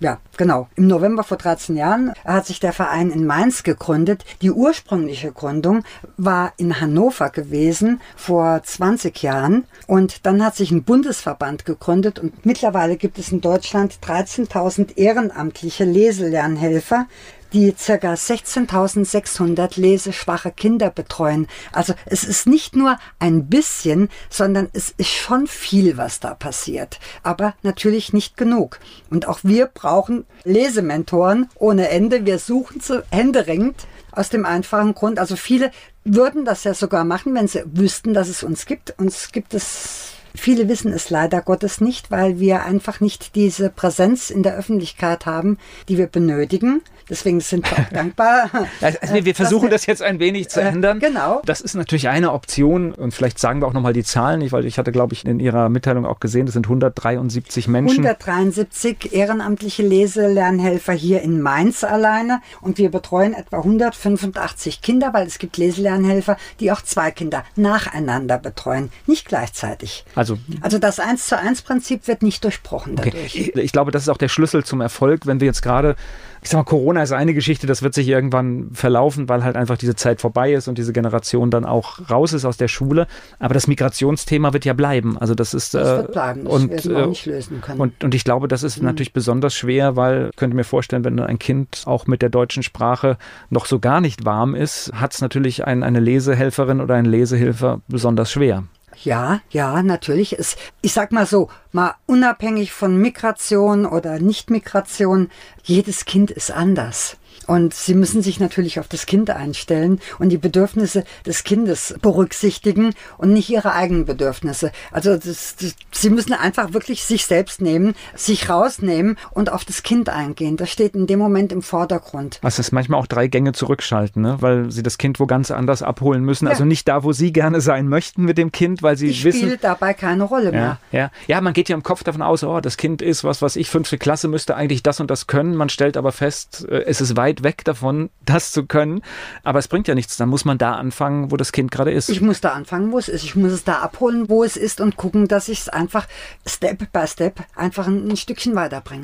Ja, 0.00 0.18
genau. 0.37 0.68
Im 0.74 0.87
November 0.87 1.22
vor 1.22 1.38
13 1.38 1.76
Jahren 1.76 2.12
hat 2.24 2.46
sich 2.46 2.61
der 2.61 2.72
Verein 2.72 3.11
in 3.11 3.24
Mainz 3.24 3.62
gegründet. 3.62 4.24
Die 4.42 4.50
ursprüngliche 4.50 5.33
Gründung 5.33 5.83
war 6.16 6.52
in 6.57 6.80
Hannover 6.80 7.30
gewesen 7.30 8.02
vor 8.16 8.61
20 8.62 9.22
Jahren. 9.22 9.64
Und 9.87 10.26
dann 10.26 10.44
hat 10.44 10.57
sich 10.57 10.72
ein 10.72 10.83
Bundesverband 10.83 11.64
gegründet 11.64 12.18
und 12.18 12.44
mittlerweile 12.44 12.96
gibt 12.96 13.18
es 13.18 13.30
in 13.30 13.40
Deutschland 13.40 13.98
13.000 14.02 14.98
ehrenamtliche 14.98 15.85
Leselernhelfer, 15.85 17.07
die 17.54 17.72
ca. 17.72 18.14
16.600 18.14 19.80
leseschwache 19.80 20.50
Kinder 20.50 20.90
betreuen. 20.90 21.46
Also 21.72 21.94
es 22.04 22.24
ist 22.24 22.46
nicht 22.46 22.74
nur 22.74 22.98
ein 23.20 23.46
bisschen, 23.46 24.08
sondern 24.28 24.68
es 24.72 24.92
ist 24.96 25.10
schon 25.10 25.46
viel, 25.46 25.96
was 25.96 26.18
da 26.20 26.34
passiert. 26.34 26.98
Aber 27.22 27.54
natürlich 27.62 28.12
nicht 28.12 28.36
genug. 28.36 28.80
Und 29.08 29.28
auch 29.28 29.38
wir 29.44 29.66
brauchen 29.66 30.26
Lesementoren 30.42 31.48
ohne 31.54 31.88
Ende. 31.88 32.26
Wir 32.26 32.40
suchen 32.40 32.80
zu 32.80 33.04
händeringend 33.10 33.86
aus 34.10 34.28
dem 34.28 34.44
einfachen 34.44 34.94
Grund. 34.94 35.18
Also 35.18 35.36
viele 35.36 35.70
würden 36.04 36.44
das 36.44 36.64
ja 36.64 36.74
sogar 36.74 37.04
machen, 37.04 37.34
wenn 37.34 37.48
sie 37.48 37.62
wüssten, 37.66 38.14
dass 38.14 38.28
es 38.28 38.42
uns 38.42 38.66
gibt. 38.66 38.94
Uns 38.98 39.30
gibt 39.32 39.54
es 39.54 40.14
Viele 40.37 40.68
wissen 40.68 40.92
es 40.92 41.11
leider 41.11 41.42
Gottes 41.42 41.81
nicht, 41.81 42.11
weil 42.11 42.40
wir 42.40 42.64
einfach 42.64 43.01
nicht 43.01 43.35
diese 43.37 43.70
Präsenz 43.70 44.31
in 44.31 44.42
der 44.42 44.57
Öffentlichkeit 44.57 45.27
haben, 45.27 45.59
die 45.88 45.97
wir 45.97 46.09
benötigen. 46.09 46.83
Deswegen 47.09 47.40
sind 47.40 47.70
wir 47.70 47.79
auch 47.79 47.88
dankbar. 47.92 48.51
Also, 48.81 48.99
also 49.01 49.25
wir 49.25 49.35
versuchen 49.35 49.70
das 49.70 49.87
jetzt 49.87 50.03
ein 50.03 50.18
wenig 50.18 50.49
zu 50.49 50.61
äh, 50.61 50.68
ändern. 50.68 51.01
Genau. 51.01 51.42
Das 51.44 51.61
ist 51.61 51.75
natürlich 51.75 52.09
eine 52.09 52.33
Option 52.33 52.92
und 52.92 53.12
vielleicht 53.12 53.38
sagen 53.38 53.61
wir 53.61 53.66
auch 53.66 53.73
nochmal 53.73 53.92
die 53.92 54.05
Zahlen 54.05 54.40
nicht, 54.40 54.53
weil 54.53 54.64
ich 54.64 54.79
hatte, 54.79 54.90
glaube 54.90 55.14
ich, 55.14 55.25
in 55.25 55.38
Ihrer 55.38 55.68
Mitteilung 55.68 56.07
auch 56.07 56.20
gesehen, 56.20 56.47
das 56.47 56.55
sind 56.55 56.66
173 56.66 57.68
Menschen. 57.68 58.05
173 58.05 59.12
ehrenamtliche 59.12 59.83
Leselernhelfer 59.83 60.94
hier 60.94 61.23
in 61.23 61.40
Mainz 61.40 61.85
alleine 61.85 62.40
und 62.61 62.79
wir 62.79 62.90
betreuen 62.90 63.35
etwa 63.35 63.59
185 63.59 64.81
Kinder, 64.81 65.12
weil 65.12 65.27
es 65.27 65.38
gibt 65.38 65.59
Leselernhelfer, 65.59 66.37
die 66.61 66.73
auch 66.73 66.83
zwei 66.83 67.11
Kinder 67.11 67.44
nacheinander 67.55 68.38
betreuen, 68.38 68.90
nicht 69.07 69.27
gleichzeitig. 69.27 70.05
Also, 70.14 70.23
also 70.60 70.78
das 70.78 71.00
1 71.00 71.26
zu 71.26 71.38
1 71.38 71.62
Prinzip 71.62 72.08
wird 72.08 72.22
nicht 72.22 72.44
durchbrochen 72.44 72.96
dadurch. 72.96 73.14
Okay. 73.14 73.52
Ich, 73.54 73.56
ich 73.56 73.72
glaube, 73.72 73.90
das 73.90 74.02
ist 74.02 74.08
auch 74.08 74.18
der 74.18 74.28
Schlüssel 74.28 74.64
zum 74.64 74.80
Erfolg, 74.80 75.26
wenn 75.26 75.40
wir 75.40 75.46
jetzt 75.46 75.62
gerade 75.62 75.96
ich 76.44 76.50
sag 76.50 76.58
mal, 76.58 76.64
Corona 76.64 77.02
ist 77.02 77.12
eine 77.12 77.32
Geschichte, 77.32 77.66
das 77.66 77.82
wird 77.82 77.94
sich 77.94 78.06
irgendwann 78.06 78.68
verlaufen, 78.74 79.30
weil 79.30 79.44
halt 79.44 79.56
einfach 79.56 79.78
diese 79.78 79.96
Zeit 79.96 80.20
vorbei 80.20 80.52
ist 80.52 80.68
und 80.68 80.76
diese 80.76 80.92
Generation 80.92 81.50
dann 81.50 81.64
auch 81.64 82.10
raus 82.10 82.34
ist 82.34 82.44
aus 82.44 82.58
der 82.58 82.68
Schule. 82.68 83.06
Aber 83.38 83.54
das 83.54 83.66
Migrationsthema 83.66 84.52
wird 84.52 84.66
ja 84.66 84.74
bleiben. 84.74 85.16
Also 85.16 85.34
das 85.34 85.54
ist 85.54 85.72
das 85.72 85.88
wird 85.88 86.10
äh, 86.10 86.12
bleiben. 86.12 86.44
Das 86.44 86.52
und, 86.52 86.70
werden 86.70 86.90
wir 86.90 87.04
auch 87.04 87.08
nicht 87.08 87.24
lösen 87.24 87.62
können. 87.62 87.80
Und, 87.80 88.04
und 88.04 88.14
ich 88.14 88.24
glaube, 88.24 88.46
das 88.46 88.62
ist 88.62 88.78
mhm. 88.78 88.84
natürlich 88.84 89.14
besonders 89.14 89.54
schwer, 89.54 89.96
weil 89.96 90.28
ich 90.32 90.37
könnte 90.37 90.54
mir 90.54 90.64
vorstellen, 90.64 91.02
wenn 91.04 91.18
ein 91.18 91.38
Kind 91.38 91.84
auch 91.87 92.06
mit 92.06 92.20
der 92.20 92.28
deutschen 92.28 92.62
Sprache 92.62 93.16
noch 93.48 93.64
so 93.64 93.80
gar 93.80 94.02
nicht 94.02 94.26
warm 94.26 94.54
ist, 94.54 94.92
hat 94.94 95.14
es 95.14 95.22
natürlich 95.22 95.66
ein, 95.66 95.82
eine 95.82 96.00
Lesehelferin 96.00 96.82
oder 96.82 96.94
ein 96.96 97.06
Lesehilfer 97.06 97.80
besonders 97.88 98.30
schwer. 98.30 98.64
Ja, 99.02 99.40
ja, 99.50 99.83
natürlich. 99.83 100.38
Es, 100.38 100.57
ich 100.80 100.92
sag 100.92 101.12
mal 101.12 101.26
so, 101.26 101.48
mal 101.72 101.94
unabhängig 102.07 102.72
von 102.72 102.96
Migration 102.96 103.87
oder 103.87 104.18
Nicht-Migration, 104.18 105.30
jedes 105.62 106.04
Kind 106.04 106.30
ist 106.30 106.50
anders. 106.50 107.16
Und 107.44 107.74
sie 107.74 107.94
müssen 107.94 108.22
sich 108.22 108.40
natürlich 108.40 108.80
auf 108.80 108.88
das 108.88 109.07
Kind 109.07 109.30
einstellen 109.30 110.00
und 110.18 110.30
die 110.30 110.38
Bedürfnisse 110.38 111.04
des 111.26 111.44
Kindes 111.44 111.94
berücksichtigen 112.00 112.94
und 113.18 113.33
nicht 113.33 113.50
ihre 113.50 113.72
eigenen 113.72 114.04
Bedürfnisse. 114.04 114.72
Also 114.90 115.16
das, 115.16 115.57
das, 115.57 115.74
sie 115.92 116.11
müssen 116.11 116.33
einfach 116.33 116.72
wirklich 116.72 117.04
sich 117.04 117.26
selbst 117.26 117.61
nehmen, 117.61 117.94
sich 118.14 118.48
rausnehmen 118.48 119.16
und 119.33 119.52
auf 119.52 119.64
das 119.64 119.83
Kind 119.83 120.09
eingehen. 120.09 120.57
Das 120.57 120.70
steht 120.70 120.94
in 120.94 121.07
dem 121.07 121.18
Moment 121.18 121.52
im 121.52 121.62
Vordergrund. 121.62 122.38
Was 122.42 122.59
ist 122.59 122.72
manchmal 122.72 123.00
auch 123.00 123.07
drei 123.07 123.28
Gänge 123.28 123.52
zurückschalten, 123.52 124.22
ne? 124.22 124.37
weil 124.40 124.70
sie 124.70 124.83
das 124.83 124.98
Kind 124.98 125.20
wo 125.20 125.26
ganz 125.26 125.50
anders 125.50 125.83
abholen 125.83 126.24
müssen. 126.24 126.46
Ja. 126.46 126.52
Also 126.52 126.64
nicht 126.64 126.88
da, 126.88 127.02
wo 127.02 127.12
sie 127.12 127.33
gerne 127.33 127.61
sein 127.61 127.88
möchten 127.88 128.24
mit 128.24 128.38
dem 128.38 128.52
Kind, 128.52 128.83
weil 128.83 128.96
sie 128.96 129.09
ich 129.09 129.24
wissen. 129.24 129.42
spielt 129.42 129.64
dabei 129.64 129.94
keine 129.94 130.24
Rolle 130.24 130.52
mehr. 130.52 130.78
Ja, 130.92 130.98
ja. 130.98 131.11
ja, 131.26 131.40
man 131.40 131.52
geht 131.52 131.68
ja 131.68 131.74
im 131.74 131.83
Kopf 131.83 132.04
davon 132.04 132.22
aus, 132.22 132.44
oh, 132.44 132.61
das 132.61 132.76
Kind 132.76 133.02
ist 133.02 133.24
was, 133.24 133.42
was 133.42 133.57
ich 133.57 133.70
fünfte 133.70 133.98
Klasse 133.98 134.28
müsste 134.28 134.57
eigentlich 134.57 134.83
das 134.83 135.00
und 135.00 135.11
das 135.11 135.26
können. 135.26 135.54
Man 135.54 135.68
stellt 135.68 135.96
aber 135.96 136.12
fest, 136.12 136.66
äh, 136.68 136.85
es 136.85 137.00
ist 137.00 137.16
weit 137.16 137.34
weit 137.35 137.42
weg 137.42 137.64
davon, 137.64 138.11
das 138.25 138.53
zu 138.53 138.66
können. 138.66 139.03
Aber 139.42 139.59
es 139.59 139.68
bringt 139.68 139.88
ja 139.88 139.94
nichts. 139.94 140.16
Dann 140.16 140.29
muss 140.29 140.44
man 140.44 140.59
da 140.59 140.75
anfangen, 140.75 141.31
wo 141.31 141.37
das 141.37 141.53
Kind 141.53 141.70
gerade 141.70 141.92
ist. 141.92 142.09
Ich 142.09 142.20
muss 142.20 142.40
da 142.40 142.51
anfangen, 142.51 142.92
wo 142.92 142.99
es 142.99 143.09
ist. 143.09 143.25
Ich 143.25 143.37
muss 143.37 143.53
es 143.53 143.64
da 143.64 143.81
abholen, 143.81 144.29
wo 144.29 144.44
es 144.44 144.57
ist 144.57 144.81
und 144.81 144.97
gucken, 144.97 145.29
dass 145.29 145.49
ich 145.49 145.61
es 145.61 145.68
einfach 145.68 146.07
Step 146.47 146.92
by 146.92 147.07
Step 147.07 147.40
einfach 147.55 147.87
ein, 147.87 148.09
ein 148.09 148.16
Stückchen 148.16 148.55
weiterbringe. 148.55 149.03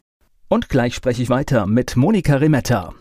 Und 0.49 0.69
gleich 0.69 0.95
spreche 0.95 1.23
ich 1.23 1.31
weiter 1.31 1.67
mit 1.67 1.97
Monika 1.97 2.37
Remetta. 2.37 2.95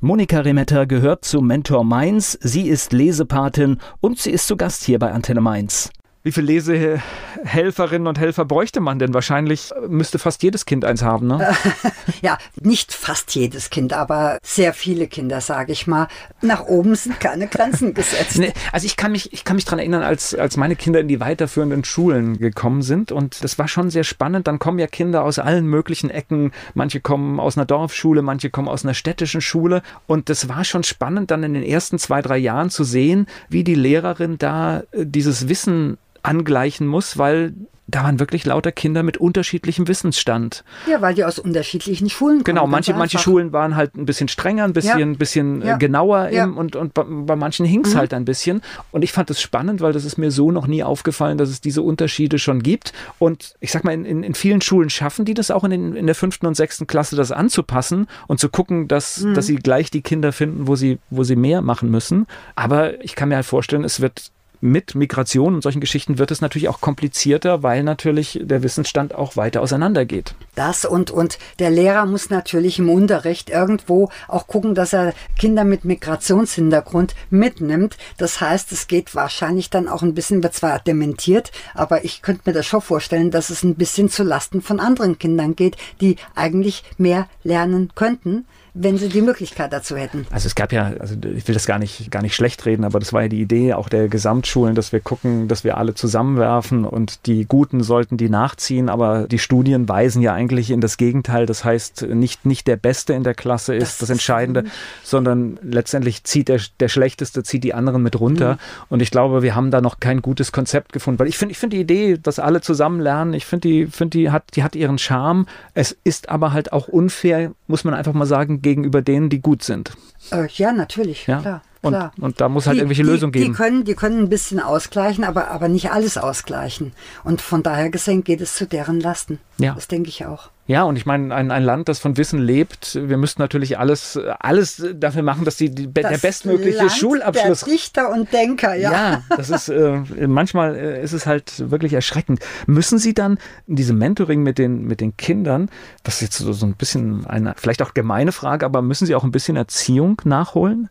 Monika 0.00 0.40
Remetta 0.40 0.84
gehört 0.84 1.24
zu 1.24 1.40
Mentor 1.40 1.84
Mainz. 1.84 2.38
Sie 2.40 2.68
ist 2.68 2.92
Lesepatin 2.92 3.78
und 4.00 4.18
sie 4.18 4.30
ist 4.30 4.46
zu 4.46 4.56
Gast 4.56 4.84
hier 4.84 4.98
bei 4.98 5.12
Antenne 5.12 5.40
Mainz. 5.40 5.90
Wie 6.26 6.32
viele 6.32 6.46
Lesehelferinnen 6.54 8.08
und 8.08 8.18
Helfer 8.18 8.44
bräuchte 8.44 8.80
man 8.80 8.98
denn? 8.98 9.14
Wahrscheinlich 9.14 9.70
müsste 9.86 10.18
fast 10.18 10.42
jedes 10.42 10.66
Kind 10.66 10.84
eins 10.84 11.02
haben, 11.02 11.28
ne? 11.28 11.54
ja, 12.20 12.36
nicht 12.60 12.92
fast 12.92 13.32
jedes 13.36 13.70
Kind, 13.70 13.92
aber 13.92 14.40
sehr 14.42 14.74
viele 14.74 15.06
Kinder, 15.06 15.40
sage 15.40 15.70
ich 15.70 15.86
mal. 15.86 16.08
Nach 16.42 16.64
oben 16.64 16.96
sind 16.96 17.20
keine 17.20 17.46
Grenzen 17.46 17.94
gesetzt. 17.94 18.38
Nee, 18.46 18.52
also 18.72 18.86
ich 18.86 18.96
kann 18.96 19.12
mich, 19.12 19.32
ich 19.32 19.44
kann 19.44 19.54
mich 19.54 19.66
daran 19.66 19.78
erinnern, 19.78 20.02
als, 20.02 20.34
als 20.34 20.56
meine 20.56 20.74
Kinder 20.74 20.98
in 20.98 21.06
die 21.06 21.20
weiterführenden 21.20 21.84
Schulen 21.84 22.38
gekommen 22.38 22.82
sind 22.82 23.12
und 23.12 23.44
das 23.44 23.56
war 23.60 23.68
schon 23.68 23.90
sehr 23.90 24.02
spannend. 24.02 24.48
Dann 24.48 24.58
kommen 24.58 24.80
ja 24.80 24.88
Kinder 24.88 25.22
aus 25.22 25.38
allen 25.38 25.66
möglichen 25.66 26.10
Ecken. 26.10 26.50
Manche 26.74 27.00
kommen 27.00 27.38
aus 27.38 27.56
einer 27.56 27.66
Dorfschule, 27.66 28.22
manche 28.22 28.50
kommen 28.50 28.66
aus 28.66 28.84
einer 28.84 28.94
städtischen 28.94 29.40
Schule 29.40 29.82
und 30.08 30.28
das 30.28 30.48
war 30.48 30.64
schon 30.64 30.82
spannend, 30.82 31.30
dann 31.30 31.44
in 31.44 31.54
den 31.54 31.62
ersten 31.62 32.00
zwei, 32.00 32.20
drei 32.20 32.36
Jahren 32.36 32.68
zu 32.68 32.82
sehen, 32.82 33.28
wie 33.48 33.62
die 33.62 33.76
Lehrerin 33.76 34.38
da 34.38 34.80
äh, 34.90 35.06
dieses 35.06 35.48
Wissen 35.48 35.98
angleichen 36.26 36.86
muss, 36.86 37.18
weil 37.18 37.54
da 37.88 38.02
waren 38.02 38.18
wirklich 38.18 38.44
lauter 38.44 38.72
Kinder 38.72 39.02
mit 39.02 39.16
unterschiedlichem 39.16 39.86
Wissensstand. 39.86 40.64
Ja, 40.90 41.00
weil 41.02 41.14
die 41.14 41.24
aus 41.24 41.38
unterschiedlichen 41.38 42.10
Schulen 42.10 42.38
kommen. 42.38 42.44
Genau, 42.44 42.66
manche, 42.66 42.92
manche 42.94 43.18
Schulen 43.18 43.52
waren 43.52 43.76
halt 43.76 43.94
ein 43.94 44.06
bisschen 44.06 44.26
strenger, 44.26 44.64
ein 44.64 44.72
bisschen, 44.72 45.12
ja. 45.12 45.18
bisschen 45.18 45.62
äh, 45.62 45.68
ja. 45.68 45.76
genauer 45.76 46.30
ja. 46.30 46.44
Im, 46.44 46.56
und, 46.56 46.74
und 46.74 46.94
bei, 46.94 47.04
bei 47.04 47.36
manchen 47.36 47.64
hing 47.64 47.84
es 47.84 47.94
mhm. 47.94 47.98
halt 47.98 48.14
ein 48.14 48.24
bisschen. 48.24 48.60
Und 48.90 49.02
ich 49.02 49.12
fand 49.12 49.30
es 49.30 49.40
spannend, 49.40 49.80
weil 49.80 49.92
das 49.92 50.04
ist 50.04 50.18
mir 50.18 50.32
so 50.32 50.50
noch 50.50 50.66
nie 50.66 50.82
aufgefallen, 50.82 51.38
dass 51.38 51.48
es 51.48 51.60
diese 51.60 51.82
Unterschiede 51.82 52.40
schon 52.40 52.60
gibt. 52.62 52.92
Und 53.20 53.54
ich 53.60 53.70
sag 53.70 53.84
mal, 53.84 53.92
in, 53.92 54.04
in, 54.04 54.24
in 54.24 54.34
vielen 54.34 54.60
Schulen 54.60 54.90
schaffen 54.90 55.24
die 55.24 55.34
das 55.34 55.52
auch 55.52 55.62
in, 55.62 55.70
den, 55.70 55.94
in 55.94 56.06
der 56.06 56.16
fünften 56.16 56.46
und 56.46 56.56
sechsten 56.56 56.88
Klasse, 56.88 57.14
das 57.14 57.30
anzupassen 57.30 58.08
und 58.26 58.40
zu 58.40 58.48
gucken, 58.48 58.88
dass, 58.88 59.20
mhm. 59.20 59.34
dass 59.34 59.46
sie 59.46 59.56
gleich 59.56 59.92
die 59.92 60.02
Kinder 60.02 60.32
finden, 60.32 60.66
wo 60.66 60.74
sie, 60.74 60.98
wo 61.10 61.22
sie 61.22 61.36
mehr 61.36 61.62
machen 61.62 61.90
müssen. 61.90 62.26
Aber 62.56 63.02
ich 63.04 63.14
kann 63.14 63.28
mir 63.28 63.36
halt 63.36 63.46
vorstellen, 63.46 63.84
es 63.84 64.00
wird 64.00 64.32
mit 64.60 64.94
Migration 64.94 65.54
und 65.54 65.62
solchen 65.62 65.80
Geschichten 65.80 66.18
wird 66.18 66.30
es 66.30 66.40
natürlich 66.40 66.68
auch 66.68 66.80
komplizierter, 66.80 67.62
weil 67.62 67.82
natürlich 67.82 68.40
der 68.42 68.62
Wissensstand 68.62 69.14
auch 69.14 69.36
weiter 69.36 69.62
auseinandergeht. 69.62 70.34
Das 70.54 70.84
und, 70.84 71.10
und 71.10 71.38
der 71.58 71.70
Lehrer 71.70 72.06
muss 72.06 72.30
natürlich 72.30 72.78
im 72.78 72.90
Unterricht 72.90 73.50
irgendwo 73.50 74.10
auch 74.28 74.46
gucken, 74.46 74.74
dass 74.74 74.92
er 74.92 75.14
Kinder 75.38 75.64
mit 75.64 75.84
Migrationshintergrund 75.84 77.14
mitnimmt. 77.30 77.96
Das 78.16 78.40
heißt, 78.40 78.72
es 78.72 78.86
geht 78.86 79.14
wahrscheinlich 79.14 79.70
dann 79.70 79.88
auch 79.88 80.02
ein 80.02 80.14
bisschen, 80.14 80.42
wird 80.42 80.54
zwar 80.54 80.78
dementiert, 80.80 81.52
aber 81.74 82.04
ich 82.04 82.22
könnte 82.22 82.42
mir 82.46 82.52
das 82.52 82.66
schon 82.66 82.80
vorstellen, 82.80 83.30
dass 83.30 83.50
es 83.50 83.62
ein 83.62 83.74
bisschen 83.74 84.08
zu 84.08 84.22
Lasten 84.22 84.62
von 84.62 84.80
anderen 84.80 85.18
Kindern 85.18 85.56
geht, 85.56 85.76
die 86.00 86.16
eigentlich 86.34 86.84
mehr 86.98 87.28
lernen 87.42 87.92
könnten 87.94 88.46
wenn 88.78 88.98
sie 88.98 89.08
die 89.08 89.22
Möglichkeit 89.22 89.72
dazu 89.72 89.96
hätten. 89.96 90.26
Also 90.30 90.46
es 90.46 90.54
gab 90.54 90.72
ja, 90.72 90.92
also 90.98 91.14
ich 91.14 91.48
will 91.48 91.54
das 91.54 91.66
gar 91.66 91.78
nicht, 91.78 92.10
gar 92.10 92.22
nicht 92.22 92.34
schlecht 92.34 92.66
reden, 92.66 92.84
aber 92.84 92.98
das 92.98 93.12
war 93.12 93.22
ja 93.22 93.28
die 93.28 93.40
Idee 93.40 93.72
auch 93.74 93.88
der 93.88 94.08
Gesamtschulen, 94.08 94.74
dass 94.74 94.92
wir 94.92 95.00
gucken, 95.00 95.48
dass 95.48 95.64
wir 95.64 95.78
alle 95.78 95.94
zusammenwerfen 95.94 96.84
und 96.84 97.26
die 97.26 97.46
Guten 97.46 97.82
sollten 97.82 98.18
die 98.18 98.28
nachziehen, 98.28 98.88
aber 98.88 99.26
die 99.28 99.38
Studien 99.38 99.88
weisen 99.88 100.20
ja 100.20 100.34
eigentlich 100.34 100.70
in 100.70 100.80
das 100.80 100.98
Gegenteil. 100.98 101.46
Das 101.46 101.64
heißt, 101.64 102.02
nicht, 102.08 102.44
nicht 102.44 102.66
der 102.66 102.76
Beste 102.76 103.14
in 103.14 103.24
der 103.24 103.34
Klasse 103.34 103.74
ist 103.74 103.92
das, 103.92 103.98
das 103.98 104.10
Entscheidende, 104.10 104.60
ist, 104.60 104.70
sondern 105.04 105.58
letztendlich 105.62 106.24
zieht 106.24 106.48
der, 106.48 106.60
der 106.78 106.88
Schlechteste, 106.88 107.42
zieht 107.42 107.64
die 107.64 107.72
anderen 107.72 108.02
mit 108.02 108.20
runter. 108.20 108.54
Mhm. 108.54 108.58
Und 108.90 109.02
ich 109.02 109.10
glaube, 109.10 109.42
wir 109.42 109.54
haben 109.54 109.70
da 109.70 109.80
noch 109.80 110.00
kein 110.00 110.20
gutes 110.20 110.52
Konzept 110.52 110.92
gefunden, 110.92 111.18
weil 111.18 111.28
ich 111.28 111.38
finde, 111.38 111.52
ich 111.52 111.58
finde 111.58 111.76
die 111.76 111.82
Idee, 111.82 112.18
dass 112.18 112.38
alle 112.38 112.60
zusammen 112.60 113.00
lernen, 113.00 113.32
ich 113.32 113.46
finde 113.46 113.68
die, 113.68 113.86
finde 113.86 114.18
die 114.18 114.30
hat, 114.30 114.44
die 114.54 114.62
hat 114.62 114.76
ihren 114.76 114.98
Charme. 114.98 115.46
Es 115.72 115.96
ist 116.04 116.28
aber 116.28 116.52
halt 116.52 116.72
auch 116.74 116.88
unfair, 116.88 117.52
muss 117.66 117.84
man 117.84 117.94
einfach 117.94 118.12
mal 118.12 118.26
sagen, 118.26 118.60
gegenüber 118.66 119.00
denen, 119.00 119.28
die 119.28 119.40
gut 119.40 119.62
sind. 119.62 119.92
Äh, 120.30 120.48
ja, 120.54 120.72
natürlich, 120.72 121.26
ja? 121.26 121.40
klar. 121.40 121.62
Und, 121.82 121.92
klar. 121.92 122.12
und 122.20 122.40
da 122.40 122.48
muss 122.48 122.66
halt 122.66 122.76
die, 122.76 122.80
irgendwelche 122.80 123.02
die, 123.02 123.08
Lösungen 123.08 123.32
geben. 123.32 123.44
Die 123.44 123.52
können, 123.52 123.84
die 123.84 123.94
können 123.94 124.18
ein 124.18 124.28
bisschen 124.28 124.60
ausgleichen, 124.60 125.24
aber, 125.24 125.48
aber 125.50 125.68
nicht 125.68 125.92
alles 125.92 126.18
ausgleichen. 126.18 126.92
Und 127.22 127.40
von 127.40 127.62
daher 127.62 127.90
gesehen 127.90 128.24
geht 128.24 128.40
es 128.40 128.54
zu 128.54 128.66
deren 128.66 129.00
Lasten. 129.00 129.38
Ja. 129.58 129.74
Das 129.74 129.86
denke 129.86 130.08
ich 130.08 130.26
auch. 130.26 130.50
Ja, 130.68 130.82
und 130.82 130.96
ich 130.96 131.06
meine, 131.06 131.32
ein, 131.32 131.52
ein 131.52 131.62
Land, 131.62 131.88
das 131.88 132.00
von 132.00 132.16
Wissen 132.16 132.40
lebt, 132.40 132.98
wir 133.00 133.16
müssten 133.16 133.40
natürlich 133.40 133.78
alles, 133.78 134.18
alles 134.40 134.84
dafür 134.94 135.22
machen, 135.22 135.44
dass 135.44 135.56
die, 135.56 135.72
die 135.72 135.92
das 135.92 136.08
der 136.10 136.18
bestmögliche 136.18 136.78
Land 136.78 136.92
Schulabschluss. 136.92 137.60
Der 137.60 137.72
Dichter 137.72 138.10
und 138.10 138.32
Denker, 138.32 138.74
ja. 138.74 138.90
Ja, 138.90 139.22
das 139.36 139.50
ist 139.50 139.68
äh, 139.68 140.26
manchmal 140.26 140.74
äh, 140.74 141.04
ist 141.04 141.12
es 141.12 141.24
halt 141.24 141.70
wirklich 141.70 141.92
erschreckend. 141.92 142.40
Müssen 142.66 142.98
Sie 142.98 143.14
dann 143.14 143.38
in 143.68 143.76
diesem 143.76 143.96
Mentoring 143.98 144.42
mit 144.42 144.58
den, 144.58 144.82
mit 144.82 145.00
den 145.00 145.16
Kindern, 145.16 145.70
das 146.02 146.16
ist 146.16 146.22
jetzt 146.22 146.38
so, 146.38 146.52
so 146.52 146.66
ein 146.66 146.74
bisschen 146.74 147.24
eine, 147.26 147.54
vielleicht 147.56 147.80
auch 147.80 147.94
gemeine 147.94 148.32
Frage, 148.32 148.66
aber 148.66 148.82
müssen 148.82 149.06
Sie 149.06 149.14
auch 149.14 149.22
ein 149.22 149.30
bisschen 149.30 149.56
Erziehung 149.56 150.15
nachholen? 150.24 150.88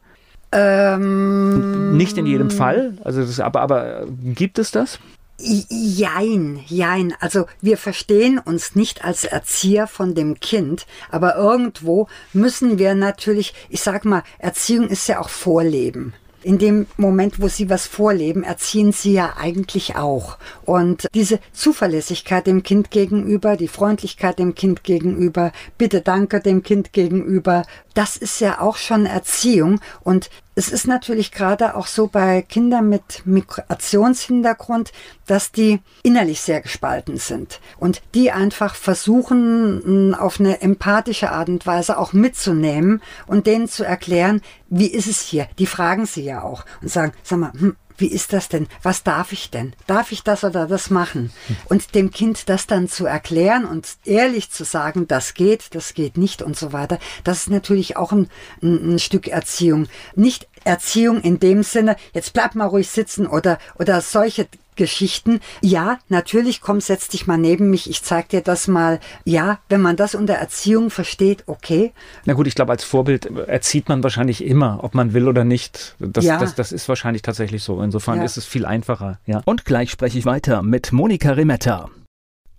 Ähm, 0.51 1.97
Nicht 1.97 2.17
in 2.17 2.26
jedem 2.26 2.51
Fall, 2.51 2.97
also 3.03 3.21
das, 3.21 3.39
aber, 3.39 3.61
aber 3.61 4.05
gibt 4.23 4.59
es 4.59 4.71
das? 4.71 4.99
Jein, 5.38 6.61
jein. 6.67 7.13
Also 7.19 7.45
wir 7.61 7.78
verstehen 7.78 8.39
uns 8.39 8.73
nicht 8.73 9.03
als 9.03 9.26
Erzieher 9.26 9.88
von 9.88 10.15
dem 10.15 10.39
Kind, 10.39 10.86
aber 11.11 11.36
irgendwo 11.36 12.07
müssen 12.32 12.78
wir 12.80 12.95
natürlich, 12.95 13.53
ich 13.69 13.82
sag 13.82 14.05
mal, 14.05 14.23
Erziehung 14.39 14.88
ist 14.88 15.07
ja 15.07 15.19
auch 15.19 15.30
Vorleben 15.30 16.13
in 16.46 16.60
dem 16.60 16.86
Moment, 16.96 17.41
wo 17.41 17.48
sie 17.48 17.72
was 17.72 17.88
vorleben, 17.88 18.43
erziehen 18.43 18.91
sie 18.91 19.14
ja 19.14 19.34
eigentlich 19.36 19.96
auch. 19.96 20.38
Und 20.64 21.08
diese 21.16 21.39
Zuverlässigkeit 21.54 22.46
dem 22.46 22.62
Kind 22.62 22.91
gegenüber, 22.91 23.58
die 23.58 23.68
Freundlichkeit 23.68 24.38
dem 24.38 24.54
Kind 24.54 24.84
gegenüber, 24.84 25.52
bitte 25.80 26.02
danke 26.02 26.41
dem 26.41 26.62
Kind 26.62 26.93
gegenüber, 26.93 27.64
das 27.96 28.16
ist 28.16 28.41
ja 28.41 28.62
auch 28.62 28.78
schon 28.78 29.08
Erziehung. 29.08 29.82
Und 30.04 30.30
es 30.56 30.70
ist 30.70 30.88
natürlich 30.88 31.32
gerade 31.32 31.76
auch 31.76 31.88
so 31.88 32.08
bei 32.08 32.41
Kindern 32.41 32.88
mit 32.88 33.24
Migrationshintergrund, 33.26 34.93
dass 35.28 35.51
die 35.51 35.82
innerlich 36.01 36.39
sehr 36.39 36.62
gespalten 36.62 37.18
sind 37.18 37.60
und 37.78 38.01
die 38.14 38.32
einfach 38.32 38.74
versuchen, 38.76 40.16
auf 40.16 40.39
eine 40.39 40.62
empathische 40.62 41.32
Art 41.32 41.49
und 41.49 41.68
Weise 41.68 41.97
auch 41.97 42.14
mitzunehmen 42.14 43.01
und 43.28 43.47
denen 43.47 43.68
zu 43.68 43.84
erklären, 43.84 44.41
wie 44.70 44.88
ist 44.88 45.08
es 45.08 45.22
hier? 45.22 45.47
Die 45.60 45.68
fragen 45.68 46.06
sie 46.06 46.24
ja 46.24 46.41
auch 46.41 46.66
und 46.82 46.89
sagen, 46.89 47.12
sag 47.22 47.39
mal, 47.39 47.51
hm, 47.51 47.76
wie 47.98 48.08
ist 48.08 48.34
das 48.34 48.50
denn? 48.50 48.68
Was 48.84 49.04
darf 49.04 49.32
ich 49.32 49.50
denn? 49.50 49.74
Darf 49.88 50.12
ich 50.12 50.24
das 50.24 50.43
oder 50.43 50.68
das 50.68 50.89
machen? 50.89 51.32
Und 51.66 51.96
dem 51.96 52.12
Kind 52.12 52.50
das 52.50 52.68
dann 52.68 52.88
zu 52.88 53.06
erklären 53.06 53.66
und 53.66 53.88
ehrlich 54.06 54.52
zu 54.52 54.64
sagen, 54.64 55.08
das 55.08 55.34
geht, 55.34 55.76
das 55.76 55.93
geht 55.93 56.18
nicht 56.18 56.41
und 56.41 56.58
so 56.58 56.74
weiter, 56.74 57.00
das 57.24 57.39
ist 57.39 57.50
natürlich 57.50 57.98
auch 57.98 58.12
ein, 58.12 58.30
ein, 58.62 58.96
ein 58.96 59.00
Stück 59.00 59.28
Erziehung. 59.28 59.88
Nicht 60.16 60.48
Erziehung 60.64 61.22
in 61.22 61.39
dem 61.39 61.64
Sinne, 61.64 61.96
jetzt 62.14 62.34
bleib 62.34 62.56
mal 62.56 62.66
ruhig 62.66 62.89
sitzen 62.89 63.28
oder, 63.28 63.60
oder 63.78 64.02
solche 64.02 64.48
Geschichten. 64.76 65.39
Ja, 65.61 65.99
natürlich, 66.09 66.61
komm, 66.61 66.82
setz 66.82 67.07
dich 67.07 67.28
mal 67.28 67.38
neben 67.38 67.69
mich, 67.69 67.89
ich 67.89 68.03
zeig 68.03 68.30
dir 68.30 68.41
das 68.41 68.67
mal. 68.67 68.99
Ja, 69.23 69.59
wenn 69.69 69.82
man 69.82 69.95
das 69.95 70.15
unter 70.15 70.34
Erziehung 70.34 70.89
versteht, 70.89 71.43
okay. 71.47 71.93
Na 72.26 72.34
gut, 72.34 72.47
ich 72.47 72.55
glaube, 72.55 72.71
als 72.71 72.84
Vorbild 72.84 73.26
erzieht 73.26 73.89
man 73.89 74.03
wahrscheinlich 74.03 74.43
immer, 74.43 74.84
ob 74.84 74.95
man 74.95 75.13
will 75.13 75.28
oder 75.28 75.43
nicht. 75.43 75.95
Das, 75.99 76.26
ja. 76.26 76.38
das, 76.38 76.55
das 76.55 76.71
ist 76.71 76.88
wahrscheinlich 76.89 77.21
tatsächlich 77.21 77.63
so. 77.63 77.82
Insofern 77.82 78.19
ja. 78.19 78.23
ist 78.23 78.38
es 78.38 78.45
viel 78.45 78.65
einfacher. 78.65 79.19
Ja. 79.26 79.41
Und 79.45 79.65
gleich 79.65 79.91
spreche 79.91 80.17
ich 80.17 80.26
weiter 80.26 80.61
mit 80.61 80.91
Monika 80.91 81.32
Remetta. 81.32 81.89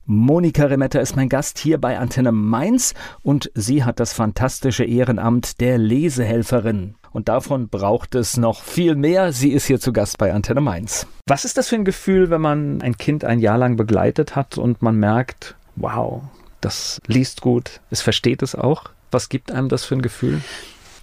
Monika 0.09 0.67
Remetta 0.67 1.01
ist 1.01 1.17
mein 1.17 1.29
Gast 1.29 1.59
hier 1.59 1.79
bei 1.79 1.99
Antenne 1.99 2.31
Mainz 2.31 2.95
und 3.23 3.51
sie 3.55 3.83
hat 3.83 3.99
das 3.99 4.13
fantastische 4.13 4.85
Ehrenamt 4.85 5.61
der 5.61 5.79
Lesehelferin. 5.79 6.95
Und 7.17 7.31
davon 7.31 7.71
braucht 7.71 8.15
es 8.15 8.37
noch 8.37 8.63
viel 8.63 8.95
mehr. 8.95 9.33
Sie 9.33 9.53
ist 9.53 9.65
hier 9.65 9.81
zu 9.81 9.91
Gast 9.95 10.19
bei 10.19 10.35
Antenne 10.35 10.61
Mainz. 10.61 11.07
Was 11.27 11.47
ist 11.47 11.57
das 11.57 11.69
für 11.69 11.77
ein 11.77 11.87
Gefühl, 11.87 12.29
wenn 12.29 12.43
man 12.43 12.83
ein 12.83 12.99
Kind 12.99 13.25
ein 13.25 13.39
Jahr 13.39 13.57
lang 13.57 13.79
begleitet 13.79 14.37
hat 14.37 14.59
und 14.59 14.83
man 14.83 14.97
merkt, 14.97 15.57
wow, 15.77 16.25
das 16.61 17.01
liest 17.07 17.41
gut, 17.41 17.81
es 17.89 18.03
versteht 18.03 18.43
es 18.43 18.55
auch? 18.55 18.91
Was 19.11 19.31
gibt 19.31 19.51
einem 19.51 19.71
das 19.71 19.87
für 19.87 19.95
ein 19.95 20.03
Gefühl? 20.03 20.43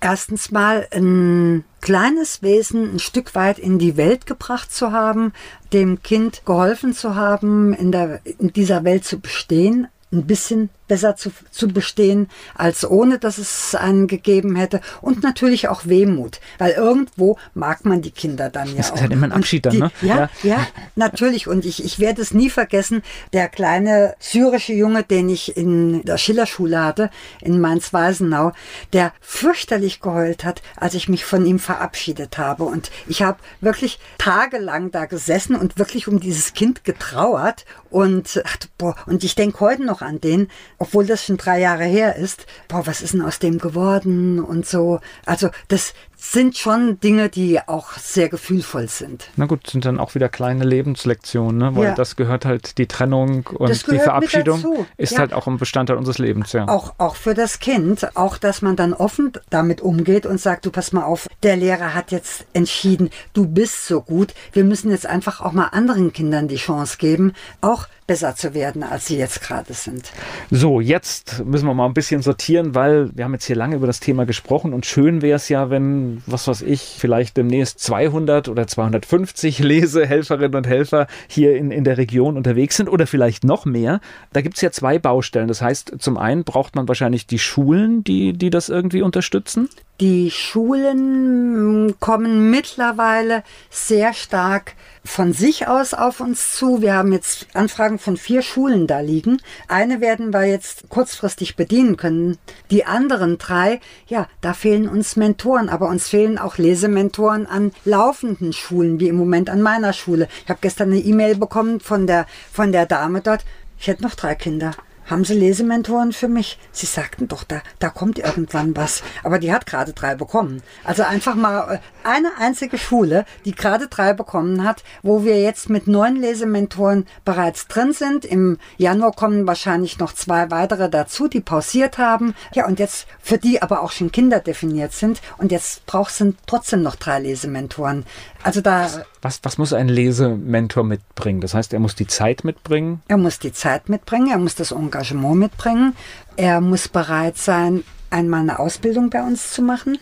Erstens 0.01 0.51
mal 0.51 0.87
ein 0.91 1.63
kleines 1.81 2.43
Wesen 2.43 2.93
ein 2.93 2.99
Stück 2.99 3.33
weit 3.33 3.57
in 3.57 3.79
die 3.79 3.97
Welt 3.97 4.27
gebracht 4.27 4.71
zu 4.71 4.91
haben, 4.91 5.33
dem 5.71 6.03
Kind 6.03 6.45
geholfen 6.45 6.93
zu 6.93 7.15
haben, 7.15 7.73
in, 7.73 7.91
der, 7.91 8.19
in 8.37 8.53
dieser 8.53 8.83
Welt 8.83 9.03
zu 9.03 9.19
bestehen, 9.19 9.87
ein 10.13 10.25
bisschen 10.25 10.69
besser 10.87 11.15
zu, 11.15 11.31
zu 11.49 11.67
bestehen 11.69 12.29
als 12.53 12.85
ohne, 12.85 13.17
dass 13.17 13.37
es 13.37 13.73
einen 13.73 14.07
gegeben 14.07 14.55
hätte. 14.55 14.79
Und 15.01 15.23
natürlich 15.23 15.67
auch 15.67 15.85
Wehmut, 15.85 16.39
weil 16.59 16.73
irgendwo 16.73 17.37
mag 17.55 17.83
man 17.83 18.01
die 18.01 18.11
Kinder 18.11 18.49
dann 18.49 18.69
ja 18.69 18.75
das 18.75 18.91
auch. 18.91 18.95
ist 18.95 19.01
halt 19.01 19.11
immer 19.11 19.25
ein 19.25 19.31
Abschied 19.31 19.65
dann, 19.65 19.73
die, 19.73 19.79
ne? 19.79 19.91
Ja, 20.01 20.15
ja, 20.15 20.29
ja, 20.43 20.67
natürlich. 20.95 21.47
Und 21.47 21.65
ich, 21.65 21.83
ich 21.83 21.99
werde 21.99 22.21
es 22.21 22.33
nie 22.33 22.49
vergessen, 22.49 23.01
der 23.31 23.49
kleine 23.49 24.15
syrische 24.19 24.73
Junge, 24.73 25.03
den 25.03 25.29
ich 25.29 25.57
in 25.57 26.03
der 26.03 26.17
Schillerschule 26.17 26.83
hatte, 26.83 27.09
in 27.41 27.59
Mainz-Weisenau, 27.59 28.51
der 28.91 29.13
fürchterlich 29.19 29.99
geheult 29.99 30.43
hat, 30.43 30.61
als 30.75 30.93
ich 30.93 31.09
mich 31.09 31.25
von 31.25 31.45
ihm 31.45 31.57
verabschiedet 31.57 32.37
habe. 32.37 32.65
Und 32.65 32.91
ich 33.07 33.23
habe 33.23 33.39
wirklich 33.61 33.99
tagelang 34.19 34.91
da 34.91 35.05
gesessen 35.05 35.55
und 35.55 35.79
wirklich 35.79 36.07
um 36.07 36.19
dieses 36.19 36.53
Kind 36.53 36.83
getrauert 36.83 37.65
und, 37.89 38.41
ach, 38.45 38.57
boah, 38.77 38.95
und 39.05 39.23
ich 39.23 39.35
denke 39.35 39.59
heute 39.59 39.83
noch 39.83 40.02
an 40.03 40.21
den, 40.21 40.49
obwohl 40.77 41.05
das 41.05 41.25
schon 41.25 41.37
drei 41.37 41.59
Jahre 41.59 41.85
her 41.85 42.15
ist, 42.15 42.45
boah, 42.67 42.85
was 42.85 43.01
ist 43.01 43.13
denn 43.13 43.21
aus 43.21 43.39
dem 43.39 43.57
geworden 43.57 44.39
und 44.39 44.65
so. 44.65 44.99
Also 45.25 45.49
das, 45.67 45.93
sind 46.31 46.57
schon 46.57 47.01
Dinge, 47.01 47.27
die 47.27 47.59
auch 47.67 47.91
sehr 47.97 48.29
gefühlvoll 48.29 48.87
sind. 48.87 49.29
Na 49.35 49.45
gut, 49.45 49.69
sind 49.69 49.83
dann 49.83 49.99
auch 49.99 50.15
wieder 50.15 50.29
kleine 50.29 50.63
Lebenslektionen, 50.63 51.57
ne? 51.57 51.75
weil 51.75 51.83
ja. 51.83 51.95
das 51.95 52.15
gehört 52.15 52.45
halt 52.45 52.77
die 52.77 52.87
Trennung 52.87 53.45
und 53.53 53.91
die 53.91 53.99
Verabschiedung 53.99 54.85
ist 54.95 55.11
ja. 55.11 55.19
halt 55.19 55.33
auch 55.33 55.47
ein 55.47 55.57
Bestandteil 55.57 55.97
unseres 55.97 56.19
Lebens. 56.19 56.53
Ja. 56.53 56.69
Auch, 56.69 56.93
auch 56.97 57.17
für 57.17 57.33
das 57.33 57.59
Kind, 57.59 58.15
auch 58.15 58.37
dass 58.37 58.61
man 58.61 58.77
dann 58.77 58.93
offen 58.93 59.33
damit 59.49 59.81
umgeht 59.81 60.25
und 60.25 60.39
sagt, 60.39 60.65
du 60.65 60.71
pass 60.71 60.93
mal 60.93 61.03
auf, 61.03 61.27
der 61.43 61.57
Lehrer 61.57 61.93
hat 61.93 62.11
jetzt 62.11 62.45
entschieden, 62.53 63.09
du 63.33 63.45
bist 63.45 63.85
so 63.85 64.01
gut, 64.01 64.33
wir 64.53 64.63
müssen 64.63 64.91
jetzt 64.91 65.05
einfach 65.05 65.41
auch 65.41 65.51
mal 65.51 65.67
anderen 65.67 66.13
Kindern 66.13 66.47
die 66.47 66.55
Chance 66.55 66.97
geben, 66.99 67.33
auch 67.59 67.87
besser 68.07 68.35
zu 68.35 68.53
werden, 68.53 68.83
als 68.83 69.07
sie 69.07 69.17
jetzt 69.17 69.41
gerade 69.41 69.73
sind. 69.73 70.11
So, 70.51 70.79
jetzt 70.79 71.43
müssen 71.45 71.67
wir 71.67 71.73
mal 71.73 71.85
ein 71.85 71.93
bisschen 71.93 72.21
sortieren, 72.21 72.75
weil 72.75 73.09
wir 73.15 73.25
haben 73.25 73.33
jetzt 73.33 73.45
hier 73.45 73.55
lange 73.55 73.75
über 73.75 73.87
das 73.87 73.99
Thema 73.99 74.25
gesprochen 74.25 74.73
und 74.73 74.85
schön 74.85 75.21
wäre 75.21 75.37
es 75.37 75.49
ja, 75.49 75.69
wenn 75.69 76.12
was 76.25 76.47
weiß 76.47 76.61
ich, 76.61 76.81
vielleicht 76.97 77.37
demnächst 77.37 77.79
200 77.79 78.49
oder 78.49 78.67
250 78.67 79.59
Lesehelferinnen 79.63 80.55
und 80.55 80.67
Helfer 80.67 81.07
hier 81.27 81.55
in, 81.55 81.71
in 81.71 81.83
der 81.83 81.97
Region 81.97 82.37
unterwegs 82.37 82.77
sind 82.77 82.89
oder 82.89 83.07
vielleicht 83.07 83.43
noch 83.43 83.65
mehr. 83.65 83.99
Da 84.31 84.41
gibt 84.41 84.55
es 84.55 84.61
ja 84.61 84.71
zwei 84.71 84.99
Baustellen. 84.99 85.47
Das 85.47 85.61
heißt, 85.61 85.95
zum 85.99 86.17
einen 86.17 86.43
braucht 86.43 86.75
man 86.75 86.87
wahrscheinlich 86.87 87.27
die 87.27 87.39
Schulen, 87.39 88.03
die, 88.03 88.33
die 88.33 88.49
das 88.49 88.69
irgendwie 88.69 89.01
unterstützen. 89.01 89.69
Die 90.01 90.31
Schulen 90.31 91.95
kommen 91.99 92.49
mittlerweile 92.49 93.43
sehr 93.69 94.13
stark 94.13 94.73
von 95.05 95.33
sich 95.33 95.67
aus 95.67 95.93
auf 95.93 96.19
uns 96.19 96.55
zu. 96.55 96.81
Wir 96.81 96.95
haben 96.95 97.11
jetzt 97.11 97.47
Anfragen 97.53 97.99
von 97.99 98.17
vier 98.17 98.41
Schulen 98.41 98.87
da 98.87 99.01
liegen. 99.01 99.41
Eine 99.67 100.01
werden 100.01 100.33
wir 100.33 100.45
jetzt 100.45 100.89
kurzfristig 100.89 101.55
bedienen 101.55 101.95
können. 101.97 102.37
Die 102.71 102.85
anderen 102.85 103.37
drei, 103.37 103.81
ja, 104.07 104.27
da 104.41 104.53
fehlen 104.53 104.89
uns 104.89 105.15
Mentoren, 105.15 105.69
aber 105.69 105.89
uns 105.93 106.09
fehlen 106.09 106.37
auch 106.37 106.57
Lesementoren 106.57 107.45
an 107.45 107.71
laufenden 107.85 108.51
Schulen, 108.51 108.99
wie 108.99 109.07
im 109.07 109.15
Moment 109.15 109.49
an 109.49 109.61
meiner 109.61 109.93
Schule. 109.93 110.27
Ich 110.43 110.49
habe 110.49 110.59
gestern 110.61 110.91
eine 110.91 110.99
E-Mail 110.99 111.35
bekommen 111.35 111.79
von 111.79 112.07
der, 112.07 112.25
von 112.51 112.71
der 112.71 112.85
Dame 112.85 113.21
dort. 113.21 113.45
Ich 113.79 113.87
hätte 113.87 114.03
noch 114.03 114.15
drei 114.15 114.35
Kinder. 114.35 114.71
Haben 115.13 115.25
Sie 115.25 115.35
Lesementoren 115.35 116.11
für 116.11 116.27
mich? 116.27 116.57
Sie 116.71 116.87
sagten 116.87 117.27
doch, 117.27 117.43
da, 117.43 117.61
da 117.77 117.89
kommt 117.91 118.17
irgendwann 118.17 118.75
was. 118.75 119.03
Aber 119.23 119.37
die 119.37 119.53
hat 119.53 119.67
gerade 119.67 119.93
drei 119.93 120.15
bekommen. 120.15 120.63
Also 120.83 121.03
einfach 121.03 121.35
mal 121.35 121.75
äh, 121.75 121.79
eine 122.03 122.29
einzige 122.39 122.79
Schule, 122.79 123.25
die 123.45 123.51
gerade 123.51 123.87
drei 123.89 124.13
bekommen 124.13 124.63
hat, 124.63 124.83
wo 125.03 125.23
wir 125.23 125.39
jetzt 125.39 125.69
mit 125.69 125.85
neun 125.85 126.15
Lesementoren 126.15 127.05
bereits 127.25 127.67
drin 127.67 127.93
sind. 127.93 128.25
Im 128.25 128.57
Januar 128.77 129.11
kommen 129.11 129.45
wahrscheinlich 129.45 129.99
noch 129.99 130.13
zwei 130.13 130.49
weitere 130.49 130.89
dazu, 130.89 131.27
die 131.27 131.41
pausiert 131.41 131.99
haben. 131.99 132.33
Ja, 132.55 132.65
und 132.65 132.79
jetzt 132.79 133.05
für 133.21 133.37
die 133.37 133.61
aber 133.61 133.83
auch 133.83 133.91
schon 133.91 134.11
Kinder 134.11 134.39
definiert 134.39 134.93
sind. 134.93 135.21
Und 135.37 135.51
jetzt 135.51 135.85
braucht 135.85 136.09
es 136.19 136.25
trotzdem 136.47 136.81
noch 136.81 136.95
drei 136.95 137.19
Lesementoren. 137.19 138.07
Also 138.43 138.61
da. 138.61 138.89
Was, 139.21 139.39
was 139.43 139.57
muss 139.57 139.73
ein 139.73 139.87
Lesementor 139.87 140.83
mitbringen? 140.83 141.41
Das 141.41 141.53
heißt, 141.53 141.73
er 141.73 141.79
muss 141.79 141.95
die 141.95 142.07
Zeit 142.07 142.43
mitbringen? 142.43 143.01
Er 143.07 143.17
muss 143.17 143.39
die 143.39 143.53
Zeit 143.53 143.89
mitbringen, 143.89 144.29
er 144.29 144.37
muss 144.37 144.55
das 144.55 144.71
Engagement 144.71 145.35
mitbringen, 145.37 145.95
er 146.35 146.61
muss 146.61 146.87
bereit 146.87 147.37
sein, 147.37 147.83
einmal 148.09 148.41
eine 148.41 148.59
Ausbildung 148.59 149.09
bei 149.09 149.23
uns 149.23 149.51
zu 149.51 149.61
machen. 149.61 149.97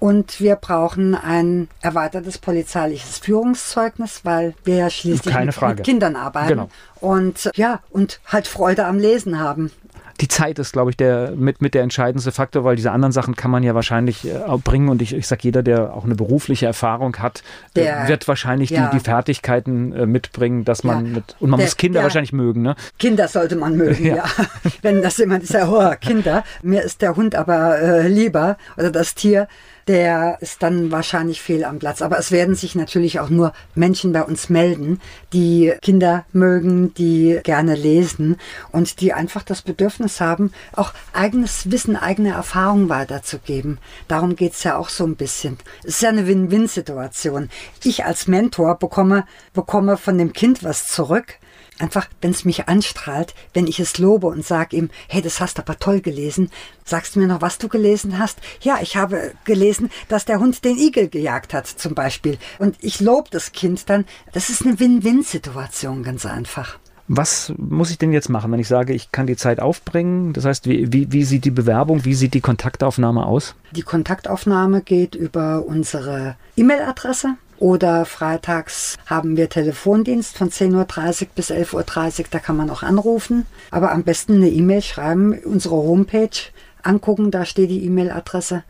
Und 0.00 0.38
wir 0.40 0.56
brauchen 0.56 1.14
ein 1.14 1.68
erweitertes 1.80 2.36
polizeiliches 2.36 3.18
Führungszeugnis, 3.18 4.20
weil 4.24 4.54
wir 4.64 4.76
ja 4.76 4.90
schließlich 4.90 5.34
mit, 5.34 5.62
mit, 5.62 5.84
Kindern 5.84 6.16
arbeiten. 6.16 6.48
Genau. 6.48 6.68
Und 7.00 7.50
ja, 7.54 7.80
und 7.90 8.20
halt 8.26 8.46
Freude 8.46 8.84
am 8.84 8.98
Lesen 8.98 9.38
haben 9.38 9.70
die 10.24 10.28
Zeit 10.28 10.58
ist, 10.58 10.72
glaube 10.72 10.90
ich, 10.90 10.96
der 10.96 11.32
mit, 11.36 11.60
mit 11.60 11.74
der 11.74 11.82
entscheidendste 11.82 12.32
Faktor, 12.32 12.64
weil 12.64 12.76
diese 12.76 12.92
anderen 12.92 13.12
Sachen 13.12 13.36
kann 13.36 13.50
man 13.50 13.62
ja 13.62 13.74
wahrscheinlich 13.74 14.26
äh, 14.26 14.38
bringen. 14.56 14.88
Und 14.88 15.02
ich, 15.02 15.14
ich 15.14 15.26
sage, 15.26 15.42
jeder, 15.42 15.62
der 15.62 15.92
auch 15.92 16.04
eine 16.04 16.14
berufliche 16.14 16.64
Erfahrung 16.64 17.18
hat, 17.18 17.40
äh, 17.74 17.82
der, 17.82 18.08
wird 18.08 18.26
wahrscheinlich 18.26 18.70
ja. 18.70 18.86
die, 18.86 18.96
die 18.96 19.04
Fertigkeiten 19.04 19.92
äh, 19.92 20.06
mitbringen, 20.06 20.64
dass 20.64 20.82
man 20.82 21.04
ja. 21.04 21.12
mit, 21.16 21.36
und 21.40 21.50
man 21.50 21.58
der, 21.58 21.66
muss 21.66 21.76
Kinder 21.76 21.98
der, 21.98 22.04
wahrscheinlich 22.04 22.32
mögen, 22.32 22.62
ne? 22.62 22.74
Kinder 22.98 23.28
sollte 23.28 23.54
man 23.56 23.76
mögen, 23.76 24.06
ja. 24.06 24.16
ja. 24.16 24.24
Wenn 24.80 25.02
das 25.02 25.18
jemand 25.18 25.42
ist, 25.42 25.52
ja, 25.52 25.68
oh, 25.68 25.94
Kinder. 26.00 26.42
Mir 26.62 26.80
ist 26.80 27.02
der 27.02 27.16
Hund 27.16 27.34
aber 27.34 27.78
äh, 27.78 28.08
lieber 28.08 28.56
oder 28.78 28.90
das 28.90 29.14
Tier 29.14 29.46
der 29.86 30.38
ist 30.40 30.62
dann 30.62 30.90
wahrscheinlich 30.90 31.42
fehl 31.42 31.64
am 31.64 31.78
Platz. 31.78 32.02
Aber 32.02 32.18
es 32.18 32.30
werden 32.30 32.54
sich 32.54 32.74
natürlich 32.74 33.20
auch 33.20 33.28
nur 33.28 33.52
Menschen 33.74 34.12
bei 34.12 34.22
uns 34.22 34.48
melden, 34.48 35.00
die 35.32 35.72
Kinder 35.82 36.24
mögen, 36.32 36.94
die 36.94 37.40
gerne 37.42 37.74
lesen 37.74 38.36
und 38.72 39.00
die 39.00 39.12
einfach 39.12 39.42
das 39.42 39.62
Bedürfnis 39.62 40.20
haben, 40.20 40.52
auch 40.72 40.92
eigenes 41.12 41.70
Wissen, 41.70 41.96
eigene 41.96 42.32
Erfahrungen 42.32 42.88
weiterzugeben. 42.88 43.78
Darum 44.08 44.36
geht's 44.36 44.64
ja 44.64 44.76
auch 44.76 44.88
so 44.88 45.04
ein 45.04 45.16
bisschen. 45.16 45.58
Es 45.82 45.96
ist 45.96 46.02
ja 46.02 46.08
eine 46.08 46.26
Win-Win-Situation. 46.26 47.50
Ich 47.82 48.04
als 48.04 48.26
Mentor 48.26 48.78
bekomme, 48.78 49.24
bekomme 49.52 49.96
von 49.96 50.18
dem 50.18 50.32
Kind 50.32 50.64
was 50.64 50.88
zurück, 50.88 51.38
Einfach, 51.78 52.08
wenn 52.20 52.30
es 52.30 52.44
mich 52.44 52.68
anstrahlt, 52.68 53.34
wenn 53.52 53.66
ich 53.66 53.80
es 53.80 53.98
lobe 53.98 54.28
und 54.28 54.44
sage 54.44 54.76
ihm, 54.76 54.90
hey, 55.08 55.22
das 55.22 55.40
hast 55.40 55.58
du 55.58 55.62
aber 55.62 55.78
toll 55.78 56.00
gelesen. 56.00 56.50
Sagst 56.84 57.16
du 57.16 57.20
mir 57.20 57.26
noch, 57.26 57.42
was 57.42 57.58
du 57.58 57.68
gelesen 57.68 58.18
hast? 58.18 58.38
Ja, 58.60 58.78
ich 58.80 58.96
habe 58.96 59.32
gelesen, 59.44 59.90
dass 60.08 60.24
der 60.24 60.38
Hund 60.38 60.64
den 60.64 60.78
Igel 60.78 61.08
gejagt 61.08 61.52
hat, 61.52 61.66
zum 61.66 61.94
Beispiel. 61.94 62.38
Und 62.58 62.76
ich 62.80 63.00
lobe 63.00 63.28
das 63.30 63.52
Kind 63.52 63.90
dann. 63.90 64.04
Das 64.32 64.50
ist 64.50 64.64
eine 64.64 64.78
Win-Win-Situation, 64.78 66.04
ganz 66.04 66.26
einfach. 66.26 66.78
Was 67.06 67.52
muss 67.58 67.90
ich 67.90 67.98
denn 67.98 68.12
jetzt 68.12 68.30
machen, 68.30 68.50
wenn 68.50 68.60
ich 68.60 68.68
sage, 68.68 68.94
ich 68.94 69.12
kann 69.12 69.26
die 69.26 69.36
Zeit 69.36 69.60
aufbringen? 69.60 70.32
Das 70.32 70.46
heißt, 70.46 70.66
wie, 70.66 70.90
wie, 70.90 71.12
wie 71.12 71.24
sieht 71.24 71.44
die 71.44 71.50
Bewerbung, 71.50 72.06
wie 72.06 72.14
sieht 72.14 72.32
die 72.32 72.40
Kontaktaufnahme 72.40 73.26
aus? 73.26 73.54
Die 73.72 73.82
Kontaktaufnahme 73.82 74.80
geht 74.80 75.14
über 75.14 75.66
unsere 75.66 76.36
E-Mail-Adresse 76.56 77.34
oder 77.58 78.04
freitags 78.04 78.96
haben 79.06 79.36
wir 79.36 79.48
Telefondienst 79.48 80.36
von 80.36 80.50
10.30 80.50 81.22
Uhr 81.22 81.28
bis 81.34 81.50
11.30 81.50 82.20
Uhr, 82.20 82.24
da 82.30 82.38
kann 82.38 82.56
man 82.56 82.70
auch 82.70 82.82
anrufen. 82.82 83.46
Aber 83.70 83.92
am 83.92 84.02
besten 84.02 84.34
eine 84.34 84.50
E-Mail 84.50 84.82
schreiben, 84.82 85.38
unsere 85.44 85.76
Homepage 85.76 86.28
angucken, 86.82 87.30
da 87.30 87.44
steht 87.44 87.70
die 87.70 87.84
E-Mail-Adresse. 87.84 88.64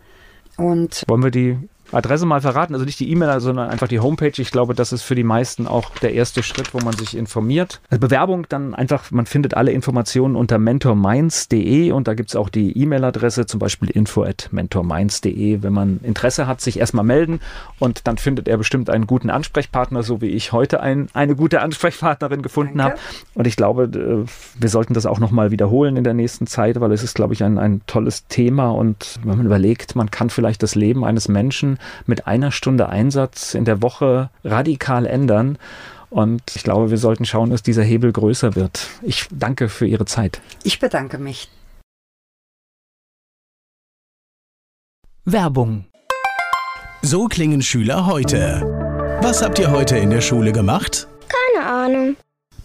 Und 0.57 1.03
Wollen 1.09 1.23
wir 1.23 1.31
die 1.31 1.59
Adresse 1.95 2.27
mal 2.27 2.41
verraten, 2.41 2.75
also 2.75 2.85
nicht 2.85 3.01
die 3.01 3.11
E-Mail, 3.11 3.41
sondern 3.41 3.71
einfach 3.71 3.89
die 3.89 4.01
Homepage. 4.01 4.33
Ich 4.37 4.51
glaube, 4.51 4.75
das 4.75 4.93
ist 4.93 5.03
für 5.03 5.15
die 5.15 5.25
meisten 5.25 5.67
auch 5.67 5.91
der 6.01 6.15
erste 6.15 6.43
Schritt, 6.43 6.75
wo 6.75 6.79
man 6.79 6.95
sich 6.95 7.17
informiert. 7.17 7.81
Also 7.91 8.01
Bewerbung 8.01 8.47
dann 8.49 8.75
einfach, 8.75 9.11
man 9.11 9.27
findet 9.27 9.55
alle 9.55 9.73
Informationen 9.73 10.37
unter 10.37 10.59
mentorminds.de 10.59 11.93
und 11.93 12.09
da 12.09 12.15
gibt 12.15 12.31
es 12.31 12.37
auch 12.37 12.49
die 12.49 12.77
E-Mail-Adresse, 12.79 13.47
zum 13.47 13.61
Beispiel 13.61 13.91
info 13.91 14.25
at 14.25 14.49
mentorminds.de. 14.53 15.63
Wenn 15.63 15.73
man 15.73 16.01
Interesse 16.03 16.47
hat, 16.47 16.61
sich 16.61 16.79
erstmal 16.79 17.05
melden 17.05 17.41
und 17.79 18.07
dann 18.07 18.19
findet 18.19 18.49
er 18.49 18.59
bestimmt 18.59 18.91
einen 18.91 19.07
guten 19.07 19.31
Ansprechpartner, 19.31 20.03
so 20.03 20.21
wie 20.21 20.29
ich 20.29 20.53
heute 20.53 20.81
ein, 20.81 21.09
eine 21.15 21.37
gute 21.37 21.61
Ansprechpartnerin 21.61 22.43
gefunden 22.43 22.83
habe. 22.83 22.95
Und 23.35 23.47
ich 23.47 23.57
glaube, 23.57 23.85
äh, 23.85 24.61
wir 24.61 24.69
sollten 24.69 24.95
das 24.95 25.07
auch 25.07 25.19
nochmal 25.19 25.51
wiederholen 25.51 25.97
in 25.97 26.05
der 26.05 26.15
nächsten 26.15 26.47
Zeit, 26.47 26.81
weil 26.81 26.93
es 26.93 27.03
ist, 27.03 27.15
glaube 27.15 27.35
ich, 27.35 27.43
ein, 27.45 27.59
ein 27.59 27.83
tolles 27.87 28.27
Thema 28.27 28.71
und 28.71 29.19
wenn 29.23 29.37
man 29.37 29.47
überlegt, 29.47 29.97
man 29.97 30.11
kann 30.11 30.31
vielleicht 30.31 30.63
das 30.63 30.75
Leben 30.75 31.05
eines 31.05 31.29
Menschen 31.29 31.79
mit 32.07 32.27
einer 32.27 32.53
Stunde 32.53 32.89
Einsatz 32.89 33.55
in 33.55 33.65
der 33.65 33.83
Woche 33.83 34.31
radikal 34.45 35.07
ändern. 35.07 35.59
Und 36.11 36.43
ich 36.55 36.63
glaube, 36.63 36.91
wir 36.91 36.99
sollten 36.99 37.25
schauen, 37.25 37.51
dass 37.51 37.63
dieser 37.63 37.83
Hebel 37.83 38.13
größer 38.13 38.55
wird. 38.55 38.87
Ich 39.03 39.27
danke 39.31 39.69
für 39.69 39.87
Ihre 39.87 40.05
Zeit. 40.05 40.41
Ich 40.63 40.79
bedanke 40.79 41.19
mich. 41.19 41.49
Werbung. 45.25 45.87
So 47.03 47.27
klingen 47.27 47.63
Schüler 47.63 48.07
heute. 48.07 48.63
Was 49.23 49.43
habt 49.43 49.59
ihr 49.59 49.71
heute 49.71 49.97
in 49.99 50.11
der 50.11 50.21
Schule 50.21 50.53
gemacht? 50.53 51.09
Keine 51.29 51.67
Ahnung. 51.67 52.17